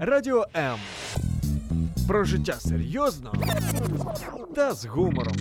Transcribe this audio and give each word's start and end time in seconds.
Радіо 0.00 0.46
М. 0.56 0.78
Про 2.08 2.24
життя 2.24 2.52
серйозно 2.52 3.32
та 4.54 4.74
з 4.74 4.86
гумором. 4.86 5.36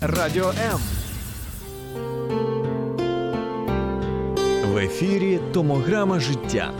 Радіо 0.00 0.48
М. 0.72 0.80
В 4.72 4.76
ефірі 4.76 5.40
Томограма 5.52 6.20
життя. 6.20 6.72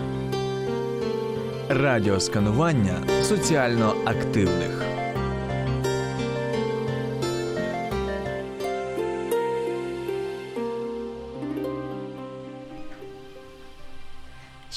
Радіосканування 1.69 2.95
соціально 3.23 3.95
активних. 4.05 4.82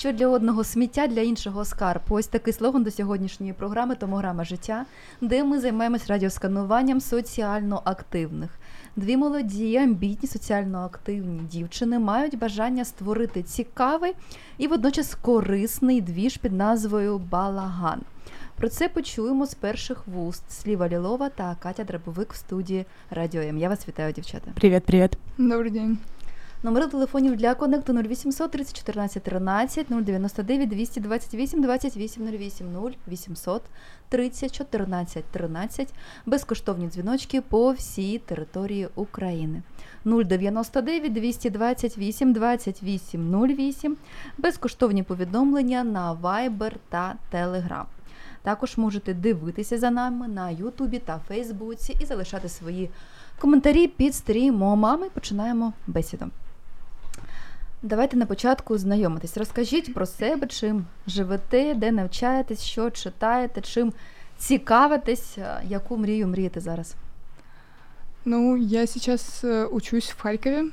Що 0.06 0.14
для 0.14 0.28
одного 0.28 0.64
сміття, 0.64 1.08
для 1.08 1.22
іншого 1.22 1.66
скарб. 1.66 2.02
Ось 2.10 2.28
такий 2.28 2.54
слоган 2.54 2.84
до 2.84 2.92
сьогоднішньої 2.92 3.54
програми 3.54 3.96
Томограма 3.96 4.44
життя, 4.44 4.86
де 5.22 5.44
ми 5.44 5.60
займаємось 5.60 6.08
радіоскануванням 6.08 7.02
соціально 7.02 7.82
активних. 7.86 8.50
Дві 8.96 9.18
молоді, 9.18 9.78
амбітні, 9.78 10.30
соціально 10.30 10.80
активні 10.80 11.40
дівчини 11.40 12.00
мають 12.00 12.38
бажання 12.38 12.86
створити 12.86 13.44
цікавий 13.44 14.14
і 14.58 14.68
водночас 14.68 15.16
корисний 15.16 16.02
двіж 16.02 16.38
під 16.38 16.54
назвою 16.54 17.18
Балаган. 17.18 18.02
Про 18.58 18.70
це 18.70 18.90
почуємо 18.90 19.46
з 19.46 19.54
перших 19.54 20.08
вуст 20.08 20.44
Сліва 20.52 20.90
Лілова 20.90 21.30
та 21.30 21.56
Катя 21.60 21.84
Драбовик 21.84 22.34
в 22.34 22.36
студії 22.36 22.86
Радіо 23.10 23.42
М. 23.42 23.58
Я 23.58 23.70
вас 23.70 23.88
вітаю, 23.88 24.14
дівчата. 24.14 24.52
Привет, 24.56 24.86
привет. 24.86 25.18
Добрий 25.38 25.72
день. 25.72 25.98
Номери 26.66 26.88
телефонів 26.88 27.36
для 27.36 27.56
конекту 27.56 27.94
0800 27.94 28.52
30 28.52 28.78
14 28.78 29.24
13 29.24 29.88
099 29.90 30.70
228 30.70 31.62
28 31.62 32.28
08 32.28 32.68
0800 33.08 33.62
30 34.10 34.52
14 34.58 35.26
13 35.26 35.94
безкоштовні 36.26 36.88
дзвіночки 36.88 37.42
по 37.42 37.72
всій 37.72 38.18
території 38.20 38.88
України 38.96 39.62
099 40.06 41.14
228 41.14 42.34
28 42.34 43.46
08 43.48 43.98
безкоштовні 44.38 45.04
повідомлення 45.04 45.84
на 45.84 46.14
Viber 46.14 46.74
та 46.90 47.16
Telegram. 47.34 47.84
Також 48.44 48.78
можете 48.78 49.14
дивитися 49.14 49.78
за 49.78 49.92
нами 49.92 50.28
на 50.28 50.50
Ютубі 50.50 51.00
та 51.00 51.20
Фейсбуці 51.28 51.98
і 52.02 52.06
залишати 52.06 52.50
свої 52.50 52.90
коментарі 53.40 53.88
під 53.88 54.16
стрімом. 54.16 54.86
А 54.86 54.98
ми 54.98 55.10
починаємо 55.10 55.74
бесіду. 55.88 56.26
Давайте 57.85 58.17
на 58.17 58.27
початку 58.27 58.79
знайомитись. 58.79 59.37
Розкажіть 59.37 59.95
про 59.95 60.07
себе, 60.07 60.47
чим 60.47 60.87
живете, 61.07 61.75
де 61.75 61.93
навчаєтесь, 61.93 62.63
що 62.63 62.91
читаєте, 62.91 63.61
чим 63.61 63.93
цікавитесь, 64.39 65.39
яку 65.69 65.97
мрію 65.97 66.29
мрієте 66.29 66.61
зараз. 66.61 66.95
Ну, 68.25 68.57
я 68.57 68.87
сейчас 68.87 69.45
э, 69.45 69.65
учусь 69.65 70.11
в 70.11 70.21
Харькове 70.21 70.65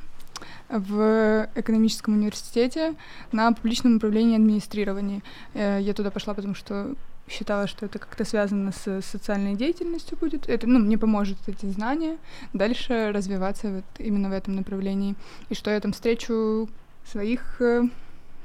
в 0.69 1.47
экономическом 1.55 2.15
университете 2.15 2.93
на 3.31 3.53
публичном 3.53 3.95
управлении 3.95 4.33
и 4.33 4.35
администрировании. 4.35 5.21
Э, 5.55 5.79
Я 5.81 5.93
туда 5.93 6.11
пошла, 6.11 6.33
потому 6.33 6.55
что 6.55 6.95
считала, 7.29 7.67
что 7.67 7.85
это 7.85 7.99
как-то 7.99 8.25
связано 8.25 8.71
с 8.71 9.01
социальной 9.01 9.55
деятельностью 9.55 10.17
будет. 10.17 10.49
Это, 10.49 10.67
ну, 10.67 10.79
мне 10.79 10.97
поможет 10.97 11.37
эти 11.47 11.65
знания 11.67 12.17
дальше 12.53 13.11
развиваться 13.13 13.69
вот 13.71 13.85
именно 13.97 14.29
в 14.29 14.33
этом 14.33 14.55
направлении. 14.55 15.15
И 15.49 15.55
что 15.55 15.71
я 15.71 15.79
там 15.79 15.91
встречу 15.93 16.69
своих... 17.04 17.60
э. 17.60 17.88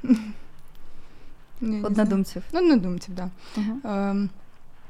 Однодумців. 1.84 2.42
Ну, 2.52 2.58
однодумцев, 2.58 3.14
да. 3.14 3.30
Угу. 3.56 3.80
Эм, 3.84 4.30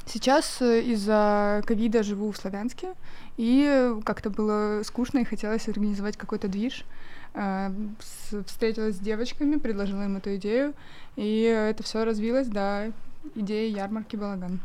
Сейчас 0.09 0.62
э, 0.62 0.81
из-за 0.93 1.62
ковида 1.66 2.03
живу 2.03 2.31
в 2.31 2.37
Славянске, 2.37 2.88
и 3.37 3.94
как-то 4.04 4.31
было 4.31 4.82
скучно, 4.82 5.19
и 5.19 5.25
хотелось 5.25 5.69
организовать 5.69 6.16
какой-то 6.16 6.48
движ. 6.48 6.84
Э, 7.34 7.70
Встретилась 8.47 8.97
с 8.97 8.98
девочками, 8.98 9.56
предложила 9.56 10.04
им 10.04 10.16
эту 10.16 10.34
идею, 10.37 10.72
и 11.16 11.43
это 11.43 11.82
все 11.82 12.04
развилось 12.04 12.48
до 12.48 12.93
идеи 13.34 13.70
ярмарки 13.70 14.16
«Балаган». 14.16 14.60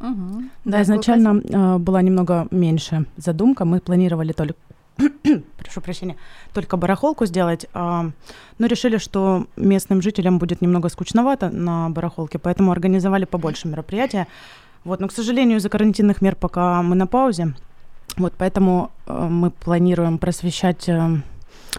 Угу. 0.00 0.44
Да, 0.64 0.82
изначально 0.82 1.40
э, 1.40 1.78
была 1.78 2.02
немного 2.02 2.46
меньше 2.50 3.06
задумка. 3.16 3.64
Мы 3.64 3.80
планировали 3.80 4.32
только, 4.32 4.54
прошу 5.58 5.80
прощения, 5.80 6.16
только 6.52 6.76
барахолку 6.76 7.26
сделать, 7.26 7.66
а, 7.74 8.10
но 8.58 8.66
решили, 8.66 8.98
что 8.98 9.46
местным 9.56 10.02
жителям 10.02 10.38
будет 10.38 10.62
немного 10.62 10.88
скучновато 10.88 11.50
на 11.50 11.90
барахолке, 11.90 12.38
поэтому 12.38 12.72
организовали 12.72 13.24
побольше 13.24 13.68
мероприятия. 13.68 14.26
Вот, 14.84 15.00
но, 15.00 15.08
к 15.08 15.12
сожалению, 15.12 15.58
из-за 15.58 15.68
карантинных 15.68 16.22
мер 16.22 16.36
пока 16.36 16.82
мы 16.82 16.94
на 16.94 17.06
паузе. 17.06 17.54
Вот, 18.16 18.32
поэтому 18.38 18.90
э, 19.06 19.28
мы 19.28 19.50
планируем 19.50 20.18
просвещать, 20.18 20.88
э, 20.88 21.20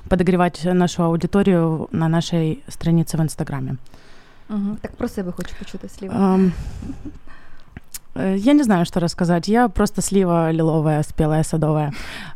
подогревать 0.10 0.66
нашу 0.66 1.04
аудиторию 1.04 1.88
на 1.92 2.10
нашей 2.10 2.64
странице 2.68 3.18
в 3.18 3.22
Инстаграме. 3.22 3.78
Угу. 4.50 4.78
Так 4.82 4.96
про 4.98 5.08
себе 5.08 5.32
хочу 5.32 5.56
почути 5.60 5.90
слів. 5.90 6.12
Э, 6.12 6.52
Я 8.18 8.54
не 8.54 8.64
знаю, 8.64 8.86
что 8.86 9.00
рассказать. 9.00 9.48
Я 9.48 9.68
просто 9.68 10.02
слива 10.02 10.52
лиловая, 10.52 11.04
спелая, 11.04 11.44
садовая. 11.44 11.92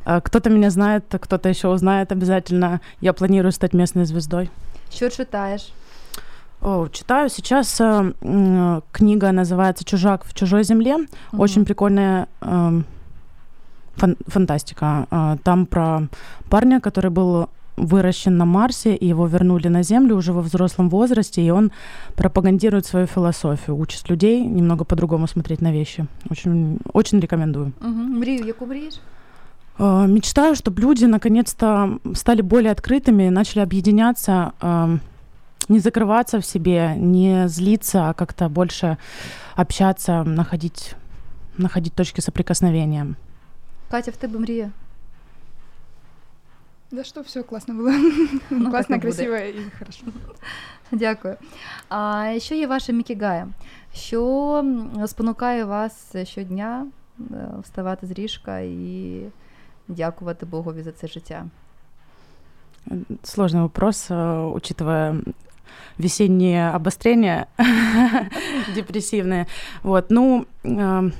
Э, 0.05 0.21
Кто-то 0.21 0.49
меня 0.49 0.69
знает, 0.69 1.03
кто-то 1.19 1.49
еще 1.49 1.67
узнает 1.69 2.11
обязательно. 2.11 2.79
Я 3.01 3.13
планирую 3.13 3.51
стать 3.51 3.73
местной 3.73 4.05
звездой. 4.05 4.49
Що 4.93 5.09
читаєш? 5.09 5.73
О, 6.61 6.87
читаю 6.87 7.29
сейчас 7.29 7.81
э, 7.81 8.13
м, 8.23 8.81
книга 8.91 9.31
называется 9.31 9.83
"Чужак 9.83 10.25
в 10.25 10.33
чужой 10.33 10.63
земле". 10.63 10.97
Мгм. 10.97 11.41
Очень 11.41 11.65
прикольная 11.65 12.27
эм, 12.41 12.83
фан- 13.97 14.17
фантастика. 14.27 15.07
Э, 15.11 15.37
Там 15.43 15.65
про 15.65 16.01
парня, 16.49 16.79
который 16.79 17.09
был 17.09 17.47
выращен 17.80 18.36
на 18.36 18.44
Марсе, 18.44 18.94
и 18.94 19.06
его 19.06 19.26
вернули 19.26 19.68
на 19.68 19.82
Землю 19.82 20.16
уже 20.16 20.32
во 20.32 20.40
взрослом 20.40 20.88
возрасте, 20.88 21.42
и 21.42 21.50
он 21.50 21.70
пропагандирует 22.14 22.86
свою 22.86 23.06
философию, 23.06 23.76
учит 23.76 24.10
людей 24.10 24.40
немного 24.40 24.84
по-другому 24.84 25.26
смотреть 25.26 25.60
на 25.62 25.72
вещи. 25.72 26.06
Очень, 26.30 26.78
очень 26.92 27.20
рекомендую. 27.20 27.72
Угу. 27.80 27.90
Мрію, 27.90 28.46
яку 28.46 28.66
мрієш? 28.66 29.00
Э, 29.78 30.06
Мечтаю, 30.06 30.54
чтобы 30.54 30.80
люди 30.80 31.06
наконец-то 31.06 31.98
стали 32.14 32.40
более 32.40 32.72
открытыми, 32.72 33.30
начали 33.30 33.62
объединяться, 33.62 34.52
эм, 34.60 35.00
не 35.68 35.80
закрываться 35.80 36.40
в 36.40 36.46
себе, 36.46 36.94
не 36.96 37.48
злиться, 37.48 38.08
а 38.08 38.14
как-то 38.14 38.48
больше 38.48 38.96
общаться, 39.54 40.24
находить, 40.24 40.94
находить 41.58 41.92
точки 41.92 42.20
соприкосновения. 42.20 43.16
Катя, 43.90 44.12
в 44.12 44.16
тебе 44.16 44.38
мрія? 44.38 44.70
Да 46.90 47.04
что, 47.04 47.22
все 47.22 47.42
классно 47.42 47.74
было. 47.74 47.92
Ну, 48.50 48.60
так 48.64 48.70
классно, 48.70 48.94
и 48.94 48.98
будет. 48.98 49.14
красиво 49.16 49.34
и 49.36 49.70
хорошо. 49.78 50.02
Дякую. 50.92 51.36
А 51.88 52.32
що 52.38 52.54
є 52.54 52.66
вашим 52.66 52.96
мікігає? 52.96 53.48
Що 53.94 54.52
м, 54.58 55.06
спонукає 55.06 55.64
вас 55.64 56.14
щодня 56.24 56.86
е, 57.20 57.24
вставати 57.62 58.06
з 58.06 58.18
ліжка 58.18 58.58
і 58.58 59.20
дякувати 59.88 60.46
Богові 60.46 60.82
за 60.82 60.92
це 60.92 61.06
життя? 61.06 61.46
Э, 62.90 62.96
Сложный 63.24 63.62
вопрос, 63.62 64.10
э, 64.10 64.52
учитывая 64.54 65.20
весенние 65.98 66.70
обострения 66.76 67.46
депрессивные. 68.74 69.46
Вот, 69.82 70.04
ну, 70.10 70.46
э, 70.64 71.10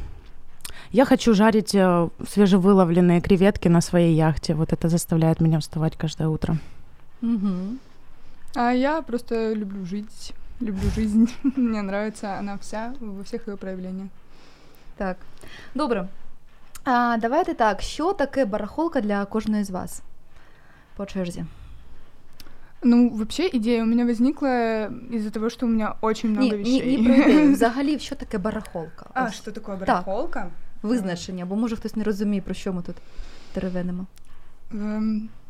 я 0.92 1.04
хочу 1.04 1.34
жарить 1.34 1.74
э, 1.74 2.08
свежевыловленные 2.28 3.20
креветки 3.20 3.68
на 3.68 3.80
своей 3.80 4.14
яхте. 4.14 4.54
Вот 4.54 4.72
это 4.72 4.88
заставляет 4.88 5.40
меня 5.40 5.58
вставать 5.58 5.96
каждое 5.96 6.28
утро. 6.28 6.56
Угу. 7.22 7.78
А 8.54 8.70
я 8.72 9.02
просто 9.02 9.52
люблю 9.54 9.84
жить, 9.84 10.32
люблю 10.60 10.90
жизнь. 10.94 11.26
Мне 11.56 11.82
нравится 11.82 12.38
она 12.38 12.56
вся 12.58 12.94
во 13.00 13.22
всех 13.24 13.48
ее 13.48 13.56
проявлениях. 13.56 14.08
Так. 14.96 15.16
Добре. 15.74 16.08
А, 16.84 17.16
давайте 17.16 17.54
так. 17.54 17.82
Що 17.82 18.12
таке 18.12 18.44
барахолка 18.44 19.00
для 19.00 19.24
кожної 19.24 19.64
з 19.64 19.70
вас? 19.70 20.02
По 20.96 21.06
черзі. 21.06 21.44
Ну, 22.82 23.08
вообще 23.08 23.50
идея 23.54 23.82
у 23.82 23.86
меня 23.86 24.04
возникла 24.04 24.86
из-за 25.10 25.30
того, 25.30 25.50
что 25.50 25.66
у 25.66 25.68
меня 25.68 25.94
очень 26.00 26.30
много 26.30 26.56
Ні, 26.56 26.56
ні, 26.56 26.80
вещей. 26.80 26.96
ні 27.00 27.04
про 27.06 27.14
ідею. 27.14 27.52
Взагалі, 27.52 27.98
що 27.98 28.14
таке 28.14 28.38
барахолка? 28.38 29.06
А, 29.14 29.24
Ось 29.24 29.34
что 29.34 29.52
такое 29.52 29.76
Так. 29.76 30.04
Визначення, 30.81 31.45
бо 31.45 31.55
може 31.55 31.75
хтось 31.75 31.95
не 31.95 32.03
розуміє, 32.03 32.41
про 32.41 32.53
що 32.53 32.73
ми 32.73 32.81
тут 32.81 32.95
теревенимо. 33.53 34.05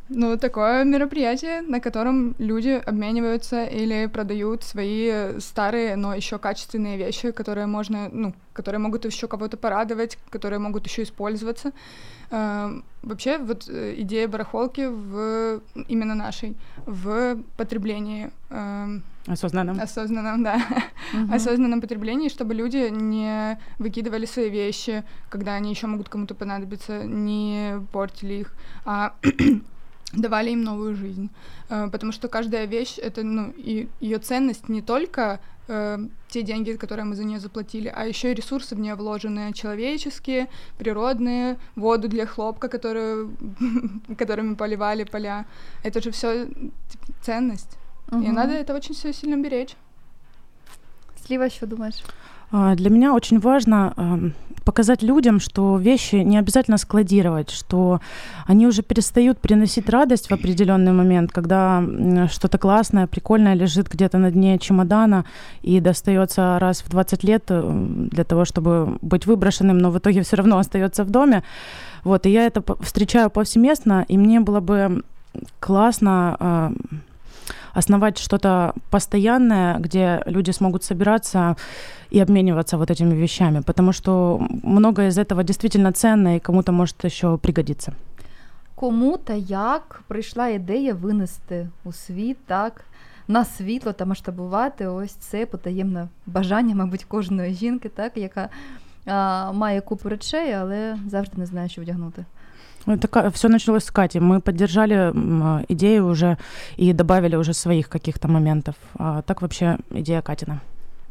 Ну, 0.08 0.36
такое 0.36 0.84
мероприятие, 0.84 1.62
на 1.62 1.80
котором 1.80 2.34
люди 2.38 2.82
обмениваются 2.84 3.64
или 3.64 4.06
продают 4.06 4.62
свои 4.62 5.38
старые, 5.38 5.96
но 5.96 6.14
еще 6.14 6.38
качественные 6.38 6.98
вещи, 6.98 7.30
которые 7.30 7.66
можно, 7.66 8.08
ну, 8.12 8.34
которые 8.52 8.80
могут 8.80 9.04
еще 9.04 9.26
кого-то 9.28 9.56
порадовать, 9.56 10.18
которые 10.30 10.58
могут 10.58 10.86
еще 10.86 11.04
использоваться. 11.04 11.72
Э, 12.30 12.80
вообще, 13.02 13.38
вот 13.38 13.68
э, 13.68 13.94
идея 13.98 14.28
барахолки 14.28 14.86
в 14.86 15.60
именно 15.88 16.14
нашей 16.14 16.56
в 16.86 17.38
потреблении. 17.56 18.30
Э, 18.50 18.98
Осознанном. 19.26 19.80
Осознанном, 19.80 20.42
да. 20.42 20.60
Мгм. 21.12 21.32
Осознанном 21.32 21.80
потреблении, 21.80 22.28
чтобы 22.28 22.54
люди 22.54 22.88
не 22.90 23.58
выкидывали 23.78 24.26
свои 24.26 24.50
вещи, 24.50 25.04
когда 25.30 25.54
они 25.54 25.70
еще 25.70 25.86
могут 25.86 26.08
кому-то 26.08 26.34
понадобиться, 26.34 27.04
не 27.04 27.80
портили 27.92 28.34
их, 28.34 28.54
а 28.84 29.14
давали 30.12 30.50
им 30.50 30.62
новую 30.62 30.94
жизнь. 30.96 31.28
Э, 31.70 31.88
Потому 31.90 32.12
что 32.12 32.28
каждая 32.28 32.66
вещь 32.66 32.98
это, 32.98 33.22
ну, 33.22 33.52
и 33.56 33.88
ее 34.00 34.18
ценность 34.18 34.68
не 34.68 34.82
только 34.82 35.38
э, 35.68 35.98
те 36.28 36.42
деньги, 36.42 36.72
которые 36.72 37.04
мы 37.04 37.14
за 37.16 37.24
нее 37.24 37.40
заплатили, 37.40 37.92
а 37.94 38.06
еще 38.06 38.30
и 38.30 38.34
ресурсы 38.34 38.74
в 38.74 38.80
нее 38.80 38.94
вложенные, 38.94 39.52
человеческие, 39.52 40.48
природные, 40.78 41.56
воду 41.76 42.08
для 42.08 42.26
хлопка, 42.26 42.68
которую, 42.68 43.36
которыми 44.18 44.54
поливали 44.54 45.04
поля. 45.04 45.44
Это 45.84 46.00
же 46.02 46.10
все 46.10 46.48
ценность. 47.22 47.78
И 48.12 48.14
Мгм. 48.14 48.34
надо 48.34 48.52
это 48.52 48.74
очень 48.74 48.94
все 48.94 49.12
сильно 49.12 49.36
беречь. 49.42 49.76
Сліва, 51.26 51.48
що 51.48 51.66
думаєш? 51.66 51.94
А, 52.52 52.74
Для 52.74 52.90
меня 52.90 53.14
очень 53.14 53.40
важно 53.40 54.32
показать 54.64 55.02
людям, 55.02 55.40
что 55.40 55.76
вещи 55.76 56.16
не 56.16 56.38
обязательно 56.38 56.78
складировать, 56.78 57.50
что 57.50 58.00
они 58.46 58.66
уже 58.66 58.82
перестают 58.82 59.38
приносить 59.40 59.88
радость 59.88 60.28
в 60.28 60.32
определенный 60.32 60.92
момент, 60.92 61.32
когда 61.32 61.82
что-то 62.30 62.58
классное, 62.58 63.08
прикольное 63.08 63.54
лежит 63.54 63.88
где-то 63.88 64.18
на 64.18 64.30
дне 64.30 64.58
чемодана 64.58 65.24
и 65.62 65.80
достается 65.80 66.58
раз 66.60 66.82
в 66.82 66.90
20 66.90 67.24
лет 67.24 67.44
э, 67.48 67.86
для 68.12 68.22
того, 68.22 68.44
чтобы 68.44 68.98
быть 69.02 69.26
выброшенным, 69.26 69.78
но 69.78 69.90
в 69.90 69.98
итоге 69.98 70.22
все 70.22 70.36
равно 70.36 70.58
остается 70.58 71.02
в 71.02 71.10
доме. 71.10 71.42
Вот, 72.04 72.26
и 72.26 72.30
я 72.30 72.46
это 72.46 72.62
встречаю 72.80 73.30
повсеместно, 73.30 74.04
и 74.06 74.16
мне 74.16 74.40
было 74.40 74.60
бы 74.60 75.02
классно 75.58 76.72
основать 77.73 78.17
что-то 78.17 78.73
постоянное, 78.89 79.77
где 79.79 80.23
люди 80.25 80.51
смогут 80.51 80.83
собираться 80.83 81.55
и 82.09 82.19
обмениваться 82.19 82.77
вот 82.77 82.91
этими 82.91 83.15
вещами, 83.15 83.61
потому 83.61 83.93
что 83.93 84.39
многое 84.63 85.07
из 85.07 85.17
этого 85.17 85.43
действительно 85.43 85.91
ценно 85.91 86.37
и 86.37 86.39
кому-то 86.39 86.71
может 86.71 87.05
еще 87.05 87.37
пригодиться. 87.37 87.93
Кому 88.75 89.17
та 89.17 89.33
як 89.33 90.01
прийшла 90.07 90.47
ідея 90.47 90.93
винести 90.93 91.69
у 91.83 91.91
світ, 91.91 92.37
так, 92.45 92.83
на 93.27 93.45
світло 93.45 93.93
та 93.93 94.05
масштабувати 94.05 94.87
ось 94.87 95.11
це 95.11 95.45
потаємне 95.45 96.07
бажання, 96.25 96.75
мабуть, 96.75 97.03
кожної 97.03 97.53
жінки, 97.53 97.89
так, 97.89 98.17
яка 98.17 98.49
а, 99.05 99.51
має 99.51 99.81
купу 99.81 100.09
речей, 100.09 100.53
але 100.53 100.97
завжди 101.07 101.37
не 101.37 101.45
знає, 101.45 101.69
що 101.69 101.81
вдягнути. 101.81 102.25
Это 102.86 103.30
все 103.30 103.48
началось 103.48 103.84
с 103.84 103.90
Кати. 103.90 104.20
Мы 104.20 104.40
поддержали 104.40 105.12
идею 105.68 106.06
уже 106.06 106.36
и 106.76 106.92
добавили 106.92 107.36
уже 107.36 107.52
своих 107.52 107.88
каких-то 107.88 108.28
моментов. 108.28 108.74
А 108.98 109.22
так 109.22 109.42
вообще 109.42 109.78
идея 109.90 110.22
Катина. 110.22 110.60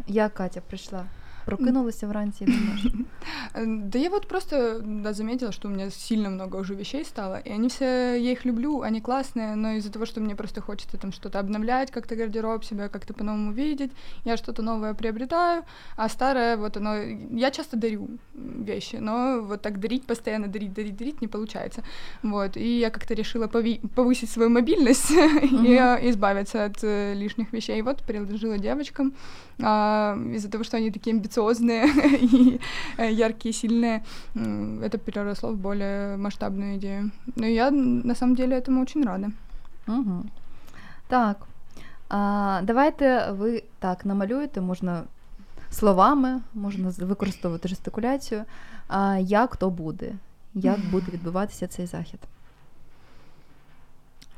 Я 0.07 0.29
Катя 0.29 0.62
прийшла. 0.62 1.06
Прокинулася 1.44 2.06
вранці 2.06 2.44
і 2.44 2.46
думаєш. 2.46 2.82
Э, 3.54 3.88
Да 3.90 3.98
я 3.98 4.10
вот 4.10 4.28
просто 4.28 4.81
да, 4.84 5.12
заметила, 5.12 5.52
что 5.52 5.69
у 5.69 5.70
меня 5.70 5.90
сильно 5.90 6.31
много 6.31 6.58
уже 6.58 6.75
вещей 6.75 7.04
стало, 7.04 7.40
и 7.46 7.52
они 7.52 7.69
все, 7.69 7.84
я 8.20 8.31
их 8.32 8.46
люблю, 8.46 8.81
они 8.82 9.00
классные, 9.00 9.54
но 9.56 9.70
из-за 9.76 9.90
того, 9.90 10.06
что 10.06 10.20
мне 10.20 10.34
просто 10.34 10.60
хочется 10.60 10.96
там 10.96 11.12
что-то 11.12 11.38
обновлять, 11.38 11.90
как-то 11.90 12.16
гардероб 12.16 12.64
себя 12.64 12.88
как-то 12.88 13.14
по-новому 13.14 13.52
видеть, 13.52 13.90
я 14.25 14.37
что-то 14.37 14.62
новое 14.62 14.94
приобретаю, 14.94 15.62
а 15.96 16.08
старое 16.08 16.56
вот 16.56 16.76
оно, 16.76 16.94
я 17.40 17.50
часто 17.50 17.76
дарю 17.76 18.08
вещи, 18.69 18.96
но 19.00 19.40
вот 19.48 19.62
так 19.62 19.78
дарить, 19.81 20.06
постоянно 20.06 20.46
дарить, 20.48 20.72
дарить, 20.72 20.96
дарить 20.96 21.20
не 21.22 21.28
получается, 21.28 21.82
вот, 22.22 22.56
и 22.56 22.78
я 22.78 22.90
как-то 22.90 23.14
решила 23.14 23.46
пови- 23.46 23.81
повысить 23.94 24.31
свою 24.31 24.50
мобильность 24.50 25.10
и 25.10 25.46
Мгм. 25.56 25.66
э, 25.66 26.10
избавиться 26.10 26.64
от 26.66 26.84
э, 26.84 27.14
лишних 27.14 27.52
вещей, 27.52 27.82
вот, 27.82 28.02
предложила 28.02 28.58
девочкам, 28.58 29.12
а, 29.62 30.16
из-за 30.34 30.48
того, 30.50 30.64
что 30.64 30.76
они 30.76 30.90
такие 30.90 31.12
амбициозные 31.14 31.29
и 32.22 32.60
э, 32.98 33.12
яркие, 33.12 33.52
сильные, 33.52 34.00
м, 34.37 34.81
это 34.82 34.98
переросло 34.98 35.52
в 35.52 35.56
более 35.56 36.16
масштабную 36.16 36.76
идею. 36.76 37.10
Но 37.37 37.46
я 37.46 37.69
м, 37.69 38.00
на 38.06 38.14
самом 38.14 38.34
деле 38.37 38.56
этому 38.60 38.82
очень 38.82 39.04
рада. 39.04 39.31
Угу. 39.88 40.25
Так. 41.08 41.37
А, 42.08 42.60
давайте 42.62 43.31
ви 43.31 43.62
так 43.78 44.04
намалюєте, 44.06 44.60
можна 44.60 45.02
словами, 45.70 46.40
можна 46.54 46.90
з- 46.90 46.98
використовувати 46.98 47.69
жестикуляцію. 47.69 48.44
А, 48.88 49.16
як 49.19 49.56
то 49.56 49.70
буде? 49.70 50.12
Як 50.54 50.81
буде 50.90 51.12
відбуватися 51.12 51.66
цей 51.66 51.87
захід? 51.87 52.20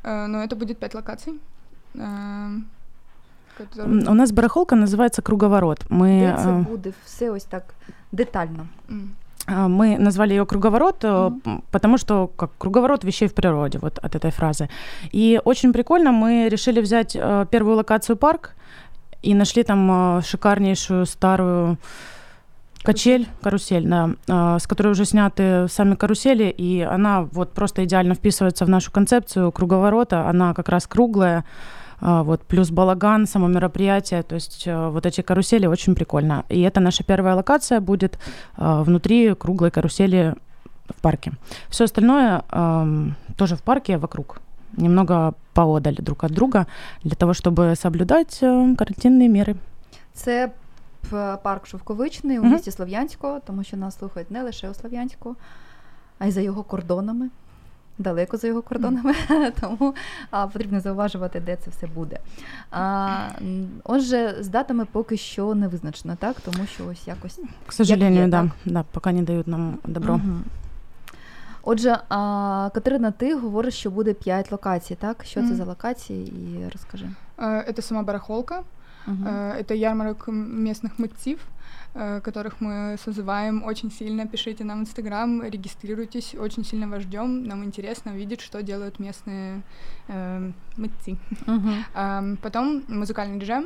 Э, 0.04 0.26
Но 0.28 0.38
это 0.38 0.54
будет 0.56 0.78
пять 0.78 0.94
локаций. 0.94 1.34
М, 3.59 3.65
которые- 3.67 4.11
У 4.11 4.13
нас 4.13 4.31
барахолка 4.31 4.75
называется 4.75 5.21
«Круговорот». 5.21 5.79
Мы, 5.89 6.19
Де 6.19 6.35
це 6.43 6.49
э, 6.49 6.63
буде 6.69 6.93
все 7.05 7.31
ось 7.31 7.43
так 7.43 7.63
детально. 8.11 8.67
А, 9.47 9.67
Мы 9.67 9.97
назвали 9.99 10.31
ее 10.33 10.45
круговорот, 10.45 11.03
э, 11.03 11.31
м, 11.47 11.61
потому 11.71 11.97
что 11.97 12.27
как 12.35 12.49
круговорот 12.57 13.03
вещей 13.03 13.27
в 13.27 13.33
природе, 13.33 13.77
вот 13.79 13.99
от 14.05 14.15
этой 14.15 14.31
фразы. 14.31 14.67
И 15.15 15.39
очень 15.45 15.73
прикольно, 15.73 16.11
мы 16.11 16.49
решили 16.49 16.81
взять 16.81 17.15
э, 17.15 17.45
первую 17.51 17.75
локацию 17.77 18.15
парк 18.15 18.49
и 19.25 19.35
нашли 19.35 19.63
там 19.63 19.91
э, 20.17 20.21
шикарнейшую 20.21 21.05
старую 21.05 21.77
качель, 22.83 23.27
карусель, 23.41 23.85
да, 23.87 24.09
э, 24.27 24.59
с 24.59 24.67
которой 24.67 24.91
уже 24.91 25.05
сняты 25.05 25.67
сами 25.69 25.95
карусели, 25.95 26.53
и 26.61 26.81
она 26.81 27.21
вот 27.31 27.53
просто 27.53 27.83
идеально 27.83 28.13
вписывается 28.15 28.65
в 28.65 28.69
нашу 28.69 28.91
концепцию 28.91 29.51
круговорота. 29.51 30.29
Она 30.29 30.53
как 30.53 30.69
раз 30.69 30.87
круглая, 30.87 31.43
вот, 32.03 32.41
плюс 32.41 32.69
балаган, 32.69 33.27
само 33.27 33.47
мероприятие, 33.47 34.23
то 34.23 34.35
есть 34.35 34.67
э, 34.67 34.89
вот 34.89 35.05
эти 35.05 35.21
карусели 35.21 35.67
очень 35.67 35.95
прикольно. 35.95 36.43
И 36.49 36.59
это 36.59 36.81
наша 36.81 37.03
первая 37.03 37.35
локация 37.35 37.79
будет 37.79 38.19
а, 38.57 38.83
внутри 38.83 39.33
круглой 39.35 39.71
карусели 39.71 40.35
в 40.89 41.01
парке. 41.01 41.31
Все 41.69 41.85
остальное 41.85 42.43
ам, 42.49 43.15
тоже 43.37 43.55
в 43.55 43.63
парке 43.63 43.97
вокруг, 43.97 44.41
немного 44.75 45.33
поодаль 45.53 45.95
друг 45.95 46.25
от 46.25 46.31
друга, 46.33 46.67
для 47.03 47.15
того, 47.15 47.33
чтобы 47.33 47.73
соблюдать 47.75 48.39
э, 48.41 48.75
карантинные 48.75 49.29
меры. 49.29 49.55
Це 50.13 50.51
парк 51.43 51.67
Шовковичний 51.67 52.39
у 52.39 52.43
місті 52.43 52.71
Слов'янського, 52.71 53.39
тому 53.39 53.63
що 53.63 53.77
нас 53.77 53.97
слухають 53.97 54.31
не 54.31 54.43
лише 54.43 54.69
у 54.69 54.73
Слов'янську, 54.73 55.35
а 56.19 56.25
й 56.25 56.31
за 56.31 56.41
його 56.41 56.63
кордонами 56.63 57.29
Далеко 58.00 58.36
за 58.36 58.46
його 58.48 58.62
кордонами, 58.62 59.14
тому 59.60 59.94
а, 60.30 60.46
потрібно 60.46 60.80
зауважувати, 60.80 61.40
де 61.40 61.56
це 61.56 61.70
все 61.70 61.86
буде. 61.86 62.18
А, 62.70 63.08
м, 63.42 63.68
отже, 63.84 64.36
з 64.40 64.48
датами 64.48 64.84
поки 64.92 65.16
що 65.16 65.54
не 65.54 65.68
визначено, 65.68 66.16
так? 66.20 66.36
Тому 66.40 66.66
що 66.66 66.86
ось 66.86 67.08
якось. 67.08 67.40
К 67.66 67.72
сожалению, 67.72 68.24
е, 68.24 68.28
да, 68.28 68.42
так. 68.42 68.50
да, 68.64 68.84
пока 68.92 69.12
не 69.12 69.22
дают 69.22 69.46
нам 69.48 69.78
добро. 69.84 70.14
Мгм. 70.16 70.44
Отже, 71.62 71.98
а, 72.08 72.70
Катерина, 72.74 73.10
ти 73.10 73.34
говориш, 73.34 73.74
що 73.74 73.90
буде 73.90 74.12
5 74.14 74.52
локацій, 74.52 74.94
так? 74.94 75.24
Що 75.24 75.40
це 75.40 75.46
Мгм. 75.46 75.56
за 75.56 75.64
локації? 75.64 76.26
І 76.26 76.68
розкажи. 76.72 77.06
Э, 77.38 77.70
Это 77.72 77.82
сама 77.82 78.02
барахолка, 78.02 78.62
Э, 79.07 79.59
это 79.59 79.73
ярмарок 79.73 80.27
местных 80.27 80.91
мытців, 80.97 81.37
э, 81.95 82.21
которых 82.21 82.53
мы 82.61 82.97
созываем 82.97 83.63
очень 83.65 83.91
сильно. 83.91 84.27
Пишите 84.27 84.63
нам 84.63 84.79
в 84.79 84.81
Инстаграм, 84.81 85.43
регистрируйтесь, 85.43 86.35
очень 86.39 86.63
сильно 86.65 86.87
вас 86.87 87.01
ждем. 87.01 87.43
Нам 87.43 87.63
интересно 87.63 88.11
увидеть, 88.13 88.41
что 88.41 88.61
делают 88.63 88.99
местные 88.99 89.61
э, 90.07 90.51
мытцы. 90.77 91.17
Мгм. 91.47 91.83
Ам, 91.93 92.37
Потом 92.41 92.83
музыкальный 92.87 93.39
джем, 93.39 93.65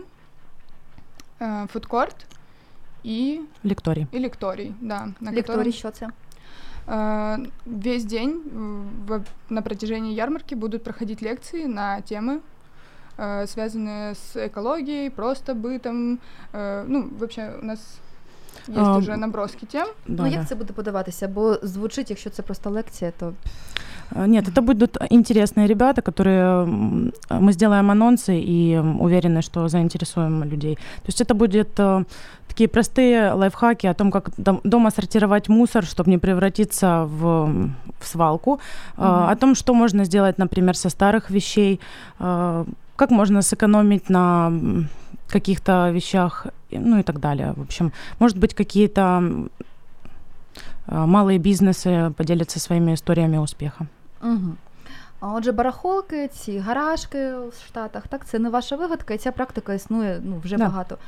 э, 1.39 1.67
фудкорт 1.67 2.25
и, 3.03 3.41
Лекторий. 3.63 4.07
и 4.11 4.19
лекторий, 4.19 4.73
да. 4.81 5.07
На 5.21 5.31
це? 5.31 5.41
котором, 5.41 5.63
э, 6.87 7.47
весь 7.65 8.05
день 8.05 8.41
в- 9.07 9.23
на 9.49 9.61
протяжении 9.61 10.13
ярмарки 10.13 10.55
будут 10.55 10.83
проходить 10.83 11.21
лекции 11.23 11.65
на 11.67 12.01
темы, 12.01 12.39
связанные 13.47 14.11
с 14.15 14.35
экологией, 14.47 15.09
просто 15.09 15.53
бытом. 15.53 16.17
э, 16.53 16.85
Ну, 16.87 17.09
вообще 17.19 17.51
у 17.61 17.65
нас 17.65 17.79
Есть 18.67 18.79
А, 18.79 18.97
уже 18.97 19.15
наброски 19.17 19.65
тем. 19.65 19.87
Да, 20.07 20.23
ну 20.23 20.29
да. 20.29 20.35
як 20.35 20.47
це 20.47 20.55
буде 20.55 20.73
подаватися? 20.73 21.27
Бо 21.27 21.55
звучить, 21.63 22.09
якщо 22.09 22.29
це 22.29 22.41
просто 22.41 22.69
лекція, 22.69 23.11
то 23.19 23.33
А, 24.15 24.27
Нет, 24.27 24.47
это 24.47 24.61
будут 24.61 24.97
интересные 25.11 25.67
ребята, 25.67 26.01
которые 26.01 26.65
мы 27.29 27.51
сделаем 27.51 27.91
анонсы 27.91 28.31
и 28.39 28.79
уверены, 28.99 29.41
что 29.41 29.67
заинтересуем 29.69 30.43
людей. 30.43 30.75
То 30.75 31.07
есть 31.07 31.21
это 31.21 31.33
будет 31.33 31.79
э, 31.79 32.03
такие 32.47 32.67
простые 32.67 33.33
лайфхаки 33.33 33.87
о 33.87 33.93
том, 33.93 34.11
как 34.11 34.29
дом- 34.37 34.61
дома 34.63 34.91
сортировать 34.91 35.49
мусор, 35.49 35.83
чтобы 35.83 36.09
не 36.09 36.17
превратиться 36.17 37.03
в, 37.05 37.49
в 37.99 38.05
свалку, 38.07 38.59
Мгм. 38.97 39.29
о 39.31 39.35
том, 39.35 39.55
что 39.55 39.73
можно 39.73 40.05
сделать, 40.05 40.37
например, 40.39 40.75
со 40.75 40.89
старых 40.89 41.29
вещей, 41.29 41.79
как 42.96 43.10
можно 43.10 43.42
сэкономить 43.42 44.10
на 44.10 44.46
м, 44.46 44.88
каких-то 45.28 45.90
вещах, 45.92 46.46
и- 46.72 46.78
ну 46.78 46.98
и 46.98 47.02
так 47.02 47.18
далее. 47.18 47.52
В 47.56 47.60
общем, 47.62 47.92
может 48.20 48.38
быть, 48.38 48.54
какие-то 48.54 49.00
м, 49.00 49.50
а, 50.86 51.06
малые 51.06 51.38
бизнесы 51.38 52.10
поделятся 52.12 52.60
своими 52.60 52.92
историями 52.94 53.38
успеха. 53.38 53.86
Угу. 54.22 54.56
А 55.20 55.34
отже, 55.34 55.52
барахолки, 55.52 56.28
ці 56.28 56.58
гаражки 56.58 57.18
в 57.34 57.52
Штатах, 57.66 58.08
так, 58.08 58.26
це 58.26 58.38
не 58.38 58.50
ваша 58.50 58.76
вигадка, 58.76 59.14
і 59.14 59.18
ця 59.18 59.32
практика 59.32 59.74
існує 59.74 60.20
ну, 60.24 60.40
вже 60.44 60.56
Да. 60.56 60.64
багато 60.64 60.98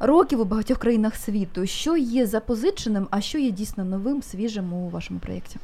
років 0.00 0.40
у 0.40 0.44
багатьох 0.44 0.78
країнах 0.78 1.16
світу. 1.16 1.66
Що 1.66 1.96
є 1.96 2.26
запозиченим, 2.26 3.06
а 3.10 3.20
що 3.20 3.38
є 3.38 3.50
дійсно 3.50 3.84
новим, 3.84 4.22
свіжим 4.22 4.72
у 4.72 4.88
вашому 4.88 5.20
проєкті? 5.20 5.56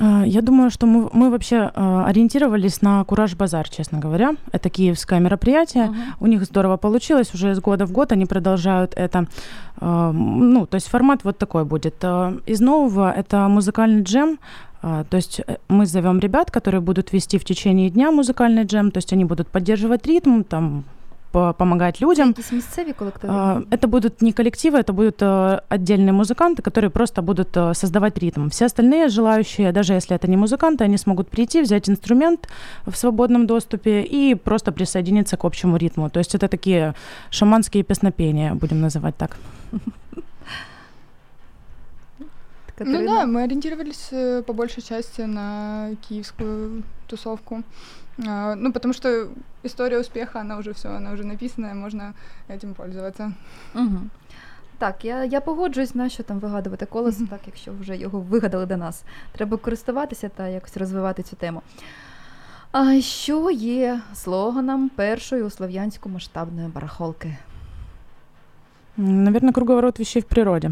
А, 0.00 0.24
Я 0.26 0.40
думаю, 0.42 0.70
что 0.70 0.86
мы, 0.86 1.08
мы 1.12 1.30
вообще 1.30 1.70
а, 1.74 2.06
ориентировались 2.06 2.82
на 2.82 3.04
Кураж 3.04 3.34
Базар, 3.34 3.68
честно 3.68 3.98
говоря. 3.98 4.32
Это 4.52 4.70
киевское 4.70 5.20
мероприятие. 5.20 5.86
Мгм. 5.86 5.96
У 6.20 6.26
них 6.26 6.44
здорово 6.44 6.76
получилось, 6.76 7.34
уже 7.34 7.50
из 7.50 7.60
года 7.60 7.86
в 7.86 7.92
год 7.92 8.12
они 8.12 8.26
продолжают 8.26 8.94
это. 8.96 9.26
А, 9.80 10.12
Ну, 10.12 10.66
то 10.66 10.76
есть 10.76 10.88
формат 10.88 11.24
вот 11.24 11.38
такой 11.38 11.64
будет. 11.64 12.04
Из 12.46 12.60
нового 12.60 13.12
это 13.12 13.48
музыкальный 13.48 14.02
джем. 14.02 14.38
То 14.80 15.16
есть 15.16 15.40
э, 15.46 15.56
мы 15.68 15.86
зовем 15.86 16.18
ребят, 16.18 16.50
которые 16.50 16.80
будут 16.80 17.12
вести 17.12 17.38
в 17.38 17.44
течение 17.44 17.88
дня 17.88 18.10
музыкальный 18.10 18.64
джем, 18.64 18.90
то 18.90 18.98
есть 18.98 19.12
они 19.12 19.24
будут 19.24 19.46
поддерживать 19.46 20.06
ритм, 20.08 20.42
там 20.42 20.82
помогать 21.31 22.01
людям. 22.01 22.27
Якісь 22.27 22.51
місцеві 22.51 22.93
колективи? 22.93 23.33
А, 23.33 23.61
Это 23.71 23.87
будут 23.87 24.21
не 24.21 24.31
коллективы, 24.31 24.77
это 24.77 24.93
будут 24.93 25.21
э, 25.21 25.61
отдельные 25.69 26.13
музыканты, 26.13 26.61
которые 26.61 26.89
просто 26.89 27.21
будут 27.21 27.57
э, 27.57 27.73
создавать 27.73 28.17
ритм. 28.17 28.47
Все 28.47 28.65
остальные 28.65 29.09
желающие, 29.09 29.71
даже 29.71 29.93
если 29.93 30.15
это 30.15 30.27
не 30.27 30.37
музыканты, 30.37 30.83
они 30.83 30.97
смогут 30.97 31.27
прийти, 31.27 31.61
взять 31.61 31.89
инструмент 31.89 32.47
в 32.85 32.95
свободном 32.95 33.45
доступе 33.45 34.01
и 34.01 34.35
просто 34.35 34.71
присоединиться 34.71 35.37
к 35.37 35.45
общему 35.45 35.77
ритму. 35.77 36.09
То 36.09 36.19
есть 36.19 36.35
это 36.35 36.47
такие 36.47 36.93
шаманские 37.29 37.83
песнопения, 37.83 38.53
будем 38.53 38.81
называть 38.81 39.15
так. 39.17 39.37
Ну 42.79 42.85
Катерина? 42.85 43.05
да, 43.05 43.25
мы 43.25 43.43
ориентировались 43.43 44.09
э, 44.11 44.43
по 44.43 44.53
большей 44.53 44.83
части 44.83 45.21
на 45.21 45.89
киевскую 46.09 46.83
тусовку. 47.07 47.63
А, 48.27 48.55
Ну, 48.55 48.71
потому 48.71 48.93
что 48.93 49.27
история 49.63 49.99
успеха, 49.99 50.39
она 50.41 50.57
уже 50.57 50.71
все, 50.71 50.89
она 50.89 51.11
уже 51.11 51.23
написана, 51.23 51.73
можно 51.73 52.13
этим 52.49 52.73
пользоваться. 52.73 53.31
Угу. 53.75 53.99
Так, 54.79 55.05
я, 55.05 55.23
я 55.23 55.41
погоджуюсь, 55.41 55.95
на 55.95 56.09
що 56.09 56.23
там 56.23 56.39
вигадувати 56.39 56.85
колесо, 56.85 57.19
Мгм. 57.19 57.27
так 57.27 57.39
якщо 57.45 57.71
вже 57.79 57.97
його 57.97 58.19
вигадали 58.19 58.65
до 58.65 58.77
нас. 58.77 59.03
Треба 59.31 59.57
користуватися 59.57 60.29
та 60.29 60.47
якось 60.47 60.77
розвивати 60.77 61.23
цю 61.23 61.35
тему. 61.35 61.61
А 62.71 63.01
що 63.01 63.51
є 63.51 64.01
слоганом 64.13 64.89
першої 64.89 65.43
у 65.43 65.49
Слов'янську 65.49 66.09
масштабної 66.09 66.67
барахолки? 66.67 67.37
Наверное, 68.97 69.53
круговорот 69.53 69.99
вещей 69.99 70.21
в 70.21 70.25
природе. 70.25 70.71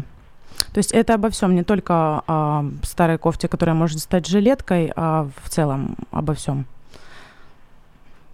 То 0.72 0.80
есть 0.80 0.94
это 0.94 1.14
обо 1.14 1.28
всем, 1.28 1.54
не 1.54 1.62
только 1.62 2.22
о 2.26 2.64
старой 2.82 3.18
кофте, 3.18 3.48
которая 3.48 3.74
может 3.76 3.98
стать 4.00 4.26
жилеткой, 4.26 4.92
а 4.96 5.26
в 5.44 5.48
целом 5.48 5.96
обо 6.10 6.32
всем. 6.32 6.64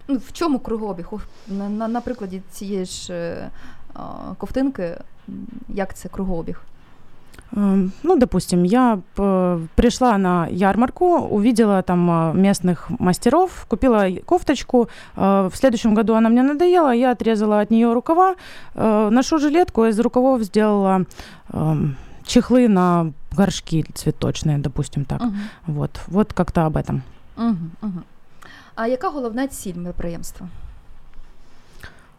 Ну, 0.07 0.17
в 0.17 0.31
чому 0.33 0.59
кругообіг? 0.59 1.05
О, 1.11 1.19
На, 1.47 1.69
на, 1.69 1.87
на 1.87 2.01
прикладі 2.01 2.41
цієї 2.51 2.85
ж 2.85 3.13
е, 3.13 3.49
а, 3.93 3.99
ковтинки, 4.37 4.83
м, 5.29 5.35
як 5.69 5.93
це 5.93 6.09
кругообіг? 6.09 6.61
Эм, 7.55 7.91
Ну, 8.03 8.17
допустим, 8.17 8.65
я 8.65 8.97
п- 9.15 9.57
пришла 9.75 10.17
на 10.17 10.47
ярмарку, 10.47 11.17
увидела 11.17 11.81
там 11.81 12.09
э, 12.11 12.33
местных 12.33 12.77
мастеров, 12.99 13.65
купила 13.67 14.05
й- 14.05 14.17
кофточку. 14.25 14.87
э, 15.17 15.47
В 15.47 15.55
следующем 15.55 15.95
году 15.95 16.13
она 16.13 16.29
мне 16.29 16.43
надоела, 16.43 16.93
я 16.95 17.11
отрезала 17.11 17.61
от 17.61 17.71
нее 17.71 17.93
рукава, 17.93 18.35
э, 18.75 19.09
ношу 19.09 19.39
жилетку, 19.39 19.85
из 19.85 19.99
рукавов 19.99 20.43
сделала 20.43 21.05
эм, 21.53 21.95
чехлы 22.25 22.67
на 22.67 23.11
горшки 23.37 23.85
цветочные, 23.93 24.57
допустим 24.57 25.05
так. 25.05 25.21
Угу. 25.21 25.33
Вот, 25.67 25.99
вот 26.07 26.33
как-то 26.33 26.65
об 26.65 26.75
этом. 26.77 27.01
Угу, 27.37 27.55
угу. 27.81 28.01
А 28.77 28.87
яка 28.87 29.09
головна 29.09 29.47
ціль 29.47 29.75
мероприємства? 29.75 30.47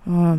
Э, 0.06 0.38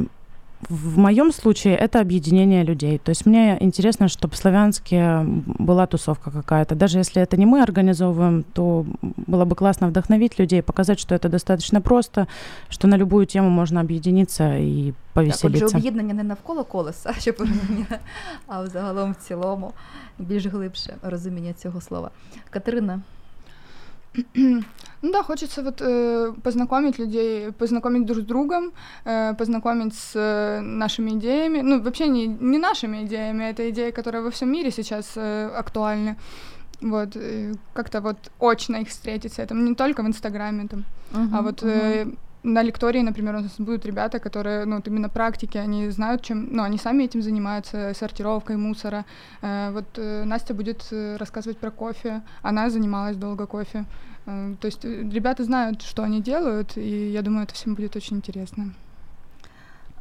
В 0.69 0.97
моем 0.97 1.31
случае 1.31 1.75
это 1.75 2.01
объединение 2.01 2.63
людей. 2.63 2.97
То 2.97 3.11
есть 3.11 3.25
мне 3.27 3.57
интересно, 3.61 4.07
чтобы 4.07 4.33
в 4.33 4.35
Славянске 4.37 5.25
была 5.59 5.85
тусовка 5.85 6.31
какая-то. 6.31 6.75
Даже 6.75 6.97
если 6.99 7.21
это 7.21 7.37
не 7.37 7.45
мы 7.45 7.61
организовываем, 7.61 8.43
то 8.53 8.85
было 9.27 9.45
бы 9.45 9.55
классно 9.55 9.87
вдохновить 9.87 10.39
людей, 10.39 10.61
показать, 10.61 10.99
что 10.99 11.13
это 11.15 11.29
достаточно 11.29 11.81
просто, 11.81 12.27
что 12.69 12.87
на 12.87 12.97
любую 12.97 13.25
тему 13.25 13.49
можно 13.49 13.81
объединиться 13.81 14.57
и 14.57 14.93
Так, 15.13 15.23
отже, 15.23 15.31
повеселиться. 15.31 15.77
об'єднання 15.77 16.13
не 16.13 16.23
навколо 16.23 16.63
колеса, 16.63 17.13
щоб 17.19 17.35
ви 17.39 17.45
розуміли, 17.45 17.99
а 18.47 18.61
взагалом 18.63 19.11
в 19.11 19.15
цілому 19.27 19.73
більш 20.19 20.45
глибше 20.45 20.93
розуміння 21.03 21.53
цього 21.53 21.81
слова. 21.81 22.09
Катерина, 22.49 23.01
ну 25.02 25.12
да, 25.12 25.22
хочется 25.22 25.62
вот 25.62 25.80
э, 25.80 26.32
познакомить 26.42 26.98
людей, 26.98 27.52
познакомить 27.52 28.04
друг 28.04 28.18
с 28.18 28.26
другом, 28.26 28.72
э, 29.04 29.34
познакомить 29.34 29.94
с 29.94 30.12
э, 30.14 30.60
нашими 30.60 31.10
идеями. 31.10 31.62
Ну, 31.62 31.80
вообще 31.80 32.08
не, 32.08 32.26
не 32.26 32.58
нашими 32.58 33.04
идеями, 33.04 33.44
это 33.44 33.70
идеи, 33.70 33.92
которые 33.92 34.22
во 34.22 34.30
всем 34.30 34.52
мире 34.52 34.70
сейчас 34.70 35.16
э, 35.16 35.50
актуальны. 35.58 36.16
Вот, 36.82 37.16
э, 37.16 37.54
как-то 37.72 38.00
вот 38.00 38.16
очно 38.38 38.76
их 38.76 38.88
встретиться, 38.88 39.42
это 39.42 39.54
не 39.54 39.74
только 39.74 40.02
в 40.02 40.06
Инстаграме, 40.06 40.66
там, 40.68 40.84
а 41.32 41.42
вот 41.42 41.62
э, 41.62 42.06
на 42.42 42.62
лектории, 42.62 43.02
например, 43.02 43.36
у 43.36 43.40
нас 43.40 43.56
будут 43.58 43.86
ребята, 43.86 44.18
которые, 44.18 44.64
ну, 44.64 44.76
вот 44.76 44.88
именно 44.88 45.08
практики, 45.08 45.58
они 45.58 45.90
знают, 45.90 46.22
чем, 46.22 46.48
ну, 46.50 46.62
они 46.62 46.78
сами 46.78 47.04
этим 47.04 47.22
занимаются, 47.22 47.92
сортировкой 47.94 48.56
мусора. 48.56 49.04
Э, 49.42 49.70
вот 49.72 49.86
э, 49.96 50.24
Настя 50.24 50.54
будет 50.54 50.86
э, 50.90 51.16
рассказывать 51.16 51.58
про 51.58 51.70
кофе, 51.70 52.22
она 52.42 52.70
занималась 52.70 53.16
долго 53.16 53.46
кофе. 53.46 53.84
Э, 54.26 54.54
то 54.60 54.66
есть 54.66 54.84
э, 54.84 55.02
ребята 55.12 55.44
знают, 55.44 55.82
что 55.82 56.02
они 56.02 56.22
делают, 56.22 56.76
и 56.76 57.10
я 57.10 57.22
думаю, 57.22 57.44
это 57.44 57.54
всем 57.54 57.74
будет 57.74 57.96
очень 57.96 58.16
интересно. 58.16 58.72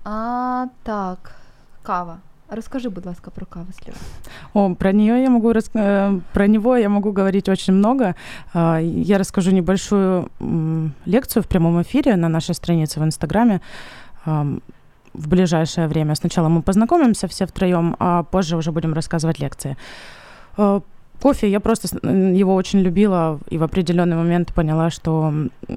А 0.05 0.69
так, 0.83 1.35
кава. 1.83 2.21
Розкажи, 2.51 2.89
будь 2.89 3.05
ласка, 3.05 3.31
про 3.31 3.45
каву. 3.45 3.67
О, 4.53 4.73
про 4.75 4.91
нее 4.91 5.21
я 5.23 5.29
могу 5.29 5.53
рас- 5.53 5.69
э, 5.75 6.19
про 6.33 6.47
него 6.47 6.75
я 6.77 6.89
могу 6.89 7.11
говорить 7.11 7.49
очень 7.49 7.73
много. 7.73 8.15
А, 8.53 8.79
Я 8.79 9.17
расскажу 9.17 9.51
небольшую 9.51 10.29
лекцию 11.05 11.43
в 11.43 11.47
прямом 11.47 11.81
эфире 11.81 12.15
на 12.15 12.27
нашей 12.29 12.55
странице 12.55 12.99
в 12.99 13.03
Инстаграме 13.03 13.61
ам, 14.25 14.61
в 15.13 15.27
ближайшее 15.27 15.87
время. 15.87 16.15
Сначала 16.15 16.49
мы 16.49 16.61
познакомимся 16.61 17.27
все 17.27 17.45
втроем, 17.45 17.95
а 17.99 18.23
позже 18.23 18.57
уже 18.57 18.71
будем 18.71 18.93
рассказывать 18.93 19.39
лекции. 19.39 19.77
Кофе 21.21 21.47
я 21.49 21.59
просто 21.59 21.87
его 22.37 22.55
очень 22.55 22.79
любила 22.79 23.39
и 23.51 23.57
в 23.57 23.63
определенный 23.63 24.15
момент 24.15 24.53
поняла, 24.53 24.89
что 24.89 25.33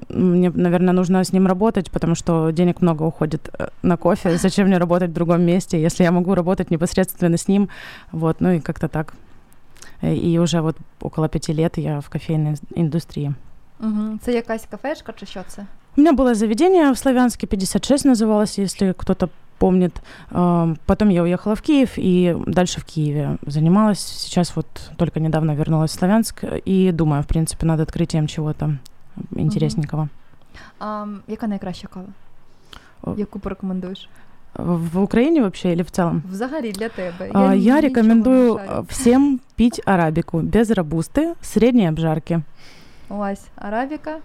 мне, 0.09 0.49
наверное, 0.49 0.93
нужно 0.93 1.19
с 1.23 1.33
ним 1.33 1.47
работать, 1.47 1.91
потому 1.91 2.15
что 2.15 2.51
денег 2.51 2.81
много 2.81 3.03
уходит 3.03 3.49
э, 3.59 3.67
на 3.81 3.97
кофе. 3.97 4.37
Зачем 4.41 4.67
мне 4.67 4.77
работать 4.77 5.09
в 5.09 5.13
другом 5.13 5.41
месте, 5.41 5.81
если 5.81 6.03
я 6.05 6.11
могу 6.11 6.35
работать 6.35 6.71
непосредственно 6.71 7.35
с 7.37 7.47
ним? 7.49 7.67
Вот, 8.11 8.41
ну 8.41 8.51
и 8.51 8.59
как-то 8.59 8.87
так. 8.87 9.13
Э, 10.01 10.15
И 10.15 10.39
уже 10.39 10.61
вот 10.61 10.77
около 11.01 11.27
пяти 11.27 11.53
лет 11.53 11.77
я 11.77 11.99
в 11.99 12.09
кофейной 12.09 12.51
ин- 12.53 12.59
индустрии. 12.75 13.33
Угу. 13.79 14.19
Це 14.21 14.33
якась 14.33 14.65
кафешка 14.71 15.13
чи 15.15 15.25
що 15.25 15.41
це? 15.47 15.65
У 15.96 16.00
меня 16.00 16.12
было 16.12 16.34
заведение 16.34 16.92
в 16.92 16.98
Славянске, 16.98 17.46
56 17.46 18.04
называлось, 18.04 18.58
если 18.58 18.92
кто-то 18.92 19.28
помнит. 19.58 19.92
Ам, 20.30 20.76
Потом 20.86 21.08
я 21.10 21.22
уехала 21.22 21.54
в 21.54 21.60
Киев 21.62 21.90
и 21.96 22.36
дальше 22.46 22.80
в 22.80 22.84
Киеве 22.84 23.36
занималась. 23.46 23.98
Сейчас 24.00 24.56
вот 24.56 24.66
только 24.96 25.20
недавно 25.20 25.54
вернулась 25.56 25.90
в 25.90 25.94
Славянск 25.98 26.44
и 26.68 26.92
думаю, 26.92 27.22
в 27.22 27.26
принципе, 27.26 27.66
над 27.66 27.80
открытием 27.80 28.26
чего-то 28.28 28.70
интересненького. 29.36 30.08
А, 30.78 31.02
м, 31.02 31.22
яка 31.28 31.46
найкраща 31.46 31.88
кава? 31.88 32.06
О. 33.02 33.14
Яку 33.16 33.38
порекомендуєш? 33.38 34.08
В 34.54 35.02
Украине 35.02 35.40
вообще 35.40 35.72
или 35.72 35.82
в 35.82 35.90
целом? 35.90 36.22
Взагалі 36.30 36.72
для 36.72 36.88
тебе. 36.88 37.30
А, 37.32 37.40
Я, 37.42 37.54
нічого 37.54 37.74
не 37.74 37.80
рекомендую 37.80 38.58
шарю. 38.58 38.70
э, 38.70 38.84
всем 38.88 39.40
пить 39.56 39.80
арабику 39.84 40.40
без 40.40 40.70
рабусты, 40.70 41.34
средней 41.42 41.88
обжарки. 41.88 42.40
Ось, 43.08 43.42
арабіка, 43.56 44.16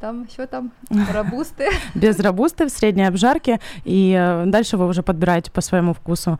там 0.00 0.26
що 0.32 0.46
там? 0.46 0.70
Рабусти. 1.12 1.68
без 1.94 2.20
рабусты 2.20 2.66
в 2.66 2.70
средней 2.70 3.06
обжарке, 3.08 3.58
и 3.86 4.12
э, 4.12 4.46
дальше 4.46 4.76
вы 4.76 4.86
уже 4.86 5.02
подбираете 5.02 5.50
по 5.50 5.60
своему 5.62 5.92
вкусу. 5.92 6.38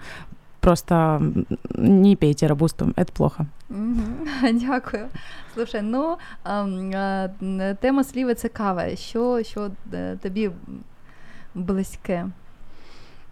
просто 0.61 0.95
м, 0.95 1.47
не 1.79 2.17
пейте 2.17 2.47
рабусту, 2.49 2.85
это 2.97 3.13
плохо. 3.13 3.47
Мгм. 3.69 4.29
Дякую. 4.53 5.09
Слушай, 5.55 5.83
ну 5.83 6.17
ем, 6.45 6.91
е, 6.95 7.31
н- 7.43 7.77
тема 7.81 8.05
сліви 8.05 8.35
цікава. 8.35 8.97
Що, 8.97 9.43
що 9.43 9.71
е, 9.95 10.17
тобі 10.23 10.51
близьке? 11.55 12.27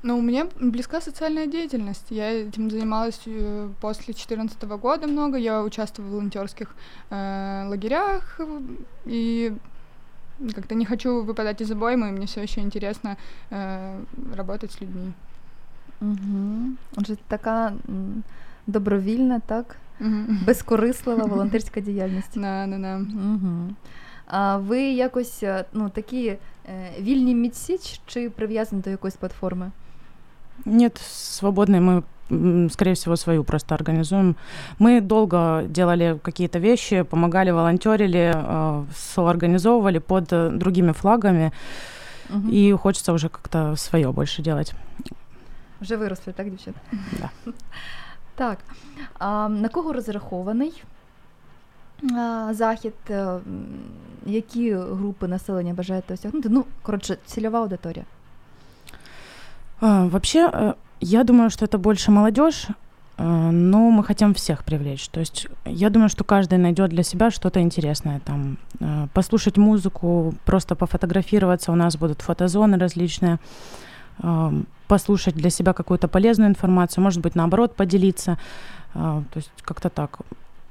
Ну, 0.02 0.21
мне 0.21 0.45
близка 0.61 1.00
социальная 1.00 1.47
деятельность. 1.47 2.12
Я 2.12 2.25
этим 2.25 2.71
занималась 2.71 3.21
э, 3.26 3.69
после 3.81 4.12
2014 4.14 4.64
года 4.64 5.07
много. 5.07 5.38
Я 5.38 5.62
участвовала 5.62 6.11
в 6.11 6.14
волонтерских 6.14 6.76
э, 7.11 7.69
лагерях 7.69 8.37
э, 8.40 8.61
и 9.07 9.52
как-то 10.54 10.75
не 10.75 10.85
хочу 10.87 11.23
выпадать 11.25 11.61
из 11.62 11.71
обоймы. 11.71 12.11
Мне 12.12 12.26
все 12.26 12.43
еще 12.43 12.61
интересно 12.61 13.16
э, 13.50 13.99
работать 14.37 14.73
с 14.73 14.81
людьми. 14.81 15.12
Угу. 16.00 16.76
Отже, 16.97 17.16
така 17.28 17.73
м, 17.88 18.23
добровільна, 18.66 19.40
так? 19.47 19.76
Мгм. 20.00 20.38
Безкорислива 20.47 21.25
волонтерська 21.25 21.81
діяльність. 21.81 22.31
Да, 22.40 22.66
да, 22.66 22.78
да. 22.78 22.97
Угу. 22.97 23.75
А 24.26 24.57
ви 24.57 24.83
якось 24.83 25.43
е, 25.43 25.64
ну, 25.73 25.88
такі 25.88 26.26
е, 26.26 26.38
вільні 27.00 27.35
мітці 27.35 27.78
ч- 27.78 28.00
чи 28.07 28.31
прив'язані 28.31 28.83
до 28.83 28.90
якоїсь 28.90 29.16
платформи? 29.16 29.71
Нет, 30.64 30.97
свободные 31.00 31.81
мы, 31.81 31.93
м, 31.97 32.02
скорее 32.71 32.95
всего, 32.95 33.16
свою 33.16 33.45
просто 33.45 33.75
организуем. 33.75 34.37
Мы 34.78 35.00
долго 35.00 35.64
делали 35.69 36.19
какие-то 36.23 36.59
вещи, 36.59 37.02
помогали, 37.02 37.50
волонтерили, 37.52 38.33
э, 38.35 38.85
соорганизовывали 38.95 39.99
под 39.99 40.33
э, 40.33 40.50
другими 40.50 40.93
флагами, 40.93 41.52
Угу. 42.31 42.49
и 42.52 42.73
хочется 42.73 43.12
уже 43.12 43.28
как-то 43.28 43.76
свое 43.76 44.11
больше 44.12 44.43
делать. 44.43 44.75
Вже 45.81 45.97
виросли, 45.97 46.33
так, 46.33 46.50
дівчата? 46.50 46.81
Да. 47.21 47.31
Так. 48.35 48.59
А 49.19 49.49
на 49.49 49.69
кого 49.69 49.93
розрахований 49.93 50.83
а, 52.16 52.49
захід? 52.54 52.93
Е, 53.11 53.14
м, 53.16 53.40
Які 54.26 54.75
групи 54.75 55.28
населення 55.28 55.75
бажаєте 55.75 56.14
осягнути? 56.14 56.49
Ну, 56.49 56.64
коротше, 56.83 57.16
цільова 57.26 57.59
аудиторія. 57.61 58.04
А, 59.81 60.04
Вообще, 60.07 60.49
э, 60.49 60.75
я 61.01 61.24
думаю, 61.24 61.50
что 61.50 61.65
это 61.65 61.77
больше 61.77 62.12
молодежь, 62.12 62.68
э, 63.18 63.24
но 63.51 63.89
мы 63.89 64.03
хотим 64.03 64.34
всех 64.34 64.63
привлечь. 64.63 65.08
То 65.10 65.20
есть 65.20 65.48
я 65.65 65.89
думаю, 65.89 66.10
что 66.10 66.24
каждый 66.24 66.58
найдет 66.58 66.89
для 66.89 67.03
себя 67.03 67.32
что-то 67.32 67.62
интересное 67.62 68.20
там. 68.20 68.58
э, 68.79 69.08
Послушать 69.13 69.58
музыку, 69.58 70.34
просто 70.46 70.75
пофотографироваться. 70.75 71.72
У 71.72 71.75
нас 71.75 71.98
будут 71.98 72.22
фотозоны 72.22 72.77
различные. 72.77 73.39
э, 74.24 74.51
Послушать 74.88 75.36
для 75.36 75.50
себя 75.50 75.74
какую-то 75.74 76.08
полезную 76.08 76.50
информацию, 76.50 77.03
может 77.03 77.22
быть, 77.22 77.36
наоборот, 77.36 77.75
поделиться. 77.75 78.39
То 78.94 79.24
есть 79.36 79.51
как-то 79.62 79.89
так. 79.89 80.18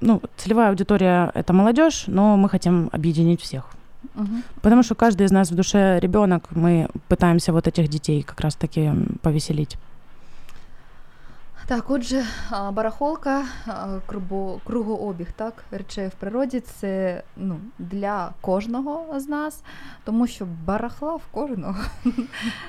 Ну, 0.00 0.20
целевая 0.36 0.70
аудитория— 0.70 1.30
это 1.34 1.52
молодежь, 1.52 2.04
но 2.08 2.36
мы 2.36 2.48
хотим 2.48 2.88
объединить 2.90 3.40
всех. 3.40 3.70
Угу. 4.16 4.26
Потому 4.60 4.82
что 4.82 4.96
каждый 4.96 5.26
из 5.26 5.30
нас 5.30 5.52
в 5.52 5.54
душе 5.54 6.00
ребенок, 6.00 6.48
мы 6.50 6.88
пытаемся 7.06 7.52
вот 7.52 7.68
этих 7.68 7.88
детей 7.88 8.24
как 8.24 8.40
раз-таки 8.40 8.90
повеселить. 9.22 9.76
Так, 11.68 11.90
отже, 11.90 12.24
барахолка, 12.72 13.44
кругообіг 14.64 15.32
так, 15.32 15.64
речей 15.70 16.08
в 16.08 16.14
природі 16.14 16.60
це 16.60 17.22
ну, 17.36 17.60
для 17.78 18.32
кожного 18.40 19.20
з 19.20 19.28
нас, 19.28 19.62
тому 20.04 20.26
що 20.26 20.46
барахла 20.64 21.16
в 21.16 21.26
кожного 21.30 21.76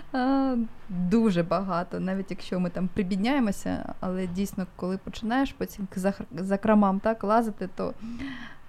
дуже 0.89 1.43
багато, 1.43 1.99
навіть 1.99 2.31
якщо 2.31 2.59
ми 2.59 2.69
там 2.69 2.89
прибідняємося, 2.93 3.93
але 3.99 4.27
дійсно, 4.27 4.67
коли 4.75 4.97
починаєш 4.97 5.53
по 5.53 5.65
цим 5.65 5.87
зах- 5.97 6.99
так, 6.99 7.23
лазити, 7.23 7.69
то 7.75 7.93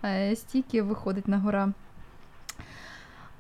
е, 0.05 0.37
стільки 0.37 0.83
виходить 0.83 1.29
на 1.29 1.39
гора. 1.39 1.73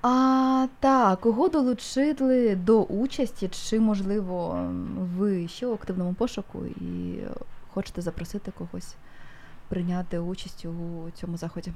А 0.01 0.67
так, 0.79 1.20
кого 1.20 1.50
долучили 1.50 2.55
до 2.55 2.82
участі, 2.84 3.48
чи 3.48 3.79
можливо 3.79 4.60
ви 5.17 5.48
ще 5.48 5.67
у 5.67 5.74
активному 5.74 6.13
пошуку 6.13 6.60
і 6.65 7.15
хочете 7.74 8.01
запросити 8.01 8.51
когось 8.58 8.96
прийняти 9.70 10.20
участь 10.20 10.65
у 10.65 11.10
цьому 11.12 11.38
заході? 11.38 11.72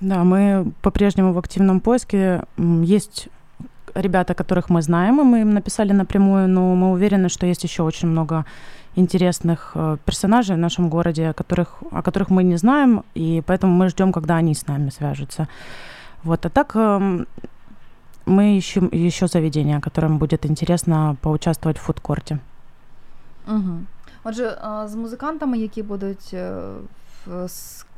Да, 0.00 0.24
мы 0.24 0.72
по-прежнему 0.80 1.32
в 1.32 1.38
активном 1.38 1.80
поиске. 1.80 2.42
М, 2.58 2.82
Есть 2.82 3.28
ребята, 3.94 4.34
которых 4.34 4.68
мы 4.68 4.82
знаем, 4.82 5.20
и 5.20 5.24
мы 5.24 5.40
им 5.40 5.54
написали 5.54 5.92
напрямую, 5.92 6.48
но 6.48 6.74
мы 6.74 6.90
уверены, 6.92 7.28
что 7.28 7.46
есть 7.46 7.64
еще 7.64 7.82
очень 7.82 8.08
много 8.08 8.44
интересных 8.96 9.72
э, 9.74 9.96
персонажей 10.04 10.56
в 10.56 10.58
нашем 10.58 10.88
городе, 10.90 11.32
которых, 11.32 11.82
о 11.92 12.02
которых 12.02 12.30
мы 12.30 12.42
не 12.44 12.56
знаем, 12.58 13.02
и 13.14 13.42
поэтому 13.46 13.72
мы 13.72 13.88
ждем, 13.88 14.12
когда 14.12 14.36
они 14.36 14.54
с 14.54 14.66
нами 14.68 14.90
свяжутся. 14.90 15.46
Вот, 16.24 16.46
а 16.46 16.48
так 16.50 16.76
эм, 16.76 17.26
мы 18.25 18.57
ищем 18.57 18.89
еще 18.93 19.27
заведение, 19.27 19.79
которым 19.79 20.17
будет 20.17 20.45
интересно 20.45 21.15
поучаствовать 21.21 21.77
в 21.77 21.81
фудкорте. 21.81 22.39
Угу. 23.47 23.79
Отже, 24.23 24.57
а, 24.61 24.87
з 24.87 24.95
музикантами, 24.95 25.57
які 25.57 25.83
будуть 25.83 26.29
е, 26.33 26.53
в 27.25 27.47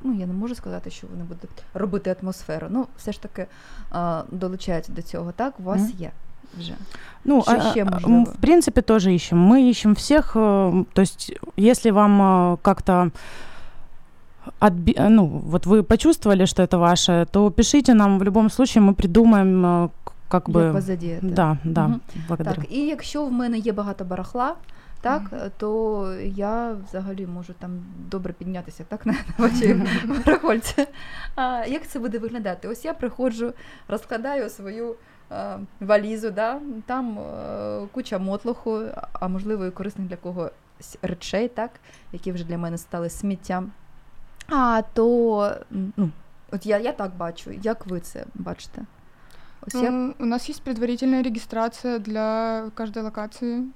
ну 0.04 0.14
я 0.14 0.26
не 0.26 0.34
можу 0.34 0.56
сказати, 0.56 0.90
що 0.92 1.08
вони 1.08 1.24
будуть 1.24 1.64
робити 1.74 2.16
атмосферу. 2.22 2.68
Ну, 2.70 2.86
все 2.98 3.12
ж 3.12 3.22
таки 3.22 3.46
а, 3.92 4.24
долучаються 4.32 4.92
до 4.92 5.02
цього, 5.02 5.32
так? 5.32 5.60
У 5.60 5.64
вас 5.64 5.82
Мгм. 5.82 5.92
є 5.98 6.12
вже. 6.60 6.74
Ну, 7.26 7.44
а- 7.48 7.54
еще 7.56 7.82
а, 7.82 7.86
можно 7.86 8.08
м, 8.18 8.26
было? 8.26 8.34
в 8.34 8.36
принципе, 8.38 8.82
тоже 8.82 9.14
ищем. 9.14 9.52
Мы 9.54 9.70
ищем 9.70 9.94
всех. 9.94 10.36
э, 10.36 10.86
То 10.94 11.02
есть, 11.02 11.34
если 11.58 11.92
вам 11.92 12.22
э, 12.22 12.58
как-то 12.62 13.12
отби- 14.62 14.96
э, 14.98 15.10
ну, 15.10 15.26
вот 15.26 15.66
вы 15.68 15.84
почувствовали, 15.84 16.46
что 16.46 16.64
это 16.64 16.78
ваше, 16.78 17.26
то 17.32 17.52
пишите 17.52 17.94
нам. 17.94 18.20
В 18.20 18.24
любом 18.24 18.50
случае 18.50 18.84
мы 18.84 18.94
придумаем, 18.94 19.66
э, 19.66 19.90
как 20.34 20.50
бы... 20.50 20.64
Як 20.64 20.74
вас 20.74 20.84
задіяти. 20.84 21.28
Да, 21.28 21.58
да, 21.64 22.00
благодарю. 22.28 22.62
Так, 22.62 22.72
і 22.72 22.86
якщо 22.86 23.26
в 23.26 23.32
мене 23.32 23.58
є 23.58 23.72
багато 23.72 24.06
барахла, 24.06 24.56
так, 25.02 25.52
то 25.58 26.14
я 26.24 26.76
взагалі 26.88 27.28
можу 27.28 27.54
там 27.54 27.72
добре 28.10 28.34
піднятися 28.34 28.84
так, 28.84 29.06
на, 29.06 29.16
вашій 29.38 29.82
барахольці. 30.06 30.88
А, 31.36 31.66
як 31.68 31.88
це 31.88 32.00
буде 32.00 32.20
виглядати? 32.20 32.68
Ось 32.68 32.86
я 32.86 32.94
приходжу, 32.94 33.54
розкладаю 33.88 34.50
свою 34.50 34.96
а, 35.30 35.58
валізу, 35.80 36.32
да? 36.32 36.60
там 36.86 37.20
е, 37.20 37.88
куча 37.92 38.18
мотлоху, 38.18 38.82
а 39.14 39.28
можливо 39.28 39.66
і 39.66 39.72
корисних 39.72 40.08
для 40.08 40.16
когось 40.16 40.98
речей, 41.02 41.48
так, 41.48 41.72
які 42.12 42.32
вже 42.32 42.44
для 42.44 42.58
мене 42.58 42.78
стали 42.78 43.10
сміттям. 43.10 43.72
А 44.50 44.82
то 44.94 45.56
ну, 45.98 46.12
от 46.52 46.66
я, 46.66 46.80
я 46.80 46.92
так 46.92 47.16
бачу, 47.16 47.52
як 47.52 47.88
ви 47.88 48.00
це 48.00 48.26
бачите? 48.36 48.82
Я 49.74 49.92
Ну, 49.92 50.16
у 50.20 50.26
нас 50.26 50.46
есть 50.46 50.62
предварительная 50.64 51.22
регистрация 51.24 52.00
для 52.00 52.70
каждой 52.76 53.04
локации. 53.04 53.72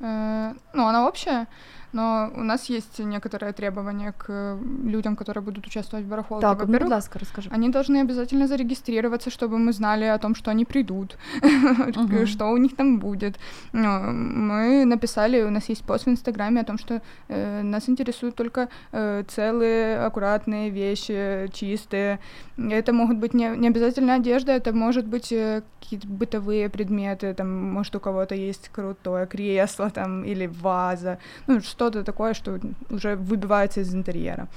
Э, 0.00 0.54
Ну, 0.72 0.86
она 0.86 1.06
общая, 1.08 1.46
но 1.94 2.30
у 2.34 2.42
нас 2.42 2.68
есть 2.70 2.98
некоторые 2.98 3.52
требования 3.52 4.12
к 4.12 4.58
людям, 4.84 5.16
которые 5.16 5.42
будут 5.42 5.66
участвовать 5.66 6.04
в 6.04 6.08
барахолке. 6.08 6.42
так, 6.42 6.58
ну, 6.58 6.66
Во-первых, 6.66 6.90
ласка, 6.90 7.18
розкажи. 7.18 7.50
Они 7.52 7.68
должны 7.68 7.98
обязательно 7.98 8.48
зарегистрироваться, 8.48 9.30
чтобы 9.30 9.58
мы 9.58 9.72
знали 9.72 10.04
о 10.04 10.18
том, 10.18 10.34
что 10.34 10.50
они 10.50 10.64
придут, 10.64 11.16
что 12.26 12.46
у 12.46 12.56
них 12.56 12.76
там 12.76 12.98
будет. 12.98 13.38
Мы 13.72 14.84
написали, 14.84 15.42
у 15.42 15.50
нас 15.50 15.68
есть 15.68 15.84
пост 15.84 16.06
в 16.06 16.10
Инстаграме 16.10 16.60
о 16.60 16.64
том, 16.64 16.78
что 16.78 17.00
э, 17.28 17.62
нас 17.62 17.88
интересуют 17.88 18.34
только 18.34 18.68
э, 18.92 19.22
целые, 19.28 19.98
аккуратные 20.06 20.70
вещи, 20.70 21.48
чистые. 21.52 22.18
Это 22.56 22.92
могут 22.92 23.18
быть 23.18 23.34
не, 23.34 23.56
не 23.56 23.68
обязательно 23.68 24.14
одежда, 24.14 24.52
это 24.52 24.72
может 24.72 25.06
быть 25.06 25.32
э, 25.32 25.62
какие-то 25.80 26.08
бытовые 26.08 26.68
предметы, 26.68 27.34
там, 27.34 27.72
может, 27.72 27.94
у 27.94 28.00
кого-то 28.00 28.34
есть 28.34 28.68
крутое 28.68 29.26
кресло 29.26 29.90
там 29.90 30.24
или 30.24 30.46
ваза, 30.46 31.18
ну, 31.46 31.60
что-то 31.83 32.03
такое, 32.03 32.33
что 32.33 32.59
уже 32.89 33.15
выбивается 33.15 33.81
из 33.81 33.93
интерьера. 33.95 34.47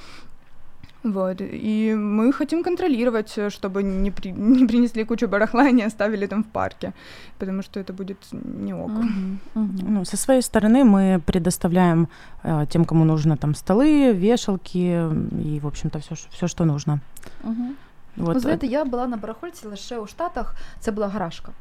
Вот. 1.04 1.40
И 1.40 1.94
мы 1.96 2.32
хотим 2.32 2.62
контролировать, 2.62 3.38
э, 3.38 3.50
чтобы 3.50 3.82
не, 3.82 4.10
при- 4.10 4.30
не 4.32 4.66
принесли 4.66 5.04
кучу 5.04 5.26
барахла 5.28 5.68
и 5.68 5.72
не 5.72 5.82
оставили 5.86 6.26
там 6.26 6.42
в 6.42 6.46
парке, 6.46 6.92
потому 7.38 7.62
что 7.62 7.80
это 7.80 7.92
будет 7.92 8.16
не 8.64 8.74
ок. 8.74 8.88
Мгм, 8.90 9.38
мгм. 9.54 9.78
Ну, 9.88 10.04
со 10.04 10.16
своей 10.16 10.42
стороны 10.42 10.84
мы 10.84 11.20
предоставляем 11.26 12.06
э, 12.44 12.66
тем, 12.68 12.84
кому 12.84 13.04
нужно, 13.04 13.36
там 13.36 13.54
столы, 13.54 14.12
вешалки 14.12 14.78
м, 14.78 15.28
и, 15.44 15.60
в 15.60 15.66
общем-то, 15.66 15.98
все, 15.98 16.14
все 16.30 16.46
что 16.48 16.64
нужно. 16.64 17.00
Мгм. 17.44 17.74
Вот. 18.16 18.34
Ну, 18.34 18.40
знаєте, 18.40 18.66
я 18.66 18.84
була 18.84 19.06
на 19.06 19.16
барахольці 19.16 19.66
лише 19.68 19.98
у 19.98 20.06
Штатах, 20.06 20.54
це 20.80 20.92
була 20.92 21.08
гаражка. 21.08 21.52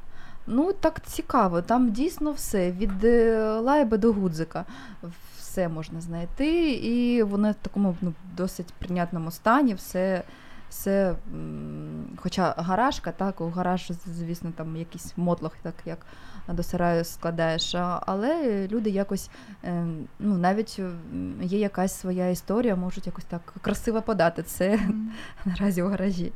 Ну, 0.48 0.74
так 0.74 1.02
цікаво, 1.06 1.62
там 1.62 1.92
дійсно 1.92 2.32
все, 2.32 2.72
від 2.72 3.04
е, 3.04 3.44
лайби 3.60 3.98
до 3.98 4.14
гудзика. 4.14 4.66
Все 5.56 5.68
можна 5.70 6.02
знайти, 6.02 6.72
і 6.74 7.24
воно 7.24 7.52
в 7.52 7.56
такому 7.56 7.96
ну, 8.02 8.14
досить 8.38 8.74
прийнятному 8.74 9.32
стані, 9.32 9.74
все 9.74 10.24
все. 10.70 11.16
м, 11.34 12.06
Хоча 12.18 12.54
гаражка, 12.58 13.12
так, 13.12 13.42
у 13.42 13.50
гараж, 13.50 13.92
звісно, 14.06 14.52
там 14.56 14.76
якийсь 14.78 15.14
мотлох, 15.18 15.52
так 15.62 15.74
як 15.86 15.98
до 16.48 16.64
сараю 16.64 17.04
складаєш. 17.04 17.76
а- 17.76 18.04
Але 18.06 18.68
люди 18.72 18.90
якось, 18.90 19.30
е, 19.64 19.86
ну, 20.20 20.38
навіть 20.38 20.80
м, 20.80 21.34
є 21.42 21.60
якась 21.60 22.00
своя 22.00 22.30
історія, 22.30 22.76
можуть 22.76 23.06
якось 23.08 23.24
так 23.26 23.54
красиво 23.62 24.02
подати 24.02 24.44
це 24.44 24.74
М. 24.74 25.12
наразі 25.46 25.82
у 25.84 25.88
гаражі. 25.88 26.32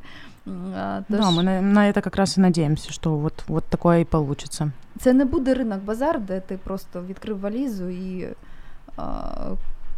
М, 0.46 0.74
а, 0.76 1.02
Да, 1.08 1.16
тож 1.18 1.26
мы 1.26 1.42
на, 1.42 1.62
на 1.62 1.80
это 1.92 2.00
как 2.02 2.16
раз 2.16 2.38
и 2.38 2.40
надеемся, 2.40 2.92
что 2.92 3.16
вот, 3.16 3.44
вот 3.48 3.64
такое 3.64 4.00
и 4.00 4.04
получится. 4.04 4.72
Це 5.00 5.12
не 5.12 5.24
буде 5.24 5.54
ринок 5.54 5.82
базар, 5.82 6.20
де 6.20 6.40
ти 6.40 6.56
просто 6.64 7.02
відкрив 7.02 7.40
валізу 7.40 7.88
і 7.88 8.24
а, 8.24 8.34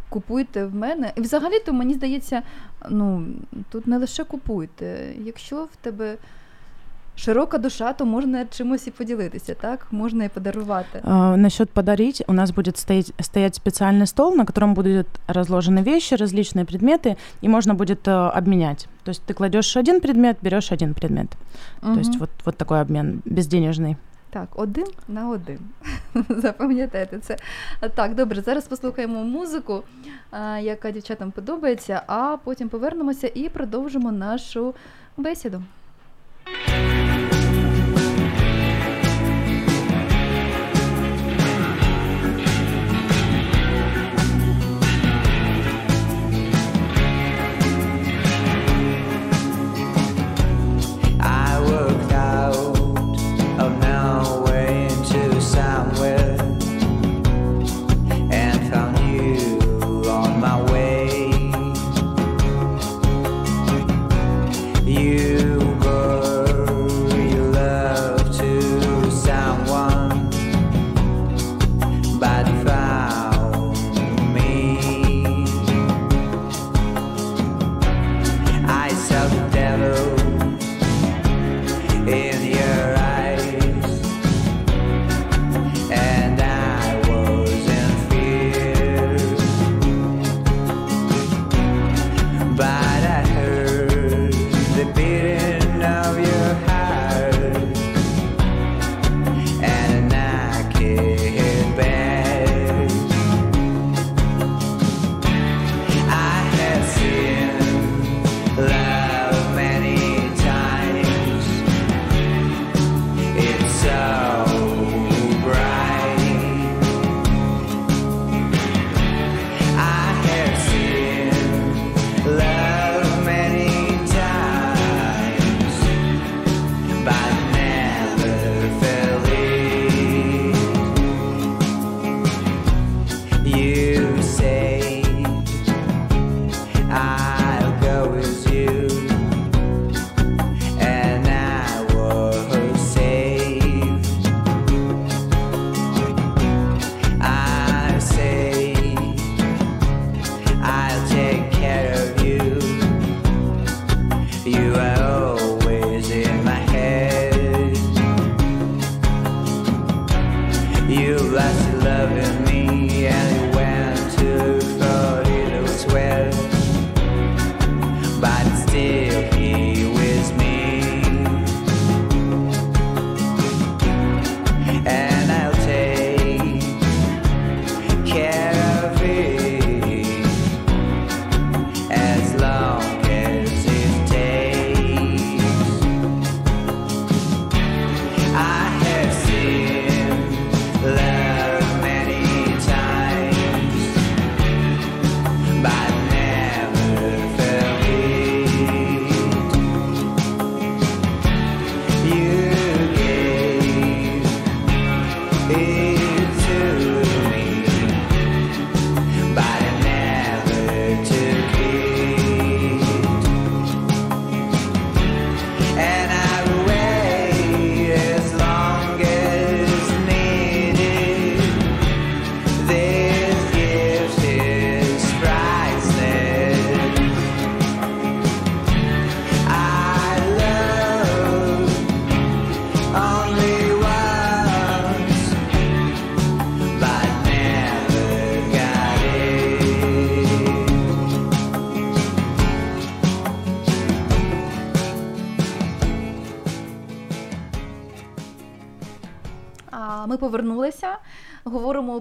купуйте 0.09 0.65
в 0.65 0.75
мене. 0.75 1.11
І 1.15 1.21
взагалі-то 1.21 1.73
мені 1.73 1.93
здається, 1.93 2.41
ну 2.89 3.25
тут 3.69 3.87
не 3.87 3.97
лише 3.97 4.23
купуйте. 4.23 5.13
Якщо 5.25 5.63
в 5.63 5.75
тебе 5.81 6.15
широка 7.15 7.57
душа, 7.57 7.93
то 7.93 8.05
можна 8.05 8.45
чимось 8.45 8.87
і 8.87 8.91
поділитися, 8.91 9.53
так? 9.53 9.87
Можна 9.91 10.23
і 10.23 10.29
подарувати. 10.29 11.01
А, 11.03 11.37
насчет 11.37 11.69
подарить, 11.69 12.23
у 12.27 12.33
нас 12.33 12.51
будет 12.51 12.77
стоять, 12.77 13.13
стоять 13.19 13.55
специальный 13.55 14.05
стол, 14.07 14.35
на 14.35 14.45
котором 14.45 14.73
будут 14.73 15.07
разложены 15.27 15.83
вещи, 15.83 16.15
различные 16.15 16.65
предметы, 16.65 17.15
и 17.43 17.49
можно 17.49 17.73
будет 17.73 18.07
э, 18.07 18.11
обменять. 18.11 18.87
То 19.03 19.11
есть 19.11 19.21
ты 19.27 19.33
кладешь 19.33 19.77
один 19.77 19.99
предмет, 20.01 20.37
берешь 20.41 20.71
один 20.71 20.93
предмет. 20.93 21.27
То 21.81 21.99
есть 21.99 22.09
Мгм. 22.09 22.19
вот, 22.19 22.29
вот 22.45 22.57
такой 22.57 22.81
обмен 22.81 23.21
безденежный. 23.25 23.95
Так, 24.34 24.48
один 24.56 24.86
на 25.08 25.28
один. 25.28 25.58
Запам'ятайте 26.28 27.18
це. 27.18 27.36
Так, 27.94 28.14
добре, 28.14 28.42
зараз 28.42 28.68
послухаємо 28.68 29.24
музику, 29.24 29.82
яка 30.60 30.90
дівчатам 30.90 31.30
подобається, 31.30 32.02
а 32.06 32.36
потім 32.44 32.68
повернемося 32.68 33.30
і 33.34 33.48
продовжимо 33.48 34.12
нашу 34.12 34.74
бесіду. 35.16 35.62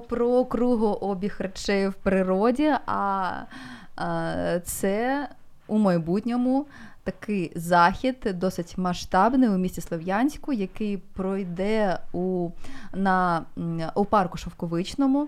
Про 0.08 0.46
кругообіг 0.46 1.36
речей 1.40 1.88
в 1.88 1.94
природі. 1.94 2.74
А, 2.86 3.32
це 4.64 5.28
у 5.68 5.78
майбутньому 5.78 6.66
такий 7.04 7.52
захід, 7.56 8.28
досить 8.34 8.78
масштабний 8.78 9.50
у 9.50 9.58
місті 9.58 9.82
Слов'янську, 9.82 10.54
який 10.54 10.98
пройде 10.98 12.00
у, 12.14 12.50
на, 12.94 13.46
у 13.96 14.06
парку 14.06 14.38
Шовковичному. 14.38 15.28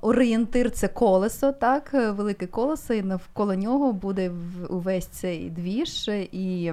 Орієнтир 0.00 0.70
це 0.70 0.88
колесо, 0.88 1.52
так, 1.52 1.92
велике 1.92 2.46
колесо, 2.46 2.94
і 2.94 3.02
навколо 3.02 3.54
нього 3.54 3.92
буде 3.92 4.32
увесь 4.68 5.06
цей 5.06 5.50
двіж, 5.50 6.08
і 6.32 6.72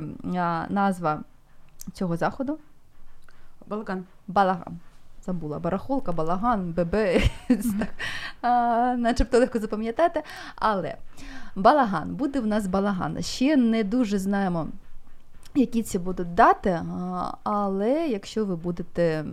назва 0.69 1.19
цього 1.93 2.17
заходу 2.17 2.57
Балаган. 3.67 4.03
Балаган. 4.27 4.79
Забула 5.25 5.60
барахолка, 5.60 6.12
балаган, 6.12 6.73
бебе, 6.73 7.21
начебто 8.97 9.39
легко 9.39 9.60
запам'ятати. 9.60 10.23
Але 10.55 10.95
балаган, 11.55 12.15
буде 12.15 12.39
в 12.39 12.47
нас 12.47 12.67
балаган. 12.67 13.21
Ще 13.21 13.55
не 13.55 13.84
дуже 13.84 14.19
знаємо. 14.19 14.67
Які 15.55 15.84
ці 15.84 15.99
будуть 15.99 16.34
дати, 16.34 16.82
але 17.43 18.08
якщо 18.08 18.45
ви 18.45 18.55
будете 18.55 19.25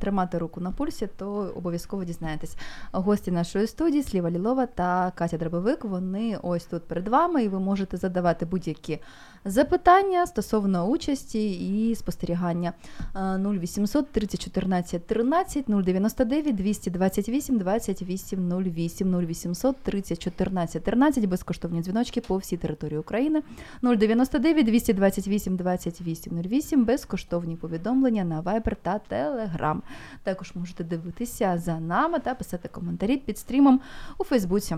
тримати 0.00 0.38
руку 0.38 0.60
на 0.60 0.72
пульсі, 0.72 1.08
то 1.16 1.28
обов'язково 1.56 2.04
дізнаєтесь. 2.04 2.56
Гості 2.92 3.30
нашої 3.30 3.66
студії 3.66 4.02
Сліва 4.02 4.30
Лілова 4.30 4.66
та 4.66 5.12
Катя 5.14 5.38
Драбовик. 5.38 5.84
Вони 5.84 6.38
ось 6.42 6.64
тут 6.64 6.88
перед 6.88 7.08
вами, 7.08 7.44
і 7.44 7.48
ви 7.48 7.60
можете 7.60 7.96
задавати 7.96 8.46
будь-які 8.46 8.98
запитання 9.44 10.26
стосовно 10.26 10.84
участі 10.84 11.52
і 11.52 11.94
спостерігання. 11.94 12.72
А, 13.12 13.38
0800 13.38 14.12
30 14.12 14.44
14 14.44 15.06
13 15.06 15.64
099 15.68 16.54
228 16.56 17.58
28 17.58 18.62
08 18.64 19.20
0800 19.20 19.76
30 19.76 20.22
14 20.22 20.84
13 20.84 21.26
безкоштовні 21.26 21.82
дзвіночки 21.82 22.20
по 22.20 22.36
всій 22.36 22.56
території 22.56 22.98
України 22.98 23.42
099 23.82 24.66
228 24.66 25.56
28 25.56 26.42
08 26.42 26.84
безкоштовні 26.84 27.56
повідомлення 27.56 28.24
на 28.24 28.42
Viber 28.42 28.76
та 28.82 29.00
Telegram. 29.10 29.76
Також 30.22 30.52
можете 30.54 30.84
дивитися 30.84 31.58
за 31.58 31.80
нами 31.80 32.18
та 32.18 32.34
писати 32.34 32.68
коментарі 32.68 33.16
під 33.16 33.38
стрімом 33.38 33.80
у 34.18 34.24
Фейсбуці. 34.24 34.76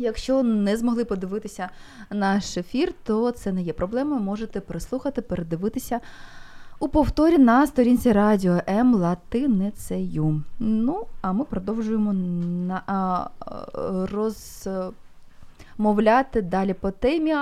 Якщо 0.00 0.42
не 0.42 0.76
змогли 0.76 1.04
подивитися 1.04 1.68
наш 2.10 2.56
ефір, 2.56 2.94
то 3.02 3.30
це 3.30 3.52
не 3.52 3.62
є 3.62 3.72
проблемою. 3.72 4.20
Можете 4.20 4.60
переслухати, 4.60 5.22
передивитися 5.22 6.00
у 6.78 6.88
повторі 6.88 7.38
на 7.38 7.66
сторінці 7.66 8.12
радіо 8.12 8.60
М 8.68 8.94
латиницею. 8.94 10.42
Ну, 10.58 11.06
а 11.20 11.32
ми 11.32 11.44
продовжуємо 11.44 12.12
на, 12.12 12.82
а, 12.86 13.28
розмовляти 15.76 16.42
далі 16.42 16.74
по 16.74 16.90
темі, 16.90 17.32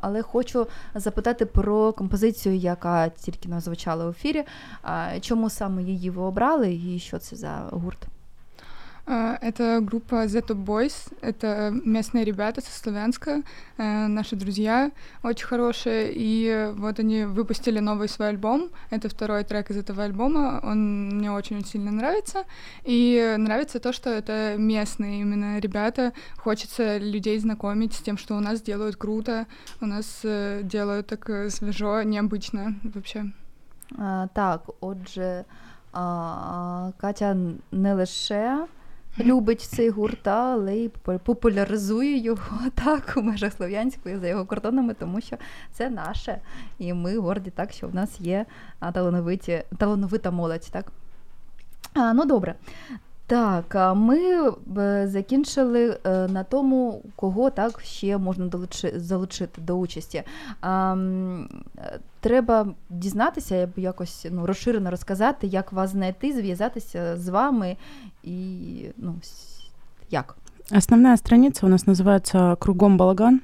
але 0.00 0.22
хочу 0.22 0.66
запитати 0.94 1.46
про 1.46 1.92
композицію, 1.92 2.56
яка 2.56 3.08
тільки 3.08 3.48
не 3.48 3.60
звучала 3.60 4.06
в 4.06 4.08
ефірі. 4.08 4.44
Чому 5.20 5.50
саме 5.50 5.82
її 5.82 6.10
ви 6.10 6.22
обрали 6.22 6.74
і 6.74 6.98
що 6.98 7.18
це 7.18 7.36
за 7.36 7.68
гурт? 7.70 8.08
А, 9.08 9.38
Это 9.40 9.80
группа 9.80 10.24
The 10.24 10.44
Top 10.44 10.64
Boys. 10.64 11.12
Это 11.20 11.72
местные 11.84 12.24
ребята 12.24 12.60
со 12.60 12.76
Славянска, 12.76 13.42
э, 13.78 14.06
наши 14.08 14.34
друзья 14.34 14.90
очень 15.22 15.46
хорошие. 15.46 16.12
И 16.12 16.72
вот 16.74 16.98
они 16.98 17.24
выпустили 17.24 17.78
новый 17.78 18.08
свой 18.08 18.30
альбом. 18.30 18.70
Это 18.90 19.08
второй 19.08 19.44
трек 19.44 19.70
из 19.70 19.76
этого 19.76 20.02
альбома. 20.02 20.60
Он 20.64 21.18
мне 21.18 21.30
очень 21.30 21.64
сильно 21.64 21.92
нравится. 21.92 22.44
И 22.82 23.36
нравится 23.38 23.78
то, 23.78 23.92
что 23.92 24.10
это 24.10 24.56
местные 24.58 25.20
именно 25.20 25.60
ребята. 25.60 26.12
Хочется 26.36 26.98
людей 26.98 27.38
знакомить 27.38 27.92
с 27.94 28.02
тем, 28.02 28.18
что 28.18 28.34
у 28.36 28.40
нас 28.40 28.60
делают 28.60 28.96
круто, 28.96 29.46
у 29.80 29.86
нас 29.86 30.20
э, 30.24 30.62
делают 30.64 31.06
так 31.06 31.30
э, 31.30 31.50
свежо, 31.50 32.02
необычно 32.02 32.74
вообще. 32.82 33.26
А, 33.96 34.26
так, 34.34 34.64
отже, 34.80 35.44
а, 35.92 36.90
Катя 36.98 37.34
не 37.70 37.94
лише 37.94 38.66
любить 39.18 39.60
цей 39.60 39.90
гурт, 39.90 40.28
але 40.28 40.76
й 40.76 40.88
популяризує 41.24 42.18
його 42.18 42.58
так 42.74 43.14
у 43.16 43.22
межах 43.22 43.52
Слов'янської 43.52 44.16
за 44.16 44.28
його 44.28 44.44
кордонами, 44.44 44.94
тому 44.94 45.20
що 45.20 45.36
це 45.72 45.90
наше. 45.90 46.40
І 46.78 46.92
ми 46.92 47.18
горді 47.18 47.50
так, 47.50 47.72
що 47.72 47.88
в 47.88 47.94
нас 47.94 48.20
є 48.20 48.46
талановиті, 48.92 49.62
талановита 49.78 50.30
молодь. 50.30 50.68
Так? 50.70 50.92
А, 51.94 52.12
ну 52.12 52.24
добре. 52.24 52.54
Так, 53.28 53.74
а 53.74 53.94
ми 53.94 54.50
б, 54.66 55.06
закінчили 55.06 55.98
е, 56.04 56.28
на 56.28 56.44
тому, 56.44 57.02
кого 57.16 57.50
так 57.50 57.80
ще 57.80 58.18
можна 58.18 58.50
залучити 58.94 59.60
до 59.60 59.74
участі. 59.74 60.22
Е, 60.64 60.96
треба 62.20 62.68
дізнатися, 62.90 63.56
я 63.56 63.66
б 63.66 63.70
якось 63.76 64.26
ну, 64.30 64.46
розширено 64.46 64.90
розказати, 64.90 65.46
як 65.46 65.72
вас 65.72 65.90
знайти, 65.90 66.32
зв'язатися 66.32 67.16
з 67.16 67.28
вами 67.28 67.76
і 68.24 68.36
ну, 68.96 69.14
як. 70.10 70.36
Основная 70.70 71.16
страница 71.16 71.66
у 71.66 71.68
нас 71.68 71.86
называется 71.86 72.56
«Кругом 72.56 72.96
балаган» 72.96 73.40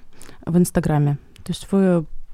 в 0.47 0.57
Инстаграме. 0.57 1.17
То 1.45 1.53
есть 1.53 1.65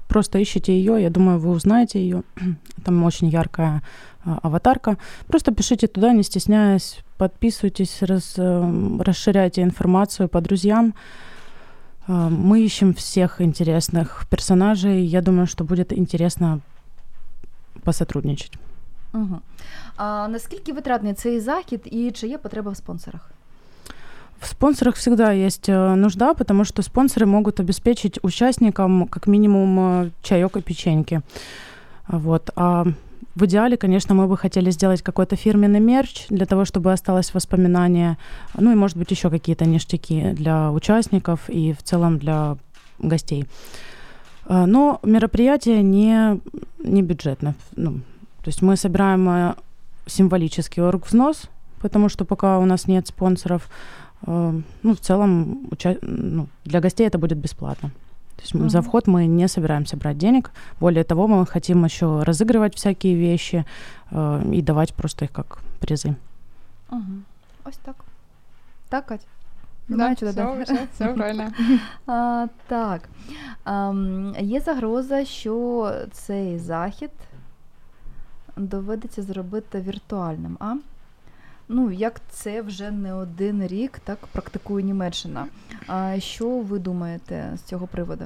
просто 0.08 0.38
ищете 0.38 0.72
ее, 0.72 1.02
я 1.02 1.10
думаю, 1.10 1.38
вы 1.38 1.50
узнаете 1.50 2.00
ее. 2.00 2.22
Там 2.84 3.04
очень 3.04 3.28
яркая 3.28 3.82
а, 4.24 4.38
аватарка. 4.42 4.96
Просто 5.26 5.52
пишите 5.52 5.86
туда, 5.86 6.12
не 6.12 6.22
стесняясь, 6.22 7.00
подписывайтесь, 7.16 8.02
раз, 8.02 8.34
э, 8.38 8.98
расширяйте 9.00 9.62
информацию 9.62 10.28
по 10.28 10.40
друзьям. 10.40 10.94
А, 12.06 12.28
Мы 12.28 12.64
ищем 12.64 12.92
всех 12.94 13.40
интересных 13.40 14.26
персонажей. 14.30 15.04
Я 15.04 15.20
думаю, 15.20 15.46
что 15.46 15.64
будет 15.64 15.92
интересно 15.92 16.60
посотрудничать. 17.82 18.52
Угу. 19.12 19.40
А, 19.96 20.28
наскільки 20.28 20.72
витратний 20.72 21.14
цей 21.14 21.40
захід 21.40 21.80
і 21.84 22.10
чи 22.10 22.26
є 22.26 22.38
потреба 22.38 22.70
в 22.70 22.76
спонсорах? 22.76 23.30
В 24.39 24.47
спонсорах 24.47 24.95
всегда 24.95 25.31
есть 25.31 25.67
э, 25.67 25.95
нужда, 25.95 26.33
потому 26.33 26.63
что 26.63 26.81
спонсоры 26.81 27.25
могут 27.25 27.59
обеспечить 27.59 28.19
участникам 28.23 29.07
как 29.07 29.27
минимум 29.27 29.79
э, 29.79 30.09
чаек 30.23 30.55
и 30.57 30.61
печеньки. 30.61 31.21
Вот. 32.07 32.49
А 32.55 32.85
в 33.35 33.45
идеале, 33.45 33.77
конечно, 33.77 34.15
мы 34.15 34.27
бы 34.27 34.37
хотели 34.37 34.71
сделать 34.71 35.01
какой-то 35.01 35.35
фирменный 35.35 35.79
мерч 35.79 36.25
для 36.29 36.45
того, 36.45 36.65
чтобы 36.65 36.91
осталось 36.91 37.33
воспоминание, 37.33 38.17
ну 38.53 38.71
и, 38.71 38.75
может 38.75 38.97
быть, 38.97 39.11
еще 39.11 39.29
какие-то 39.29 39.65
ништяки 39.65 40.31
для 40.31 40.71
участников 40.71 41.49
и 41.49 41.73
в 41.73 41.83
целом 41.83 42.17
для 42.17 42.57
гостей. 42.97 43.45
А, 44.45 44.65
Но 44.65 44.99
мероприятие 45.03 45.83
не, 45.83 46.41
не 46.79 47.01
бюджетно. 47.01 47.55
Ну, 47.75 47.99
то 48.43 48.47
есть 48.47 48.61
мы 48.61 48.75
собираем 48.75 49.29
э, 49.29 49.55
символический 50.05 50.81
оргвзнос, 50.81 51.43
потому 51.81 52.09
что 52.09 52.25
пока 52.25 52.57
у 52.59 52.65
нас 52.65 52.87
нет 52.87 53.07
спонсоров, 53.07 53.63
э, 53.63 54.08
ну, 54.26 54.92
в 54.92 54.98
целом 54.98 55.58
уча- 55.70 55.98
ну, 56.02 56.46
для 56.64 56.80
гостей 56.80 57.06
это 57.08 57.18
будет 57.18 57.38
бесплатно. 57.38 57.90
То 58.36 58.42
есть 58.42 58.54
м, 58.54 58.70
за 58.70 58.78
Мгм. 58.78 58.88
вход 58.88 59.08
мы 59.08 59.26
не 59.26 59.48
собираемся 59.48 59.96
брать 59.96 60.18
денег. 60.18 60.50
Более 60.80 61.04
того, 61.04 61.28
мы 61.28 61.46
хотим 61.46 61.84
еще 61.84 62.06
разыгрывать 62.22 62.74
всякие 62.74 63.14
вещи 63.14 63.64
э, 64.10 64.42
и 64.54 64.62
давать 64.62 64.94
просто 64.94 65.24
их 65.24 65.30
как 65.32 65.58
призы. 65.80 66.14
Угу. 66.90 67.02
Ось 67.64 67.76
так. 67.76 67.96
Так, 68.88 69.06
Кать? 69.06 69.26
Да, 69.88 69.94
Немає 69.96 70.16
чого 70.16 70.32
все, 70.32 70.42
додати? 70.42 70.62
все, 70.64 70.86
все 70.94 71.08
правильно. 71.14 71.52
А, 72.06 72.46
так. 72.68 73.08
Ам, 73.64 74.34
є 74.40 74.60
загроза, 74.60 75.24
що 75.24 75.92
цей 76.12 76.58
захід 76.58 77.10
доведеться 78.56 79.22
зробити 79.22 79.80
віртуальним, 79.80 80.56
а? 80.60 80.74
Ну, 81.68 81.90
як 81.90 82.20
це 82.30 82.62
вже 82.62 82.90
не 82.90 83.14
один 83.14 83.66
рік 83.66 83.98
так 84.04 84.18
практикує 84.32 84.84
Німеччина. 84.84 85.46
А 85.86 86.14
що 86.18 86.48
ви 86.48 86.78
думаєте 86.78 87.52
з 87.56 87.60
цього 87.60 87.86
приводу? 87.86 88.24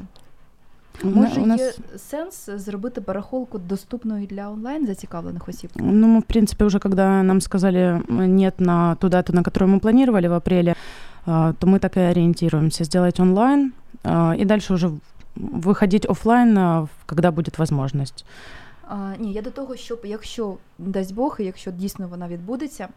У 1.05 1.07
на- 1.07 1.14
Може, 1.16 1.40
у 1.40 1.46
нас, 1.46 1.61
є 1.61 1.72
сенс 1.98 2.48
зробити 2.51 3.01
барахолку 3.01 3.59
доступною 3.59 4.27
для 4.27 4.51
онлайн 4.51 4.87
зацікавлених 4.87 5.48
осіб? 5.48 5.70
ну, 5.77 6.07
мы, 6.16 6.20
в 6.20 6.22
принципе, 6.24 6.64
уже 6.64 6.79
когда 6.79 7.22
нам 7.22 7.40
сказали 7.40 7.79
м, 7.79 8.37
нет 8.37 8.61
на 8.61 8.94
ту 8.94 9.09
дату, 9.09 9.33
на 9.33 9.42
которую 9.42 9.74
мы 9.77 9.81
планировали 9.81 10.29
в 10.29 10.33
апреле, 10.33 10.74
э, 11.27 11.55
то 11.59 11.66
мы 11.66 11.79
так 11.79 11.96
и 11.96 12.01
ориентируемся 12.01 12.85
сделать 12.85 13.20
онлайн 13.20 13.72
э, 14.05 14.42
и 14.42 14.44
дальше 14.44 14.74
уже 14.74 14.87
в- 14.88 14.98
выходить 15.37 16.11
офлайн, 16.11 16.59
э, 16.59 16.83
в- 16.83 16.88
когда 17.07 17.31
будет 17.31 17.59
возможность. 17.59 18.24
А, 18.88 19.12
ні, 19.18 19.33
я 19.33 19.42
до 19.42 19.51
того, 19.51 19.77
щоб 19.77 20.01
якщо 20.05 20.57
дасть 20.79 21.14
Бог, 21.14 21.37
і 21.40 21.44
якщо 21.44 21.70
дійсно 21.70 22.09
вона 22.09 22.29
відбудеться 22.29 22.88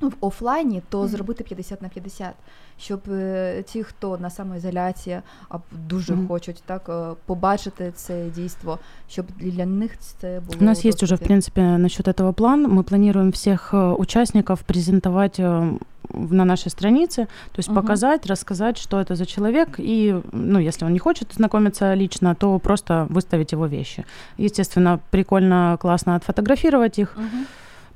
в 0.00 0.12
офлайні, 0.20 0.82
то 0.88 0.98
Мгм. 0.98 1.08
зробити 1.08 1.44
50 1.44 1.82
на 1.82 1.88
50, 1.88 2.30
щоб 2.78 3.00
е, 3.10 3.62
ті, 3.66 3.82
хто 3.82 4.18
на 4.18 4.30
самоізоляції 4.30 5.20
а 5.48 5.58
дуже 5.88 6.14
Мгм. 6.14 6.28
хочуть 6.28 6.62
так 6.66 6.88
е, 6.88 7.14
побачити 7.26 7.92
це 7.94 8.24
дійство, 8.30 8.78
щоб 9.08 9.26
для 9.38 9.66
них 9.66 9.98
це 9.98 10.40
було 10.46 10.58
У 10.60 10.64
нас 10.64 10.84
есть 10.84 11.02
уже, 11.02 11.14
в 11.14 11.18
доступі. 11.18 11.26
принципе, 11.28 11.62
насчет 11.62 12.08
этого 12.08 12.32
план. 12.32 12.66
Мы 12.78 12.82
планируем 12.82 13.30
всех 13.30 13.74
э, 13.74 13.94
участников 13.96 14.62
презентовать 14.62 15.40
э, 15.40 15.78
в- 16.08 16.32
на 16.34 16.44
нашей 16.44 16.70
странице, 16.70 17.26
то 17.52 17.58
есть 17.60 17.68
Мгм. 17.68 17.80
показать, 17.82 18.26
рассказать, 18.26 18.78
что 18.82 18.98
это 19.00 19.14
за 19.16 19.26
человек, 19.26 19.68
и, 19.78 20.14
ну, 20.32 20.58
если 20.58 20.86
он 20.86 20.92
не 20.92 20.98
хочет 20.98 21.34
знакомиться 21.34 21.94
лично, 21.96 22.34
то 22.34 22.58
просто 22.58 23.06
выставить 23.10 23.52
его 23.54 23.68
вещи. 23.68 24.04
Естественно, 24.38 24.98
прикольно, 25.10 25.76
классно 25.80 26.14
отфотографировать 26.16 26.98
их, 26.98 27.16
Мгм. 27.16 27.46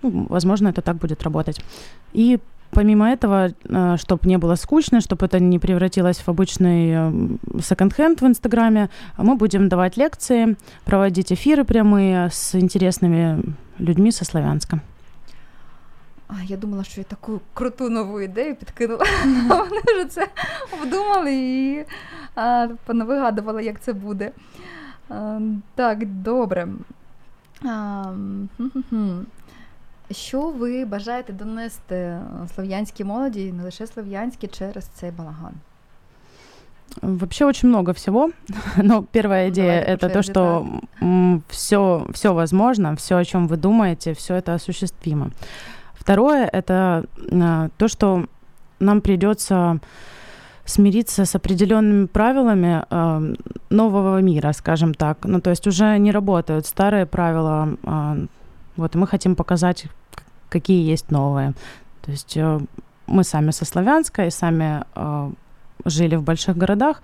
ну, 0.02 0.26
возможно, 0.28 0.68
это 0.68 0.82
так 0.82 0.96
будет 0.96 1.22
работать. 1.22 1.60
И 2.12 2.38
помимо 2.70 3.08
этого, 3.10 3.50
чтобы 3.96 4.28
не 4.28 4.38
было 4.38 4.56
скучно, 4.56 5.00
чтобы 5.00 5.26
это 5.26 5.40
не 5.40 5.58
превратилось 5.58 6.18
в 6.18 6.28
обычный 6.28 6.90
м, 6.92 7.38
секонд-хенд 7.62 8.20
в 8.20 8.26
Инстаграме, 8.26 8.88
мы 9.18 9.36
будем 9.36 9.68
давать 9.68 9.96
лекции, 9.96 10.56
проводить 10.84 11.32
эфиры 11.32 11.64
прямые 11.64 12.26
с 12.30 12.54
интересными 12.54 13.42
людьми 13.78 14.12
со 14.12 14.24
Славянска. 14.24 14.80
А, 16.28 16.34
я 16.46 16.56
думала, 16.56 16.84
що 16.84 17.00
я 17.00 17.04
таку 17.04 17.40
круту 17.54 17.90
нову 17.90 18.20
ідею 18.20 18.56
підкинула. 18.56 19.04
А 19.50 19.54
Вони 19.54 19.80
вже 19.96 20.04
це 20.04 20.28
вдумали 20.82 21.34
і 21.34 21.84
а, 22.34 22.68
понавигадували, 22.86 23.64
як 23.64 23.80
це 23.80 23.92
буде. 23.92 24.30
А, 25.08 25.40
так, 25.74 26.06
добре. 26.06 26.68
А, 27.64 28.02
хм-хм-хм. 28.58 29.24
Що 30.10 30.48
ви 30.50 30.84
бажаєте 30.84 31.32
донести 31.32 32.18
слов'янській 32.54 33.04
молоді, 33.04 33.46
і 33.46 33.52
не 33.52 33.62
лише 33.62 33.86
слов'янській, 33.86 34.46
через 34.46 34.84
цей 34.84 35.10
балаган? 35.10 35.52
Вообще 37.02 37.44
очень 37.44 37.68
много 37.68 37.92
всего, 37.92 38.30
но 38.76 39.02
первая 39.02 39.44
Ну, 39.46 39.50
идея 39.50 39.80
давайте 39.80 39.96
по 39.96 40.06
это 40.06 40.12
то, 40.12 40.22
череде, 40.22 40.32
что 40.32 40.66
все, 41.48 42.06
все 42.12 42.32
возможно, 42.34 42.94
все, 42.94 43.16
о 43.16 43.24
чем 43.24 43.48
вы 43.48 43.56
думаете, 43.56 44.12
все 44.12 44.34
это 44.34 44.54
осуществимо. 44.54 45.30
Второе 45.94 46.44
это 46.52 47.04
а, 47.32 47.68
то, 47.78 47.88
что 47.88 48.26
нам 48.80 49.00
придется 49.00 49.80
смириться 50.66 51.24
с 51.24 51.34
определенными 51.34 52.06
правилами 52.06 52.84
а, 52.90 53.22
нового 53.70 54.20
мира, 54.22 54.52
скажем 54.52 54.94
так. 54.94 55.18
Ну, 55.24 55.40
то 55.40 55.50
есть 55.50 55.66
уже 55.66 55.98
не 55.98 56.12
работают 56.12 56.66
старые 56.66 57.06
правила. 57.06 57.68
а, 57.84 58.16
вот, 58.76 58.94
и 58.94 58.98
мы 58.98 59.06
хотим 59.06 59.36
показать, 59.36 59.82
к- 59.82 59.97
какие 60.48 60.92
есть 60.92 61.10
новые. 61.10 61.52
То 62.02 62.10
есть 62.10 62.36
э, 62.36 62.60
мы 63.06 63.24
сами 63.24 63.52
со 63.52 63.64
Славянска 63.64 64.26
и 64.26 64.30
сами 64.30 64.84
э, 64.94 65.30
жили 65.84 66.16
в 66.16 66.22
больших 66.22 66.56
городах 66.56 67.02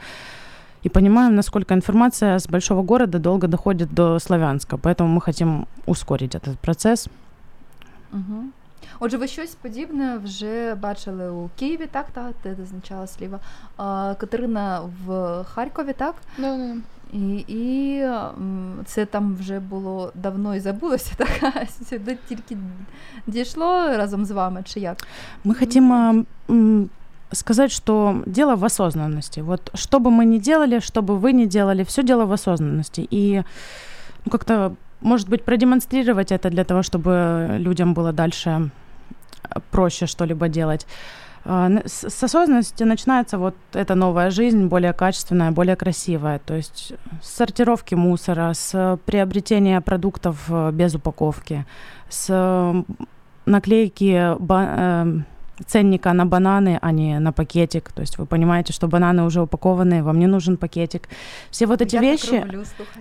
и 0.83 0.89
понимаем, 0.89 1.35
насколько 1.35 1.75
информация 1.75 2.39
с 2.39 2.49
большого 2.49 2.83
города 2.83 3.19
долго 3.19 3.49
доходит 3.49 3.95
до 3.95 4.19
Славянска. 4.19 4.77
Поэтому 4.77 5.09
мы 5.09 5.21
хотим 5.21 5.67
ускорить 5.87 6.35
этот 6.35 6.59
процесс. 6.59 7.09
Угу. 8.13 8.45
Отже, 9.01 9.17
ви 9.17 9.29
щось 9.29 9.55
подібне 9.55 10.19
вже 10.25 10.75
бачили 10.75 11.31
у 11.31 11.51
Києві, 11.59 11.87
так, 11.91 12.07
так, 12.11 12.33
де 12.45 12.55
зазначала 12.55 13.07
сліва. 13.07 13.39
А, 13.77 14.15
Катерина 14.19 14.81
в 15.07 15.45
Харкові, 15.45 15.93
так? 15.93 16.15
Да, 16.39 16.57
да. 16.57 16.77
І, 17.15 17.45
і 17.49 18.01
м, 18.03 18.79
це 18.87 19.07
там 19.07 19.37
вже 19.41 19.61
було 19.61 20.13
давно 20.15 20.57
і 20.57 20.61
забулося, 20.61 21.13
так? 21.17 21.29
А 21.43 21.85
сюди 21.85 22.19
тільки 22.29 22.57
дійшло 23.27 23.87
разом 23.97 24.25
з 24.25 24.31
вами, 24.31 24.63
чи 24.65 24.81
як? 24.81 25.07
Мы 25.45 25.59
хотим 25.59 25.93
э, 25.93 26.25
м, 26.51 26.91
сказать, 27.33 27.73
что 27.73 28.23
дело 28.27 28.57
в 28.57 28.65
осознанности. 28.65 29.43
Вот 29.43 29.71
что 29.75 29.99
бы 29.99 30.11
мы 30.11 30.25
ни 30.25 30.39
делали, 30.39 30.81
что 30.81 31.03
бы 31.03 31.19
вы 31.19 31.33
ни 31.33 31.47
делали, 31.47 31.83
все 31.83 32.03
дело 32.03 32.25
в 32.25 32.33
осознанности. 32.33 33.09
И 33.11 33.43
ну, 34.25 34.31
как-то, 34.31 34.73
может 35.01 35.29
быть, 35.29 35.45
продемонстрировать 35.45 36.33
это 36.33 36.51
для 36.51 36.65
того, 36.65 36.83
чтобы 36.83 37.57
людям 37.59 37.95
было 37.95 38.13
дальше 38.13 38.71
э, 39.43 39.61
проще 39.71 40.07
что-либо 40.07 40.49
делать. 40.49 40.87
А, 41.46 41.70
С 41.86 42.24
осознанности 42.24 42.84
начинается 42.84 43.38
вот 43.38 43.56
эта 43.74 43.96
новая 43.96 44.32
жизнь, 44.32 44.66
более 44.66 44.94
качественная, 44.94 45.52
более 45.52 45.76
красивая. 45.76 46.40
То 46.40 46.56
есть 46.56 46.94
с 47.22 47.36
сортировки 47.36 47.96
мусора, 47.96 48.52
с 48.54 49.00
приобретения 49.06 49.80
продуктов 49.82 50.46
э, 50.50 50.72
без 50.72 50.96
упаковки, 50.96 51.66
с 52.10 52.28
э, 52.30 52.84
наклейки 53.46 54.36
эм, 54.40 55.26
ценника 55.68 56.14
на 56.14 56.26
бананы, 56.26 56.80
а 56.82 56.92
не 56.92 57.20
на 57.20 57.32
пакетик. 57.32 57.92
То 57.92 58.02
есть 58.02 58.18
вы 58.18 58.26
понимаете, 58.26 58.74
что 58.74 58.88
бананы 58.88 59.24
уже 59.24 59.42
упакованы, 59.42 60.04
вам 60.04 60.20
не 60.20 60.28
нужен 60.28 60.58
пакетик. 60.58 61.10
Все 61.50 61.66
вот 61.66 61.82
эти 61.82 61.96
Я 61.96 62.02
вещи... 62.02 62.46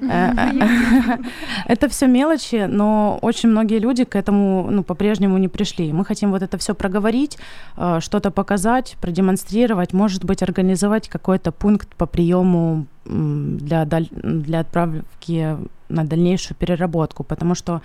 Э, 0.00 0.32
э, 0.36 1.18
Это 1.66 1.88
все 1.88 2.06
мелочи, 2.06 2.66
но 2.68 3.18
очень 3.22 3.48
многие 3.48 3.78
люди 3.78 4.04
к 4.04 4.16
этому 4.16 4.68
ну, 4.70 4.82
по-прежнему 4.82 5.38
не 5.38 5.48
пришли. 5.48 5.92
Мы 5.92 6.04
хотим 6.04 6.30
вот 6.30 6.42
это 6.42 6.56
все 6.58 6.74
проговорить, 6.74 7.38
э, 7.76 7.98
что-то 8.00 8.30
показать, 8.30 8.96
продемонстрировать, 9.00 9.92
может 9.92 10.24
быть, 10.24 10.42
организовать 10.42 11.08
какой-то 11.08 11.52
пункт 11.52 11.88
по 11.96 12.06
приему 12.06 12.86
для, 13.04 13.84
для 13.84 14.60
отправки 14.60 15.56
на 15.88 16.04
дальнейшую 16.04 16.56
переработку, 16.56 17.22
потому 17.22 17.54
что 17.54 17.82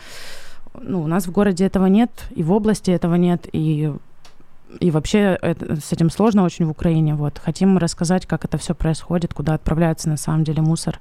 ну, 0.81 1.01
у 1.01 1.07
нас 1.07 1.27
в 1.27 1.31
городе 1.31 1.65
этого 1.65 1.87
нет, 1.87 2.09
и 2.31 2.43
в 2.43 2.51
области 2.51 2.91
этого 2.91 3.15
нет, 3.15 3.47
и 3.51 3.91
и 4.82 4.90
вообще 4.90 5.38
это- 5.42 5.76
с 5.76 5.92
этим 5.92 6.10
сложно 6.10 6.42
очень 6.44 6.66
в 6.66 6.70
Украине. 6.70 7.14
Вот. 7.14 7.38
Хотим 7.44 7.78
рассказать, 7.78 8.26
как 8.26 8.44
это 8.44 8.56
все 8.56 8.74
происходит, 8.74 9.32
куда 9.32 9.54
отправляется 9.54 10.08
на 10.08 10.16
самом 10.16 10.44
деле 10.44 10.62
мусор 10.62 10.98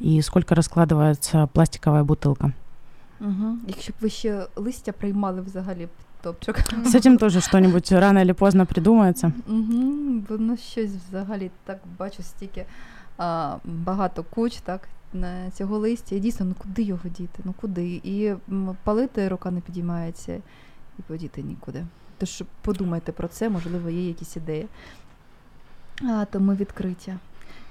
и 0.00 0.22
сколько 0.22 0.54
раскладывается 0.54 1.46
пластиковая 1.46 2.02
бутылка. 2.04 2.52
Угу. 3.20 3.58
Якщо 3.68 3.92
б 3.92 3.96
ви 4.00 4.10
ще 4.10 4.46
листя 4.56 4.92
приймали 4.92 5.40
взагалі 5.40 5.86
б 5.86 5.88
топчик. 6.22 6.56
С 6.86 6.94
этим 6.94 7.18
тоже 7.18 7.40
что-нибудь 7.40 7.92
рано 7.92 8.20
или 8.20 8.32
поздно 8.32 8.66
придумается. 8.66 9.32
Угу, 9.48 9.82
бо 10.28 10.36
ну 10.38 10.56
щось 10.56 10.90
взагалі 11.08 11.50
так 11.64 11.78
бачу 11.98 12.22
стільки 12.22 12.64
а, 13.18 13.56
багато 13.64 14.22
куч, 14.22 14.56
так, 14.56 14.80
на 15.12 15.50
цього 15.50 15.78
листя. 15.78 16.16
І 16.16 16.20
дійсно, 16.20 16.46
ну 16.46 16.54
куди 16.58 16.82
його 16.82 17.08
діти? 17.08 17.42
Ну 17.44 17.54
куди? 17.60 18.00
І 18.04 18.26
м, 18.26 18.76
палити 18.84 19.28
рука 19.28 19.50
не 19.50 19.60
підіймається, 19.60 20.34
і 20.98 21.02
подіти 21.06 21.42
нікуди. 21.42 21.84
Тож 22.20 22.42
подумайте 22.62 23.12
про 23.12 23.28
це, 23.28 23.48
можливо, 23.48 23.90
є 23.90 24.08
якісь 24.08 24.36
ідеї. 24.36 24.66
А, 26.02 26.24
то 26.24 26.40
ми 26.40 26.54
відкриті 26.54 27.14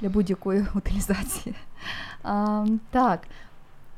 для 0.01 0.09
будь-якої 0.09 0.65
утилізації. 0.75 1.55
А, 2.23 2.65
так, 2.91 3.19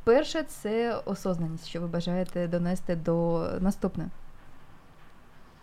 перше 0.04 0.44
це 0.44 0.96
осознаність, 1.06 1.68
що 1.68 1.82
ви 1.82 1.88
бажаєте 1.88 2.48
донести 2.48 2.96
до 2.96 3.48
наступне. 3.60 4.10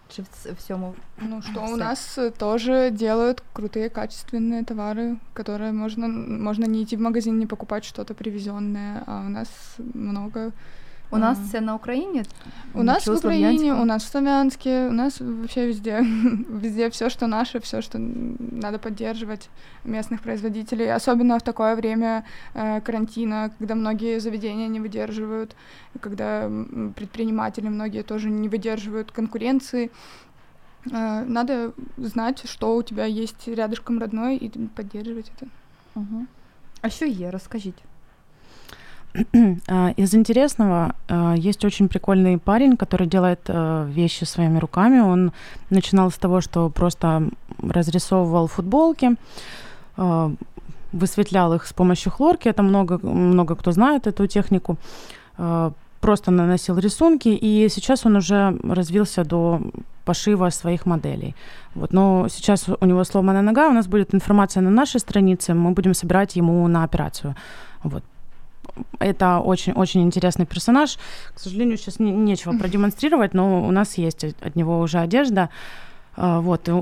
Чи 0.09 0.23
в 0.23 0.27
ц- 0.29 0.53
всьому 0.53 0.95
Ну 1.19 1.43
что, 1.43 1.61
Всё. 1.61 1.73
у 1.73 1.77
нас 1.77 2.19
э, 2.19 2.31
тоже 2.31 2.91
делают 2.91 3.43
крутые 3.55 3.89
качественные 3.89 4.65
товары, 4.65 5.17
которые 5.35 5.73
можно, 5.73 6.09
можно 6.09 6.67
не 6.67 6.83
идти 6.83 6.97
в 6.97 7.01
магазин, 7.01 7.39
не 7.39 7.47
покупать 7.47 7.85
что-то 7.85 8.15
привезенное, 8.15 9.03
а 9.07 9.21
у 9.27 9.29
нас 9.29 9.79
много. 9.95 10.53
У 11.11 11.19
нас 11.19 11.39
а, 11.49 11.53
це 11.53 11.61
на 11.61 11.75
Україні? 11.75 12.23
У 12.75 12.83
нас 12.83 13.05
Чи 13.05 13.11
в 13.11 13.15
у 13.15 13.17
Украине, 13.17 13.53
Слов'янську? 13.53 13.83
у 13.83 13.85
нас 13.85 14.05
в 14.05 14.07
Славянске, 14.11 14.89
у 14.89 14.93
нас 14.93 15.21
вообще 15.21 15.67
везде, 15.67 16.01
везде 16.51 16.89
все, 16.89 17.11
что 17.11 17.27
наше, 17.27 17.59
все, 17.59 17.83
что 17.83 17.99
н- 17.99 18.37
надо 18.53 18.79
поддерживать 18.79 19.49
местных 19.87 20.23
производителей, 20.23 20.95
особенно 20.97 21.39
в 21.39 21.43
такое 21.43 21.75
время 21.77 22.25
э, 22.55 22.81
карантина, 22.81 23.51
когда 23.59 23.75
многие 23.75 24.19
заведения 24.21 24.69
не 24.69 24.81
выдерживают, 24.81 25.55
и 25.97 25.99
когда 25.99 26.45
м, 26.47 26.93
предприниматели 26.97 27.69
многие 27.69 28.03
тоже 28.03 28.31
не 28.31 28.49
выдерживают 28.49 29.11
конкуренции. 29.13 29.91
Э, 30.93 31.25
Надо 31.29 31.73
знать, 31.99 32.49
что 32.51 32.77
у 32.77 32.83
тебя 32.83 33.05
есть 33.07 33.49
рядышком 33.49 34.01
родной 34.01 34.37
и 34.37 34.49
поддерживать 34.77 35.31
это. 35.37 35.47
Угу. 35.95 36.25
А 36.81 36.89
що 36.89 37.07
є? 37.07 37.31
Розкажіть. 37.31 37.83
А, 39.68 39.90
Из 39.98 40.14
интересного 40.14 40.94
а, 41.08 41.34
есть 41.36 41.66
очень 41.66 41.88
прикольный 41.90 42.38
парень, 42.38 42.78
который 42.78 43.08
делает 43.08 43.40
а, 43.48 43.86
вещи 43.86 44.24
своими 44.26 44.60
руками. 44.60 45.00
Он 45.00 45.32
начинал 45.70 46.12
с 46.12 46.18
того, 46.18 46.42
что 46.42 46.70
просто 46.70 47.24
разрисовывал 47.62 48.48
футболки, 48.48 49.16
а, 49.98 50.32
высветлял 50.92 51.54
их 51.54 51.66
с 51.66 51.74
помощью 51.74 52.12
хлорки. 52.12 52.50
Это 52.50 52.64
много, 52.64 53.00
много 53.04 53.56
кто 53.56 53.72
знает 53.72 54.08
эту 54.08 54.28
технику. 54.28 54.78
Просто 56.02 56.32
наносил 56.32 56.78
рисунки, 56.78 57.28
и 57.28 57.70
сейчас 57.70 58.06
он 58.06 58.16
уже 58.16 58.58
развился 58.64 59.26
до 59.26 59.62
пошива 60.06 60.50
своих 60.50 60.86
моделей. 60.86 61.36
Вот. 61.76 61.94
Но 61.94 62.28
сейчас 62.30 62.70
у 62.70 62.86
него 62.86 63.04
сломанная 63.04 63.42
нога, 63.42 63.68
у 63.68 63.74
нас 63.74 63.88
будет 63.88 64.16
информация 64.16 64.62
на 64.62 64.70
нашей 64.70 65.00
странице, 65.00 65.54
мы 65.54 65.72
будем 65.72 65.94
собирать 65.94 66.38
ему 66.38 66.68
на 66.68 66.84
операцию. 66.84 67.36
Вот. 67.84 68.04
Это 69.00 69.40
очень-очень 69.40 70.02
интересный 70.02 70.46
персонаж. 70.46 70.98
К 71.34 71.40
сожалению, 71.40 71.78
сейчас 71.78 72.00
не- 72.00 72.12
нечего 72.12 72.58
продемонстрировать, 72.58 73.34
но 73.34 73.66
у 73.66 73.72
нас 73.72 73.98
есть 73.98 74.24
от 74.24 74.56
него 74.56 74.80
уже 74.80 75.00
одежда. 75.00 75.50
А, 76.16 76.42
Вот, 76.42 76.68
и, 76.70 76.74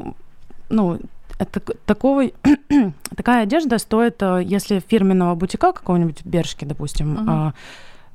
ну, 0.70 1.00
это 1.40 1.60
такого, 1.86 2.24
такая 3.16 3.44
одежда 3.44 3.78
стоит, 3.78 4.22
э, 4.22 4.42
если 4.44 4.80
фирменного 4.80 5.36
бутика 5.36 5.72
какого-нибудь 5.72 6.26
Бершки, 6.26 6.66
допустим, 6.66 7.18
а, 7.30 7.54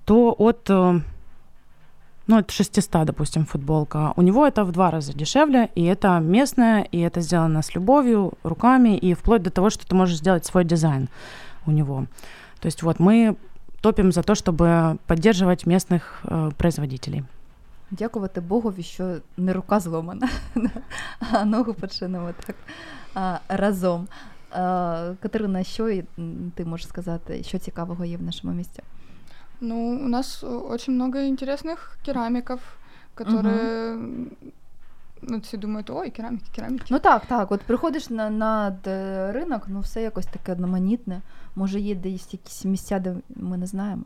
то 0.04 0.34
от 0.36 0.68
э, 0.68 1.00
ну, 2.26 2.38
от 2.38 2.50
600, 2.50 3.04
допустим, 3.04 3.44
футболка. 3.44 4.12
У 4.16 4.22
него 4.22 4.46
это 4.46 4.64
в 4.64 4.72
два 4.72 4.90
раза 4.90 5.12
дешевле, 5.12 5.68
и 5.74 5.84
это 5.84 6.18
местное, 6.18 6.82
и 6.82 6.98
это 7.00 7.20
сделано 7.20 7.62
с 7.62 7.74
любовью, 7.74 8.32
руками, 8.42 8.96
и 8.96 9.14
вплоть 9.14 9.42
до 9.42 9.50
того, 9.50 9.70
что 9.70 9.86
ты 9.86 9.94
можешь 9.94 10.18
сделать 10.18 10.46
свой 10.46 10.64
дизайн 10.64 11.08
у 11.66 11.70
него. 11.70 12.06
То 12.60 12.66
есть 12.66 12.82
вот 12.82 13.00
мы 13.00 13.36
топим 13.81 14.11
за 14.11 14.21
то, 14.23 14.33
чтобы 14.35 14.97
поддерживать 15.07 15.65
местных 15.67 16.01
э, 16.25 16.51
производителей. 16.53 17.23
дякувати 17.91 18.41
Богові, 18.41 18.83
що 18.83 19.15
не 19.37 19.53
рука 19.53 19.79
зломана, 19.79 20.29
а 21.31 21.45
ногу 21.45 21.73
починемо 21.73 22.29
так 22.45 22.55
а, 23.15 23.37
разом. 23.49 24.07
А, 24.51 25.13
Катерина, 25.21 25.63
що 25.63 25.89
й- 25.89 26.03
м, 26.19 26.51
ти 26.55 26.65
можеш 26.65 26.87
сказати, 26.87 27.43
що 27.43 27.59
цікавого 27.59 28.05
є 28.05 28.17
в 28.17 28.21
нашому 28.23 28.53
місті? 28.53 28.83
Ну, 29.61 29.75
у 30.05 30.07
нас 30.07 30.43
э, 30.43 30.71
очень 30.73 30.93
много 30.95 31.19
интересных 31.19 31.97
керамиков, 32.05 32.59
которые... 33.15 34.07
Ну, 35.21 35.39
все 35.39 35.57
думают, 35.57 35.89
ой, 35.89 36.09
керамики, 36.11 36.45
керамики. 36.55 36.85
Ну 36.89 36.99
так, 36.99 37.25
так. 37.25 37.51
От 37.51 37.61
приходиш 37.61 38.09
на, 38.09 38.29
на 38.29 38.69
д- 38.83 39.31
ринок, 39.31 39.63
ну 39.67 39.79
все 39.79 40.01
якось 40.01 40.25
таке 40.25 40.51
одноманітне. 40.51 41.21
Може, 41.55 41.79
є 41.79 41.95
десь 41.95 42.33
якісь 42.33 42.65
місця, 42.65 42.99
де 42.99 43.15
ми 43.35 43.57
не 43.57 43.65
знаємо. 43.65 44.03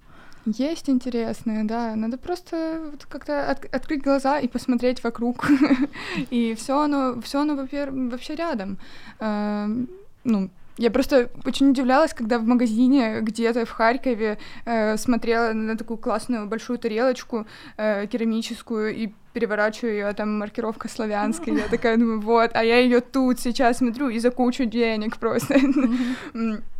Есть 0.47 0.89
интересные, 0.89 1.65
да. 1.65 1.95
Надо 1.95 2.17
просто 2.17 2.57
вот 2.91 3.05
как-то 3.05 3.33
от- 3.51 3.73
открыть 3.75 4.03
глаза 4.03 4.39
и 4.39 4.47
посмотреть 4.47 5.03
вокруг. 5.03 5.49
и 6.33 6.53
все 6.53 6.73
оно, 6.83 7.19
все 7.19 7.41
оно 7.41 7.55
вопер- 7.55 8.09
вообще 8.09 8.35
рядом. 8.35 8.77
Эм, 9.19 9.87
Ну, 10.23 10.49
я 10.78 10.90
просто 10.90 11.30
очень 11.44 11.70
удивлялась, 11.70 12.12
когда 12.12 12.38
в 12.38 12.44
магазине 12.44 13.20
где-то 13.20 13.64
в 13.64 13.70
Харькове 13.70 14.38
э, 14.64 14.96
смотрела 14.96 15.52
на 15.52 15.76
такую 15.76 15.96
классную 15.96 16.46
большую 16.46 16.78
тарелочку 16.78 17.46
э, 17.76 18.06
керамическую 18.06 18.94
и 18.94 19.12
переворачиваю 19.32 19.94
ее, 19.94 20.06
а 20.06 20.14
там 20.14 20.38
маркировка 20.38 20.88
славянская. 20.88 21.54
Я 21.54 21.68
такая 21.68 21.96
думаю, 21.96 22.20
вот, 22.20 22.50
а 22.54 22.64
я 22.64 22.78
ее 22.78 23.00
тут 23.00 23.38
сейчас 23.40 23.78
смотрю 23.78 24.08
и 24.08 24.18
за 24.18 24.30
кучу 24.30 24.64
денег 24.64 25.18
просто. 25.18 25.60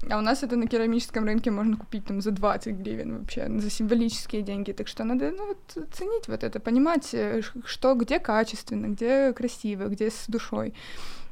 А 0.09 0.19
у 0.19 0.21
нас 0.21 0.43
это 0.45 0.57
на 0.57 0.67
керамическом 0.67 1.25
рынке 1.25 1.51
можно 1.51 1.77
купить 1.77 2.05
там 2.05 2.21
за 2.21 2.31
20 2.31 2.77
гривен 2.77 3.19
вообще, 3.19 3.49
за 3.59 3.71
символические 3.71 4.43
деньги. 4.43 4.73
Так 4.73 4.89
что 4.89 5.05
надо 5.05 5.33
ну, 5.37 5.49
вот, 5.49 5.89
ценить 5.93 6.29
вот 6.29 6.45
это, 6.45 6.61
понимать, 6.61 7.13
э, 7.13 7.43
что 7.65 7.95
где 7.95 8.21
качественно, 8.21 8.87
где 8.87 9.33
красиво, 9.33 9.89
где 9.89 10.11
с 10.11 10.27
душой. 10.29 10.75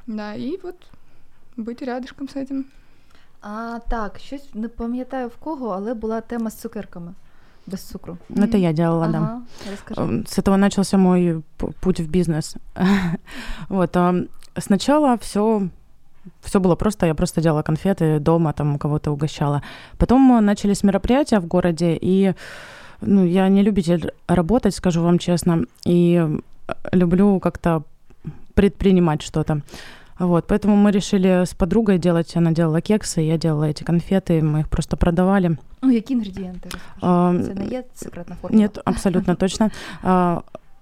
Да, 0.07 0.35
и 0.35 0.59
вот 0.63 0.77
быть 1.57 1.83
рядышком 1.83 2.29
с 2.29 2.37
этим. 2.37 2.65
А 3.43 3.79
так, 3.91 4.19
щось 4.19 4.55
не 4.55 4.69
пам'ятаю 4.69 5.29
в 5.29 5.37
кого, 5.37 5.69
але 5.69 5.95
була 5.95 6.21
тема 6.21 6.51
з 6.51 6.55
цукерками. 6.55 7.15
Без 7.67 7.81
цукру. 7.81 8.19
Это 8.31 8.57
я 8.57 8.73
делала, 8.73 9.09
да. 9.09 9.19
Ага, 9.19 9.43
розкажи. 9.71 10.01
М, 10.01 10.27
С 10.27 10.39
этого 10.39 10.57
начался 10.57 10.99
мой 10.99 11.43
путь 11.81 12.01
в 12.01 12.09
бизнес. 12.09 12.57
вот, 13.69 13.97
а, 13.97 14.15
сначала 14.59 15.17
все 15.17 15.69
все 16.41 16.61
было 16.61 16.77
просто, 16.77 17.07
я 17.07 17.15
просто 17.15 17.41
делала 17.41 17.63
конфеты 17.63 18.19
дома, 18.19 18.53
там 18.53 18.79
кого-то 18.79 19.13
угощала. 19.13 19.63
Потом 19.99 20.45
начались 20.45 20.85
мероприятия 20.85 21.41
в 21.41 21.47
городе, 21.47 21.99
и 22.03 22.35
ну, 23.01 23.25
я 23.25 23.49
не 23.49 23.63
любитель 23.63 24.11
работать, 24.27 24.75
скажу 24.75 25.03
вам 25.03 25.19
честно, 25.19 25.65
и 25.87 26.39
люблю 26.93 27.41
как-то 27.41 27.83
предпринимать 28.55 29.23
что-то. 29.23 29.61
Вот, 30.20 30.48
поэтому 30.48 30.76
мы 30.76 30.92
решили 30.92 31.46
с 31.46 31.54
подругой 31.54 31.98
делать, 31.98 32.36
она 32.36 32.52
делала 32.52 32.82
кексы, 32.82 33.22
я 33.22 33.38
делала 33.38 33.70
эти 33.70 33.84
конфеты, 33.84 34.42
мы 34.42 34.60
их 34.60 34.68
просто 34.68 34.98
продавали. 34.98 35.58
Ну, 35.82 35.92
які 35.92 36.14
інгредієнти? 36.14 36.70
Розкажи. 36.72 36.86
А, 37.02 37.34
Це 37.46 37.54
не 37.54 37.66
є 37.68 37.84
секретна 37.94 38.36
формула? 38.42 38.62
Нет, 38.62 38.80
абсолютно 38.86 39.36
точно. 39.36 39.70
А, 40.04 40.42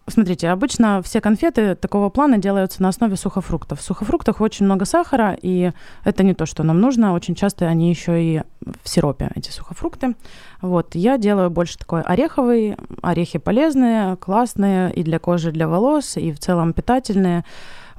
Смотрите, 0.09 0.47
обычно 0.51 1.01
все 1.03 1.19
конфеты 1.19 1.75
такого 1.75 2.09
плана 2.09 2.37
делаются 2.37 2.81
на 2.81 2.89
основе 2.89 3.17
сухофруктов. 3.17 3.79
В 3.79 3.83
сухофруктах 3.83 4.39
очень 4.39 4.65
много 4.65 4.85
сахара, 4.85 5.37
и 5.41 5.73
это 6.05 6.23
не 6.23 6.33
то, 6.33 6.45
что 6.45 6.63
нам 6.63 6.79
нужно. 6.79 7.13
Очень 7.13 7.35
часто 7.35 7.65
они 7.67 7.89
еще 7.89 8.23
и 8.23 8.41
в 8.83 8.87
сиропе, 8.87 9.29
эти 9.35 9.49
сухофрукты. 9.49 10.15
Вот, 10.61 10.95
я 10.95 11.17
делаю 11.17 11.49
больше 11.49 11.77
такой 11.77 12.03
ореховый. 12.03 12.77
Орехи 13.01 13.37
полезные, 13.37 14.15
классные 14.15 14.93
и 14.93 15.03
для 15.03 15.19
кожи, 15.19 15.49
и 15.49 15.51
для 15.51 15.67
волос, 15.67 16.15
и 16.15 16.31
в 16.31 16.39
целом 16.39 16.71
питательные. 16.71 17.43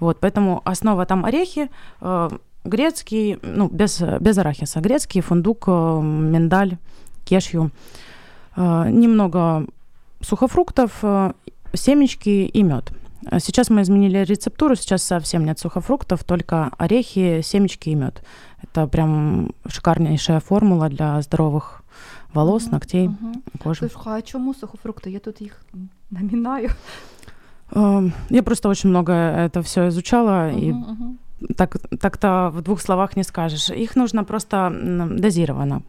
Вот, 0.04 0.20
поэтому 0.20 0.62
основа 0.66 1.06
там 1.06 1.24
орехи, 1.24 1.70
э, 2.02 2.30
грецкий, 2.66 3.40
ну, 3.42 3.70
без, 3.70 4.02
без 4.20 4.38
арахиса, 4.38 4.82
грецкий, 4.82 5.22
фундук, 5.22 5.64
э, 5.68 6.02
миндаль, 6.02 6.78
кешью. 7.24 7.72
Э, 8.58 8.90
немного 8.90 9.66
сухофруктов, 10.22 11.04
семечки 11.74 12.30
и 12.30 12.64
мед. 12.64 12.92
Сейчас 13.40 13.70
мы 13.70 13.82
изменили 13.82 14.26
рецептуру, 14.26 14.76
сейчас 14.76 15.04
совсем 15.04 15.46
нет 15.46 15.58
сухофруктов, 15.60 16.26
только 16.26 16.70
орехи, 16.78 17.42
семечки 17.42 17.90
и 17.90 17.96
мед. 17.96 18.22
Это 18.62 18.88
прям 18.88 19.52
шикарнейшая 19.68 20.42
формула 20.42 20.90
для 20.90 21.22
здоровых 21.22 21.84
волос, 22.34 22.72
ногтей, 22.72 23.08
мгм. 23.08 23.42
кожи. 23.64 23.90
Слухай, 23.90 24.20
а 24.20 24.22
чому 24.22 24.54
сухофрукти? 24.54 25.12
Я 25.12 25.20
тут 25.20 25.42
їх 25.42 25.62
намінаю. 26.12 26.70
Э, 26.70 27.13
Я 28.30 28.44
просто 28.44 28.70
очень 28.70 28.90
много 28.90 29.12
это 29.14 29.62
все 29.62 29.88
изучала, 29.88 30.52
и 30.52 30.72
Мгм, 30.72 30.92
мгм. 30.92 31.18
так, 31.56 31.78
так-то 32.00 32.52
в 32.56 32.62
двух 32.62 32.82
словах 32.82 33.18
не 33.18 33.24
скажешь. 33.24 33.70
Их 33.70 33.96
нужно 33.96 34.24
просто 34.24 34.72
дозированно. 35.20 35.82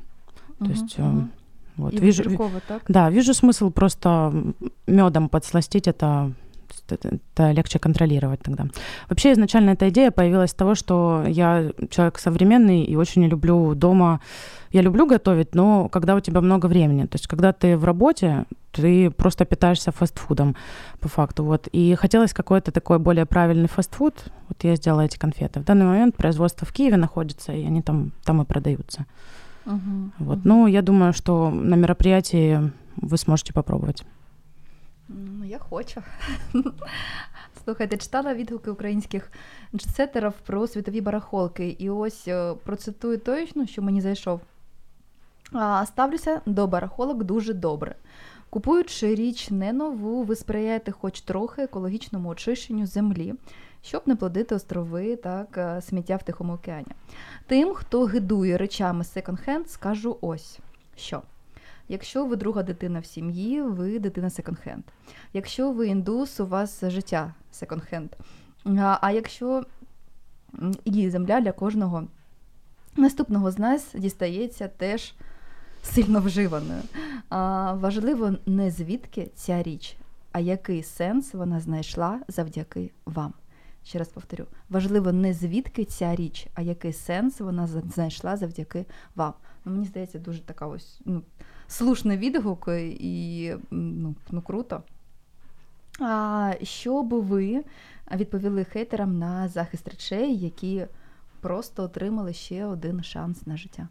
То 0.59 0.65
Мгм, 0.65 0.73
есть, 0.73 0.99
мгм. 0.99 1.29
вот, 1.77 1.95
І 1.95 1.99
вижу, 1.99 2.51
так? 2.69 2.83
Да, 2.89 3.11
вижу 3.11 3.33
смысл 3.33 3.71
просто 3.71 4.33
медом 4.87 5.29
подсластить 5.29 5.89
это, 5.89 6.33
это, 6.89 7.51
легче 7.53 7.79
контролировать 7.79 8.41
тогда. 8.41 8.67
Вообще 9.09 9.33
изначально 9.33 9.71
эта 9.71 9.89
идея 9.89 10.11
появилась 10.11 10.51
с 10.51 10.55
того, 10.55 10.75
что 10.75 11.25
я 11.27 11.71
человек 11.91 12.19
современный 12.19 12.85
и 12.85 12.97
очень 12.97 13.25
люблю 13.27 13.75
дома. 13.75 14.21
Я 14.71 14.83
люблю 14.83 15.07
готовить, 15.07 15.55
но 15.55 15.89
когда 15.89 16.15
у 16.17 16.21
тебя 16.21 16.41
много 16.41 16.67
времени, 16.67 17.03
то 17.03 17.15
есть 17.17 17.27
когда 17.27 17.53
ты 17.53 17.77
в 17.77 17.85
работе, 17.85 18.45
ты 18.73 19.11
просто 19.11 19.45
питаешься 19.45 19.93
фастфудом 19.93 20.57
по 21.01 21.09
факту. 21.09 21.45
Вот. 21.45 21.69
И 21.69 21.95
хотелось 21.95 22.33
какой-то 22.33 22.73
такой 22.73 22.99
более 22.99 23.25
правильный 23.25 23.69
фастфуд. 23.69 24.15
Вот 24.49 24.65
я 24.65 24.75
сделала 24.77 25.03
эти 25.03 25.19
конфеты. 25.19 25.61
В 25.61 25.65
данный 25.65 25.87
момент 25.87 26.17
производство 26.17 26.67
в 26.67 26.73
Киеве 26.73 26.97
находится, 26.97 27.53
и 27.53 27.65
они 27.65 27.83
там, 27.83 28.13
там 28.25 28.43
и 28.43 28.45
продаются. 28.45 29.07
Мгм, 29.65 30.13
Вот. 30.19 30.39
мгм. 30.39 30.49
Ну, 30.49 30.67
я 30.67 30.83
думаю, 30.83 31.13
что 31.13 31.51
на 31.51 31.77
мероприятии 31.77 32.73
вы 32.97 33.17
сможете 33.17 33.53
попробовать. 33.53 34.05
Ну, 35.09 35.45
я 35.45 35.59
хочу. 35.59 36.03
Слухайте, 37.65 37.97
читала 37.97 38.35
відгуки 38.35 38.71
українських 38.71 39.33
джетсетерів 39.75 40.33
про 40.33 40.67
світові 40.67 41.01
барахолки. 41.01 41.69
І 41.69 41.91
ось 41.91 42.29
е, 42.29 42.55
процитую 42.65 43.19
той, 43.19 43.53
ну, 43.55 43.67
що 43.67 43.83
мені 43.83 44.01
зайшов. 44.01 44.41
Ставлюся 45.87 46.41
до 46.47 46.67
барахолок 46.67 47.25
дуже 47.25 47.55
добре. 47.55 47.95
Купуючи 48.51 49.15
річ 49.15 49.51
не 49.51 49.73
нову, 49.73 50.23
ви 50.23 50.37
сприяєте 50.37 50.93
хоч 50.93 51.21
трохи 51.21 51.63
екологічному 51.63 52.29
очищенню 52.29 52.87
землі, 52.87 53.35
щоб 53.83 54.03
не 54.07 54.17
плодити 54.17 54.55
острови 54.55 55.17
так, 55.17 55.59
е, 55.59 55.83
сміття 55.83 56.17
в 56.17 56.23
Тихому 56.23 56.53
океані. 56.53 56.87
Тим, 57.47 57.75
хто 57.75 58.05
гидує 58.05 58.59
речами 58.59 59.05
секонд-хенд, 59.05 59.67
скажу 59.67 60.19
ось 60.21 60.59
що. 60.97 61.23
Якщо 61.89 62.27
ви 62.27 62.37
друга 62.37 62.63
дитина 62.63 63.01
в 63.01 63.07
сім'ї, 63.07 63.63
ви 63.63 63.99
дитина 63.99 64.29
секонд-хенд. 64.29 64.83
Якщо 65.33 65.73
ви 65.73 65.87
індус, 65.87 66.41
у 66.41 66.47
вас 66.47 66.85
життя 66.85 67.35
секонд-хенд. 67.53 68.09
А, 68.65 68.99
а 69.01 69.11
якщо 69.11 69.65
і 70.85 71.11
земля 71.11 71.41
для 71.41 71.53
кожного 71.53 72.09
наступного 72.97 73.51
з 73.51 73.59
нас 73.59 73.95
дістається 73.95 74.69
теж 74.69 75.15
сильно 75.83 76.21
вживаною. 76.21 76.83
А, 77.29 77.73
важливо 77.73 78.33
не 78.47 78.71
звідки 78.71 79.31
ця 79.35 79.63
річ, 79.63 79.97
а 80.33 80.41
який 80.41 80.83
сенс 80.83 81.35
вона 81.35 81.61
знайшла 81.61 82.21
завдяки 82.29 82.91
вам. 83.07 83.33
Ще 83.85 83.99
раз 83.99 84.09
повторю: 84.09 84.47
важливо 84.69 85.13
не 85.13 85.33
звідки 85.35 85.85
ця 85.85 86.17
річ, 86.17 86.47
а 86.55 86.63
який 86.63 86.93
сенс 86.93 87.41
вона 87.41 87.67
знайшла 87.67 88.37
завдяки 88.37 88.87
вам. 89.15 89.35
Ну, 89.65 89.73
мені 89.73 89.87
здається, 89.87 90.19
дуже 90.19 90.41
така 90.41 90.67
ось 90.67 91.01
ну, 91.05 91.23
слушний 91.67 92.19
відгук 92.19 92.69
і 93.01 93.55
ну, 93.71 94.15
ну 94.31 94.43
круто. 94.43 94.83
А 96.01 96.53
що 96.63 97.03
би 97.03 97.21
ви 97.21 97.65
відповіли 98.15 98.65
хейтерам 98.65 99.19
на 99.19 99.49
захист 99.49 99.89
речей, 99.89 100.37
які 100.37 100.87
просто 101.41 101.83
отримали 101.83 102.33
ще 102.33 102.67
один 102.67 103.03
шанс 103.03 103.47
на 103.47 103.57
життя? 103.57 103.89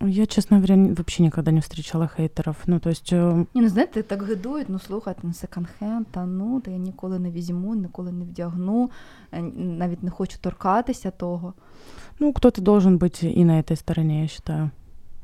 Я, 0.00 0.26
честно 0.26 0.56
говоря, 0.56 0.76
ни- 0.76 0.88
вообще 0.94 1.22
никогда 1.22 1.50
не 1.52 1.60
встречала 1.60 2.06
хейтеров. 2.08 2.56
Ну, 2.66 2.78
то 2.78 2.90
есть, 2.90 3.12
э, 3.12 3.36
Ні, 3.54 3.60
ну 3.62 3.68
знаєте, 3.68 4.02
так 4.02 4.22
гидують, 4.22 4.68
ну 4.68 4.78
слухайте, 4.78 5.20
ну 5.22 5.30
секонд-хенд, 5.32 6.04
та 6.10 6.26
ну, 6.26 6.60
та 6.60 6.70
я 6.70 6.76
ніколи 6.78 7.18
не 7.18 7.30
візьму, 7.30 7.74
ніколи 7.74 8.12
не 8.12 8.24
вдягну, 8.24 8.90
е, 9.32 9.42
навіть 9.56 10.02
не 10.02 10.10
хочу 10.10 10.38
торкатися 10.40 11.10
того. 11.10 11.54
ну, 12.20 12.32
кто-то 12.32 12.62
должен 12.62 12.98
быть 12.98 13.40
и 13.40 13.44
на 13.44 13.52
этой 13.60 13.76
стороне, 13.76 14.22
я 14.22 14.28
считаю. 14.28 14.70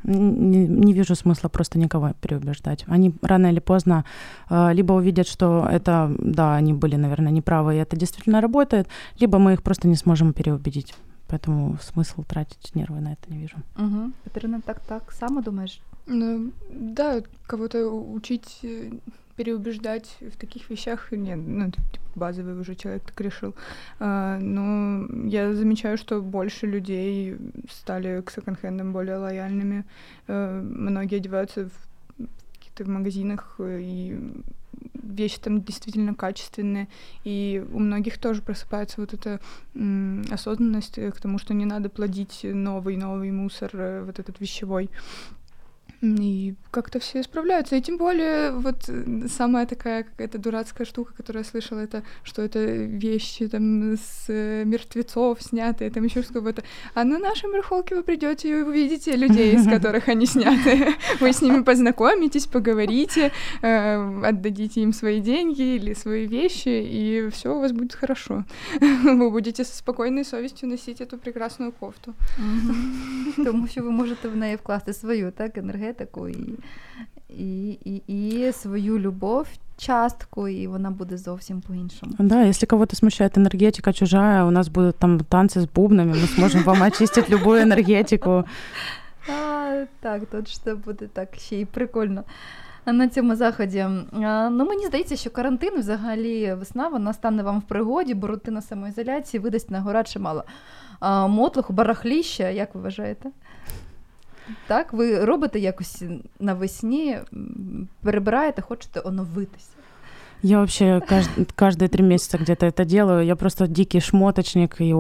Н- 0.05 0.51
Не, 0.51 0.69
не 0.69 0.93
вижу 0.93 1.15
смысла 1.15 1.49
просто 1.49 1.79
никого 1.79 2.11
переубеждать. 2.21 2.85
Они 2.89 3.13
рано 3.23 3.49
или 3.51 3.61
поздно 3.61 4.05
э, 4.51 4.75
либо 4.75 4.93
увидят, 4.95 5.27
что 5.27 5.69
это, 5.73 6.15
да, 6.19 6.55
они 6.59 6.73
были, 6.73 6.97
наверное, 6.97 7.33
неправы, 7.33 7.75
и 7.75 7.79
это 7.83 7.97
действительно 7.97 8.41
работает, 8.41 8.87
либо 9.21 9.39
мы 9.39 9.53
их 9.53 9.63
просто 9.63 9.89
не 9.89 9.97
сможем 9.97 10.33
переубедить. 10.33 10.95
Поэтому 11.34 11.78
смысл 11.82 12.24
тратить 12.24 12.76
нервы 12.76 13.02
на 13.02 13.14
это 13.14 13.34
не 13.34 13.40
вижу. 13.40 13.58
Угу. 13.76 14.12
Катерина, 14.24 14.62
так, 14.62 14.80
так 14.80 15.12
само 15.12 15.42
думаєш? 15.42 15.82
Ну, 16.08 16.52
да, 16.70 17.24
кого-то 17.48 17.90
учить 17.90 18.60
э, 18.64 18.92
переубеждать 19.36 20.18
в 20.22 20.38
таких 20.38 20.70
вещах 20.70 21.12
нет, 21.12 21.40
ну, 21.48 21.66
это, 21.66 21.82
типа, 21.92 22.06
базовый 22.16 22.60
уже 22.60 22.76
человек 22.76 23.04
так 23.04 23.22
решил. 23.22 23.56
А, 24.00 24.38
но 24.40 25.08
я 25.28 25.54
замечаю, 25.54 25.98
что 25.98 26.22
больше 26.22 26.68
людей 26.68 27.36
стали 27.72 28.22
к 28.22 28.32
секонд-хендам 28.32 28.94
более 28.94 29.18
лояльными. 29.18 29.86
Э, 30.28 30.62
многие 30.62 31.16
одеваются 31.16 31.66
в 31.66 32.28
каких-то 32.60 32.92
магазинах, 32.92 33.56
э, 33.58 33.80
и 33.82 34.20
вещи 34.94 35.40
там 35.40 35.62
действительно 35.62 36.14
качественные, 36.14 36.88
и 37.24 37.64
у 37.72 37.80
многих 37.80 38.18
тоже 38.18 38.42
просыпается 38.42 39.02
вот 39.02 39.14
эта 39.14 39.40
м, 39.76 40.26
осознанность 40.32 40.98
э, 40.98 41.12
к 41.12 41.20
тому, 41.20 41.38
что 41.38 41.54
не 41.54 41.66
надо 41.66 41.90
плодить 41.90 42.42
новый-новый 42.44 43.32
мусор, 43.32 43.72
э, 43.74 44.04
вот 44.04 44.20
этот 44.20 44.40
вещевой. 44.40 44.90
И 46.04 46.56
как-то 46.70 47.00
все 47.00 47.24
справляются. 47.24 47.78
И 47.78 47.82
тем 47.82 47.98
более, 47.98 48.52
вот 48.52 48.90
самая 49.30 49.66
такая 49.66 50.04
какая-то 50.04 50.38
дурацкая 50.38 50.86
штука, 50.86 51.14
которую 51.16 51.46
я 51.46 51.50
слышала, 51.50 51.80
это 51.80 52.04
что 52.24 52.42
это 52.42 52.60
вещи 52.60 53.48
там 53.48 53.94
с 53.94 54.26
э, 54.28 54.66
мертвецов 54.66 55.42
снятые, 55.42 55.90
там 55.92 56.04
еще 56.04 56.22
что-то. 56.24 56.62
А 56.94 57.06
на 57.06 57.20
нашей 57.20 57.50
барахолке 57.50 57.96
вы 57.96 58.04
придете 58.04 58.50
и 58.50 58.54
увидите 58.54 59.16
людей, 59.16 59.56
из 59.56 59.66
которых 59.70 60.10
они 60.10 60.26
сняты. 60.26 60.94
Вы 61.22 61.32
с 61.32 61.42
ними 61.42 61.64
познакомитесь, 61.64 62.48
поговорите, 62.48 63.32
э, 63.62 64.26
отдадите 64.26 64.82
им 64.82 64.92
свои 64.92 65.22
деньги 65.22 65.76
или 65.76 65.94
свои 65.94 66.28
вещи, 66.28 66.68
и 66.68 67.30
все 67.32 67.56
у 67.56 67.60
вас 67.62 67.72
будет 67.72 67.94
хорошо. 67.94 68.44
Вы 69.04 69.32
будете 69.32 69.64
со 69.64 69.78
спокойной 69.78 70.26
совестью 70.26 70.68
носить 70.68 71.00
эту 71.00 71.18
прекрасную 71.18 71.72
кофту. 71.72 72.14
Мгм. 72.38 73.34
Тому 73.46 73.68
що 73.68 73.84
ви 73.84 73.92
можете 73.92 74.28
в 74.28 74.36
неї 74.36 74.56
вкласти 74.56 74.94
свою 74.94 75.32
так, 75.32 75.58
енергетику 75.58 75.93
і, 76.29 76.59
і, 77.29 77.71
і, 77.85 78.03
і 78.07 78.53
свою 78.53 78.99
любов, 78.99 79.47
частку, 79.77 80.49
і 80.49 80.67
вона 80.67 80.91
буде 80.91 81.17
зовсім 81.17 81.61
по-іншому. 81.61 82.13
Да, 82.19 82.43
если 82.43 82.67
кого-то 82.67 82.97
смущает 82.97 83.39
энергетика 83.39 83.93
чужая, 83.93 84.45
у 84.45 84.51
нас 84.51 84.69
будут 84.69 84.97
там 84.97 85.21
танцы 85.21 85.61
с 85.61 85.67
бубнами, 85.75 86.13
мы 86.13 86.27
сможем 86.27 86.63
вам 86.63 86.83
очистить 86.83 87.31
любую 87.31 87.63
энергетику. 87.63 88.45
А, 89.29 89.85
так, 90.01 90.27
точно 90.27 90.77
буде 90.77 91.07
так 91.07 91.29
ще 91.37 91.57
й 91.57 91.65
прикольно. 91.65 92.25
На 92.87 93.09
цьому 93.09 93.37
заході. 93.37 93.79
А, 93.79 94.51
Ну, 94.51 94.65
мені 94.67 94.87
здається, 94.87 95.17
що 95.17 95.31
карантин, 95.31 95.79
взагалі, 95.79 96.55
весна, 96.55 96.89
вона 96.89 97.13
стане 97.13 97.43
вам 97.43 97.59
в 97.59 97.63
пригоді, 97.63 98.15
бо 98.15 98.27
рутина 98.27 98.63
самоізоляції 98.63 99.41
видасть 99.41 99.71
на 99.71 99.81
гора 99.81 100.05
чимало. 100.05 100.45
А, 101.01 101.27
мотлуху, 101.27 101.73
барахліща, 101.73 102.49
як 102.49 102.75
ви 102.75 102.81
вважаєте? 102.81 103.31
Так, 104.68 104.94
ви 104.94 105.26
робите 105.26 105.60
якось 105.60 106.04
навесні, 106.40 107.18
перебираєте, 108.02 108.62
хочете 108.62 109.00
оновитися. 109.00 109.70
Я 110.46 110.58
вообще 110.58 111.00
кажд- 111.00 111.54
каждые 111.56 111.88
три 111.88 112.04
месяца 112.04 112.38
где-то 112.38 112.66
это 112.66 112.86
делаю. 112.86 113.26
Я 113.26 113.36
просто 113.36 113.68
дикий 113.68 114.02
шмоточник 114.02 114.82
и, 114.82 114.94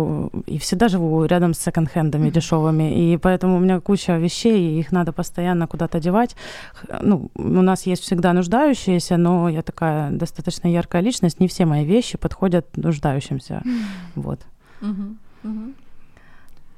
и 0.47 0.57
всегда 0.57 0.87
живу 0.87 1.25
рядом 1.25 1.53
с 1.53 1.59
секонд-хендами 1.59 2.31
дешевыми. 2.31 2.93
И 2.93 3.17
поэтому 3.17 3.57
у 3.57 3.59
меня 3.59 3.81
куча 3.81 4.17
вещей, 4.17 4.57
и 4.57 4.79
их 4.79 4.93
надо 4.93 5.11
постоянно 5.11 5.67
куда-то 5.67 5.99
девать. 5.99 6.37
Ну, 7.01 7.29
у 7.35 7.61
нас 7.61 7.87
есть 7.87 8.03
всегда 8.03 8.33
нуждающиеся, 8.33 9.17
но 9.17 9.49
я 9.49 9.61
такая 9.61 10.11
достаточно 10.11 10.69
яркая 10.69 11.01
личность. 11.01 11.41
Не 11.41 11.47
все 11.47 11.65
мои 11.65 11.83
вещи 11.85 12.17
подходят 12.17 12.65
нуждающимся. 12.77 13.61
Вот. 14.15 14.39
Угу. 14.81 15.73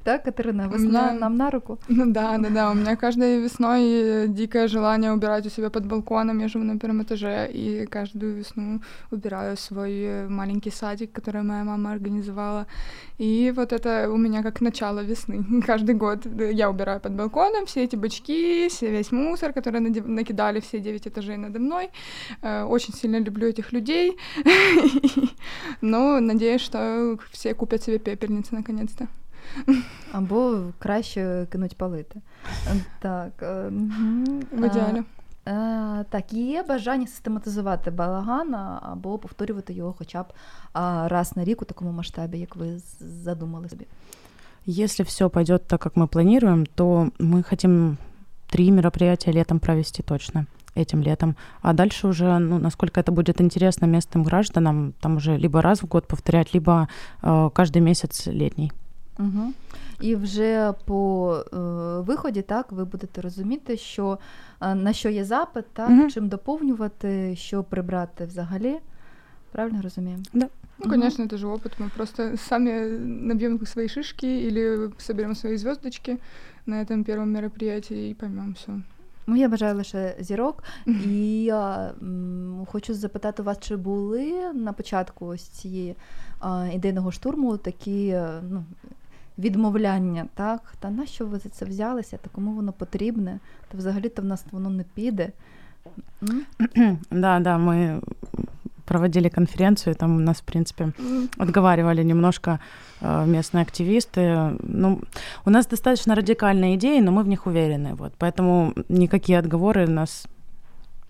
Так, 0.06 0.22
Катерина, 0.24 0.68
весна 0.68 1.06
мене- 1.08 1.18
нам 1.20 1.36
на 1.36 1.50
руку. 1.50 1.78
Ну 1.88 2.04
да, 2.12 2.38
да, 2.38 2.48
да. 2.50 2.70
У 2.70 2.74
меня 2.74 2.96
каждой 2.96 3.40
весной 3.42 4.28
дикое 4.28 4.68
желание 4.68 5.12
убирать 5.12 5.46
у 5.46 5.50
себя 5.50 5.68
под 5.68 5.86
балконом. 5.86 6.38
Я 6.38 6.48
живу 6.48 6.64
на 6.64 6.78
первом 6.78 7.02
этаже, 7.02 7.50
и 7.54 7.86
каждую 7.86 8.36
весну 8.36 8.80
убираю 9.10 9.56
свой 9.56 9.92
э, 9.92 10.28
маленький 10.28 10.70
садик, 10.70 11.10
который 11.10 11.42
моя 11.42 11.64
мама 11.64 11.90
организовала. 11.92 12.66
И 13.18 13.52
вот 13.56 13.72
это 13.72 14.08
у 14.12 14.16
меня 14.16 14.42
как 14.42 14.60
начало 14.60 15.00
весны. 15.00 15.44
Каждый 15.66 15.94
год 15.96 16.26
э, 16.26 16.52
я 16.52 16.70
убираю 16.70 17.00
под 17.00 17.12
балконом 17.12 17.66
все 17.66 17.82
эти 17.82 17.96
бачки, 17.96 18.68
все, 18.68 18.90
весь 18.90 19.12
мусор, 19.12 19.52
который 19.52 19.80
накидали 19.80 20.60
все 20.60 20.78
девять 20.78 21.08
этажей 21.08 21.36
надо 21.36 21.58
мной. 21.58 21.90
Э, 22.42 22.62
Очень 22.62 22.94
сильно 22.94 23.18
люблю 23.18 23.48
этих 23.48 23.72
людей. 23.72 24.16
Но 25.80 26.20
надеюсь, 26.20 26.60
что 26.60 27.18
все 27.32 27.54
купят 27.54 27.82
себе 27.82 27.98
пепельницы 27.98 28.54
наконец-то. 28.54 29.08
Або 30.11 30.61
краще 30.79 31.47
кинуть 31.51 31.77
палити. 31.77 32.21
Е, 32.67 32.75
Так. 32.99 33.31
е, 33.41 33.69
мгм. 33.69 34.25
В 34.51 34.65
идеале. 34.65 35.03
А, 35.45 35.51
е, 36.01 36.05
так, 36.09 36.33
є 36.33 36.63
бажання 36.63 37.07
систематизувати 37.07 37.91
балаган 37.91 38.55
а, 38.55 38.79
або 38.91 39.17
повторювати 39.17 39.73
його 39.73 39.95
хоча 39.97 40.23
б 40.23 40.25
а, 40.73 41.07
раз 41.07 41.37
на 41.37 41.43
рік 41.43 41.61
у 41.61 41.65
такому 41.65 41.91
масштабі, 41.91 42.39
як 42.39 42.55
ви 42.55 42.79
з- 42.79 43.03
задумали 43.23 43.69
собі. 43.69 43.85
Если 44.67 45.03
все 45.05 45.27
пойдет 45.29 45.67
так, 45.67 45.81
как 45.81 45.95
мы 45.97 46.07
планируем, 46.07 46.65
то 46.75 47.09
мы 47.19 47.43
хотим 47.49 47.97
три 48.49 48.71
мероприятия 48.71 49.33
летом 49.33 49.59
провести 49.59 50.03
точно 50.03 50.45
этим 50.75 51.01
летом. 51.03 51.35
А 51.61 51.73
дальше 51.73 52.07
уже, 52.07 52.39
ну, 52.39 52.59
насколько 52.59 53.01
это 53.01 53.11
будет 53.11 53.41
интересно 53.41 53.87
местным 53.87 54.23
гражданам, 54.23 54.93
там 54.99 55.15
уже 55.15 55.37
либо 55.37 55.61
раз 55.61 55.81
в 55.81 55.87
год 55.87 56.07
повторять, 56.07 56.53
либо 56.53 56.87
э, 57.23 57.49
каждый 57.53 57.81
месяц 57.81 58.27
летний. 58.27 58.71
Угу. 59.19 59.53
І 59.99 60.15
вже 60.15 60.73
по 60.85 61.33
е, 61.53 61.57
виході, 62.01 62.41
так, 62.41 62.71
ви 62.71 62.85
будете 62.85 63.21
розуміти, 63.21 63.77
що 63.77 64.19
е, 64.61 64.75
на 64.75 64.93
що 64.93 65.09
є 65.09 65.25
запит, 65.25 65.65
так, 65.73 65.89
Мгм. 65.89 66.09
чим 66.09 66.27
доповнювати, 66.27 67.35
що 67.35 67.63
прибрати 67.63 68.25
взагалі. 68.25 68.77
Правильно 69.51 69.81
розуміємо? 69.81 70.23
Ну, 70.33 70.49
Мгм. 70.79 70.89
конечно, 70.89 71.25
это 71.25 71.37
же 71.37 71.47
опыт. 71.47 71.71
Мы 71.79 71.89
просто 71.95 72.37
сами 72.37 72.71
набьем 72.99 73.65
свои 73.65 73.87
шишки 73.87 74.27
или 74.47 74.91
соберем 74.97 75.35
свои 75.35 75.57
звездочки 75.57 76.17
на 76.65 76.75
этом 76.83 77.03
первом 77.03 77.29
мероприятии 77.31 78.09
и 78.09 78.13
поймем 78.13 78.53
все. 78.53 78.71
Ну, 79.27 79.35
я 79.35 79.49
бажаю 79.49 79.75
лише 79.75 80.15
зірок. 80.19 80.63
І 80.87 81.49
а, 81.53 81.91
м, 82.01 82.67
хочу 82.71 82.93
запитати 82.93 83.43
вас, 83.43 83.59
чи 83.59 83.75
були 83.75 84.53
на 84.53 84.73
початку 84.73 85.25
ось 85.25 85.41
цієї 85.47 85.95
а, 86.39 86.67
ідейного 86.73 87.11
штурму 87.11 87.57
такі 87.57 88.07
е, 88.07 88.41
ну, 88.49 88.63
відмовляння, 89.37 90.25
так? 90.33 90.73
Та 90.79 90.89
на 90.89 91.05
що 91.05 91.25
ви 91.25 91.39
за 91.39 91.49
це 91.49 91.65
взялися, 91.65 92.17
та 92.17 92.29
кому 92.29 92.51
воно 92.51 92.73
потрібне, 92.73 93.39
та 93.71 93.77
взагалі-то 93.77 94.21
в 94.21 94.25
нас 94.25 94.45
воно 94.51 94.69
не 94.69 94.83
піде. 94.95 95.29
М? 96.23 96.45
Да, 97.11 97.39
да, 97.39 97.57
мы 97.57 98.01
проводили 98.85 99.29
конференцию, 99.29 99.95
там 99.95 100.15
у 100.15 100.19
нас, 100.19 100.41
в 100.41 100.43
принципе, 100.43 100.91
отговаривали 101.37 102.03
немножко 102.03 102.59
э, 103.01 103.25
местные 103.25 103.63
активисты. 103.63 104.57
Ну, 104.63 105.01
у 105.45 105.49
нас 105.49 105.67
достаточно 105.67 106.15
радикальные 106.15 106.75
идеи, 106.75 106.99
но 106.99 107.11
мы 107.11 107.23
в 107.23 107.27
них 107.27 107.47
уверены, 107.47 107.95
вот, 107.95 108.13
поэтому 108.19 108.73
никакие 108.89 109.39
отговоры 109.39 109.87
нас, 109.87 110.27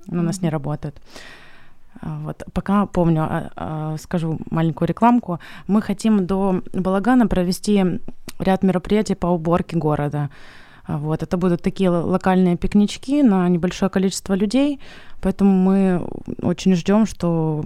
ну, 0.08 0.20
у 0.20 0.24
нас 0.24 0.42
не 0.42 0.50
работают. 0.50 0.96
А, 2.01 2.19
Вот. 2.25 2.43
Пока 2.53 2.87
помню, 2.87 3.23
а, 3.23 3.51
а, 3.57 3.97
скажу 3.99 4.39
маленькую 4.51 4.89
рекламку. 4.89 5.39
Мы 5.69 5.83
хотим 5.83 6.27
до 6.27 6.63
Балагана 6.75 7.27
провести 7.27 7.85
ряд 8.39 8.63
мероприятий 8.63 9.15
по 9.15 9.27
уборке 9.29 9.77
города. 9.79 10.29
А, 10.87 10.97
Вот. 10.99 11.23
Это 11.23 11.37
будут 11.37 11.63
такие 11.63 11.91
локальные 11.91 12.57
пикнички 12.57 13.23
на 13.23 13.49
небольшое 13.49 13.89
количество 13.91 14.35
людей, 14.37 14.79
поэтому 15.21 15.51
мы 15.51 16.07
очень 16.43 16.75
ждем, 16.75 17.07
что 17.07 17.65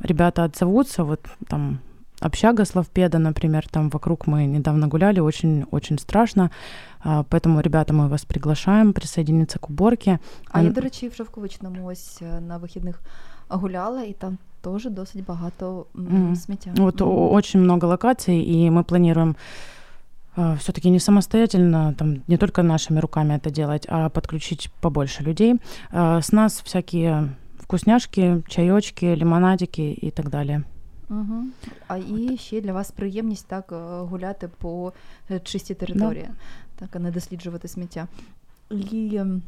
ребята 0.00 0.44
отзовутся. 0.44 1.04
Вот 1.04 1.20
там 1.48 1.78
общага 2.20 2.64
Славпеда, 2.64 3.18
например, 3.18 3.68
там 3.70 3.90
вокруг 3.90 4.26
мы 4.26 4.46
недавно 4.46 4.88
гуляли, 4.88 5.20
очень-очень 5.20 5.98
страшно. 5.98 6.50
А, 7.04 7.22
Поэтому, 7.22 7.60
ребята, 7.60 7.92
мы 7.92 8.08
вас 8.08 8.24
приглашаем 8.24 8.92
присоединиться 8.92 9.58
к 9.58 9.70
уборке. 9.70 10.18
А 10.50 10.62
я, 10.62 10.68
Ан- 10.68 10.72
до 10.72 10.80
речі, 10.80 11.08
в 11.08 11.14
Шовковичному 11.14 11.86
ось 11.86 12.22
е, 12.22 12.40
на 12.40 12.56
вихідних 12.58 13.00
гуляла, 13.49 14.03
і 14.03 14.13
там 14.13 14.37
теж 14.61 14.85
досить 14.89 15.25
багато 15.25 15.85
м, 15.95 16.03
Мгм. 16.09 16.35
сміття. 16.35 16.71
Вот 16.77 17.01
Мгм. 17.01 17.09
о- 17.09 17.31
очень 17.31 17.61
много 17.61 17.87
локаций, 17.87 18.39
и 18.39 18.69
мы 18.69 18.83
планируем 18.83 19.35
все-таки 20.57 20.89
не 20.89 20.99
самостоятельно, 20.99 21.93
там 21.97 22.15
не 22.27 22.37
только 22.37 22.63
нашими 22.63 22.99
руками 23.01 23.33
это 23.33 23.51
делать, 23.51 23.85
а 23.89 24.09
подключить 24.09 24.69
побольше 24.79 25.23
людей. 25.23 25.55
А, 25.91 26.17
С 26.21 26.31
нас 26.31 26.61
всякие 26.61 27.29
вкусняшки, 27.59 28.41
чаечки, 28.47 29.05
лимонадики 29.15 29.99
и 30.03 30.11
так 30.11 30.29
далее. 30.29 30.63
Угу. 31.09 31.43
А 31.87 31.97
і 31.97 32.37
ще 32.37 32.61
для 32.61 32.73
вас 32.73 32.91
приємність 32.91 33.47
так 33.47 33.71
е, 33.71 33.75
гуляти 34.01 34.47
по 34.57 34.93
е, 35.31 35.39
чистій 35.39 35.73
території, 35.73 36.27
так, 36.79 36.95
а 36.95 36.99
не 36.99 37.11
досліджувати 37.11 37.67
сміття. 37.67 38.07
І 38.71 39.15
ем, 39.17 39.41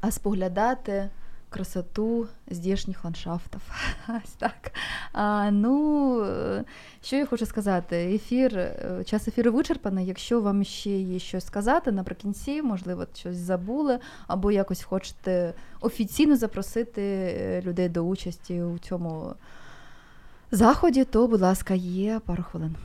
а 0.00 0.10
споглядати 0.10 1.08
красоту 1.51 2.27
здешніх 2.47 3.05
ландшафтів. 3.05 3.61
Так. 4.39 4.71
А, 5.13 5.51
ну, 5.51 6.23
е, 6.23 6.63
що 7.03 7.15
я 7.15 7.25
хочу 7.25 7.45
сказати? 7.45 7.95
Ефір, 8.15 8.57
е, 8.57 9.03
час 9.05 9.27
ефіру 9.27 9.51
вичерпаний. 9.51 10.05
Якщо 10.05 10.41
вам 10.41 10.63
ще 10.63 10.99
є 10.99 11.19
щось 11.19 11.45
сказати 11.45 11.91
наприкінці, 11.91 12.61
можливо, 12.61 13.05
щось 13.13 13.37
забули, 13.37 13.99
або 14.27 14.51
якось 14.51 14.83
хочете 14.83 15.53
офіційно 15.81 16.37
запросити 16.37 17.01
е, 17.01 17.61
людей 17.61 17.89
до 17.89 18.01
участі 18.01 18.61
у 18.61 18.77
цьому 18.77 19.33
заході, 20.51 21.03
то, 21.03 21.27
будь 21.27 21.41
ласка, 21.41 21.73
є 21.73 22.21
пару 22.25 22.43
хвилин. 22.43 22.75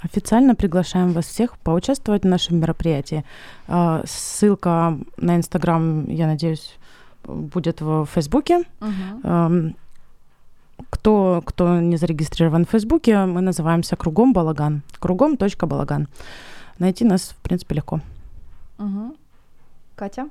Официально 0.00 0.54
приглашаем 0.54 1.12
вас 1.12 1.26
всех 1.26 1.58
поучаствовать 1.58 2.22
в 2.22 2.26
нашем 2.26 2.58
мероприятии. 2.58 3.24
А, 3.68 4.02
Ссылка 4.06 4.98
на 5.16 5.36
Инстаграм, 5.36 6.08
я 6.08 6.26
надеюсь, 6.26 6.78
будет 7.24 7.80
в 7.80 8.06
Фейсбуке. 8.06 8.64
Угу. 8.80 9.74
Кто, 10.88 11.42
кто 11.44 11.80
не 11.80 11.96
зарегистрирован 11.96 12.64
в 12.64 12.70
Фейсбуке, 12.70 13.24
мы 13.26 13.42
называемся 13.42 13.96
Кругом 13.96 14.32
Балаган. 14.32 14.82
Кругом 14.98 15.36
точка 15.36 15.66
Балаган. 15.66 16.08
Найти 16.78 17.04
нас, 17.04 17.34
в 17.38 17.42
принципе, 17.42 17.74
легко. 17.74 18.00
Угу. 18.78 19.16
Катя? 19.96 20.28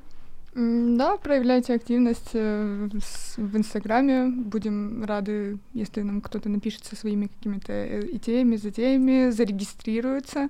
Да, 0.56 1.18
проявляйте 1.18 1.76
активность 1.76 2.32
э, 2.34 2.89
в 3.38 3.58
Инстаграме. 3.58 4.26
Будем 4.30 5.04
рады, 5.04 5.60
если 5.74 6.02
нам 6.02 6.22
кто-то 6.22 6.50
напишет 6.50 6.86
со 6.86 6.95
своими 6.95 7.28
какими-то 7.28 7.72
э, 7.72 8.08
идеями, 8.14 8.56
затеями, 8.56 9.30
зарегистрируется 9.30 10.50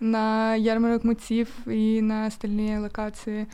на 0.00 0.54
ярмарок 0.54 1.02
мотив 1.04 1.48
и 1.64 2.02
на 2.02 2.26
остальные 2.26 2.78
локации. 2.78 3.48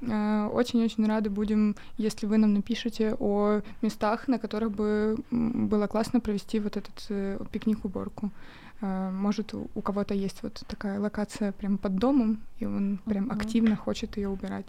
Э, 0.00 0.48
Очень-очень 0.52 1.06
рады 1.06 1.30
будем, 1.30 1.76
если 1.96 2.26
вы 2.26 2.38
нам 2.38 2.52
напишете 2.52 3.14
о 3.20 3.60
местах, 3.82 4.26
на 4.26 4.40
которых 4.40 4.72
бы 4.72 5.16
было 5.30 5.86
классно 5.86 6.18
провести 6.18 6.58
вот 6.58 6.76
этот 6.76 7.50
пикник-уборку. 7.52 8.32
Может, 8.80 9.54
у 9.54 9.80
кого-то 9.80 10.12
есть 10.12 10.42
вот 10.42 10.62
такая 10.68 11.00
локация 11.00 11.52
прям 11.52 11.78
под 11.78 11.96
домом, 11.96 12.42
и 12.58 12.66
он 12.66 12.98
прям 13.06 13.30
активно 13.30 13.74
хочет 13.74 14.18
ее 14.18 14.28
убирать. 14.28 14.66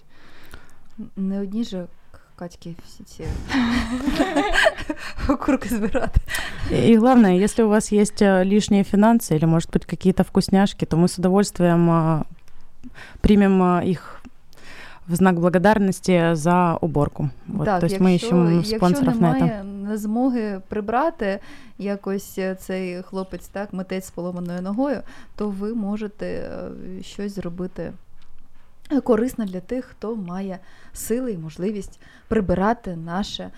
Не 1.16 1.40
одні 1.40 1.64
ж 1.64 1.86
Катьки 2.36 2.74
всі 2.86 3.04
ці 3.04 3.24
окурки 5.28 5.68
збирати. 5.68 6.20
И 6.70 6.96
главное, 6.96 7.36
если 7.44 7.64
у 7.64 7.68
вас 7.68 7.92
есть 7.92 8.22
э, 8.22 8.44
лишние 8.44 8.84
финансы 8.84 9.36
или, 9.36 9.44
может 9.44 9.70
быть, 9.70 9.86
какие-то 9.86 10.24
вкусняшки, 10.24 10.86
то 10.86 10.96
мы 10.96 11.08
с 11.08 11.18
удовольствием 11.18 11.90
э, 11.90 12.22
примем 13.20 13.62
э, 13.62 13.86
их 13.86 14.22
в 15.06 15.14
знак 15.14 15.34
благодарности 15.34 16.34
за 16.34 16.78
уборку. 16.80 17.30
Вот, 17.46 17.64
так, 17.64 17.80
то 17.80 17.86
есть 17.86 18.00
мы 18.00 18.12
якщо, 18.12 18.26
ищем 18.26 18.56
якщо 18.56 18.76
спонсоров 18.76 19.20
на 19.20 19.34
это. 19.34 19.40
немає 19.40 19.72
змоги 19.94 20.60
прибрати 20.68 21.40
якось 21.78 22.38
е, 22.38 22.54
цей 22.54 23.02
хлопець, 23.02 23.48
так, 23.48 23.72
митець 23.72 24.06
з 24.06 24.10
поломаною 24.10 24.62
ногою, 24.62 25.02
то 25.36 25.48
ви 25.48 25.74
можете 25.74 26.26
е, 26.26 27.02
щось 27.02 27.34
зробити 27.34 27.92
корисне 29.03 29.45
для 29.45 29.59
тих, 29.59 29.85
хто 29.85 30.15
має 30.15 30.59
сили 30.93 31.31
і 31.31 31.37
можливість 31.37 31.99
прибирати 32.27 32.95
наше. 32.95 33.51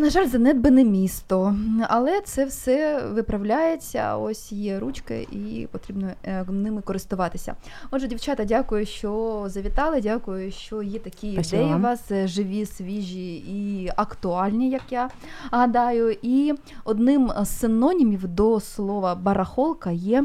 На 0.00 0.10
жаль, 0.10 0.26
занедбане 0.26 0.84
місто, 0.84 1.56
але 1.88 2.20
це 2.20 2.44
все 2.44 3.06
виправляється. 3.06 4.16
Ось 4.16 4.52
є 4.52 4.78
ручки, 4.78 5.28
і 5.32 5.68
потрібно 5.72 6.10
е, 6.24 6.44
ними 6.44 6.82
користуватися. 6.82 7.54
Отже, 7.90 8.08
дівчата, 8.08 8.44
дякую, 8.44 8.86
що 8.86 9.44
завітали. 9.46 10.00
Дякую, 10.00 10.52
що 10.52 10.82
є 10.82 10.98
такі 10.98 11.32
Спасибо 11.32 11.62
ідеї 11.62 11.74
у 11.74 11.82
вас 11.82 12.10
е, 12.10 12.26
живі, 12.26 12.66
свіжі 12.66 13.34
і 13.36 13.90
актуальні, 13.96 14.70
як 14.70 14.82
я 14.90 15.10
гадаю. 15.50 16.16
І 16.22 16.54
одним 16.84 17.32
з 17.42 17.48
синонімів 17.48 18.28
до 18.28 18.60
слова 18.60 19.14
барахолка 19.14 19.90
є 19.90 20.24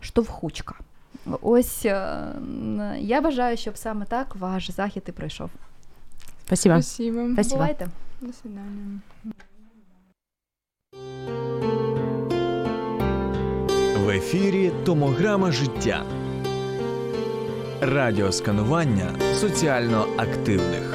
штовхучка. 0.00 0.74
Ось 1.42 1.84
е, 1.84 2.32
я 2.98 3.20
бажаю, 3.20 3.56
щоб 3.56 3.76
саме 3.76 4.04
так 4.04 4.36
ваш 4.36 4.70
захід 4.70 5.02
і 5.08 5.12
пройшов. 5.12 5.50
Спасибо. 6.46 6.82
Спасибо. 6.82 7.32
Спасибо. 7.32 7.56
Бувайте! 7.56 7.88
До 8.20 8.32
свидания. 8.32 9.00
В 14.04 14.08
ефірі 14.08 14.72
Томограма 14.84 15.52
життя. 15.52 16.04
Радіосканування 17.80 19.14
соціально 19.34 20.06
активних. 20.16 20.94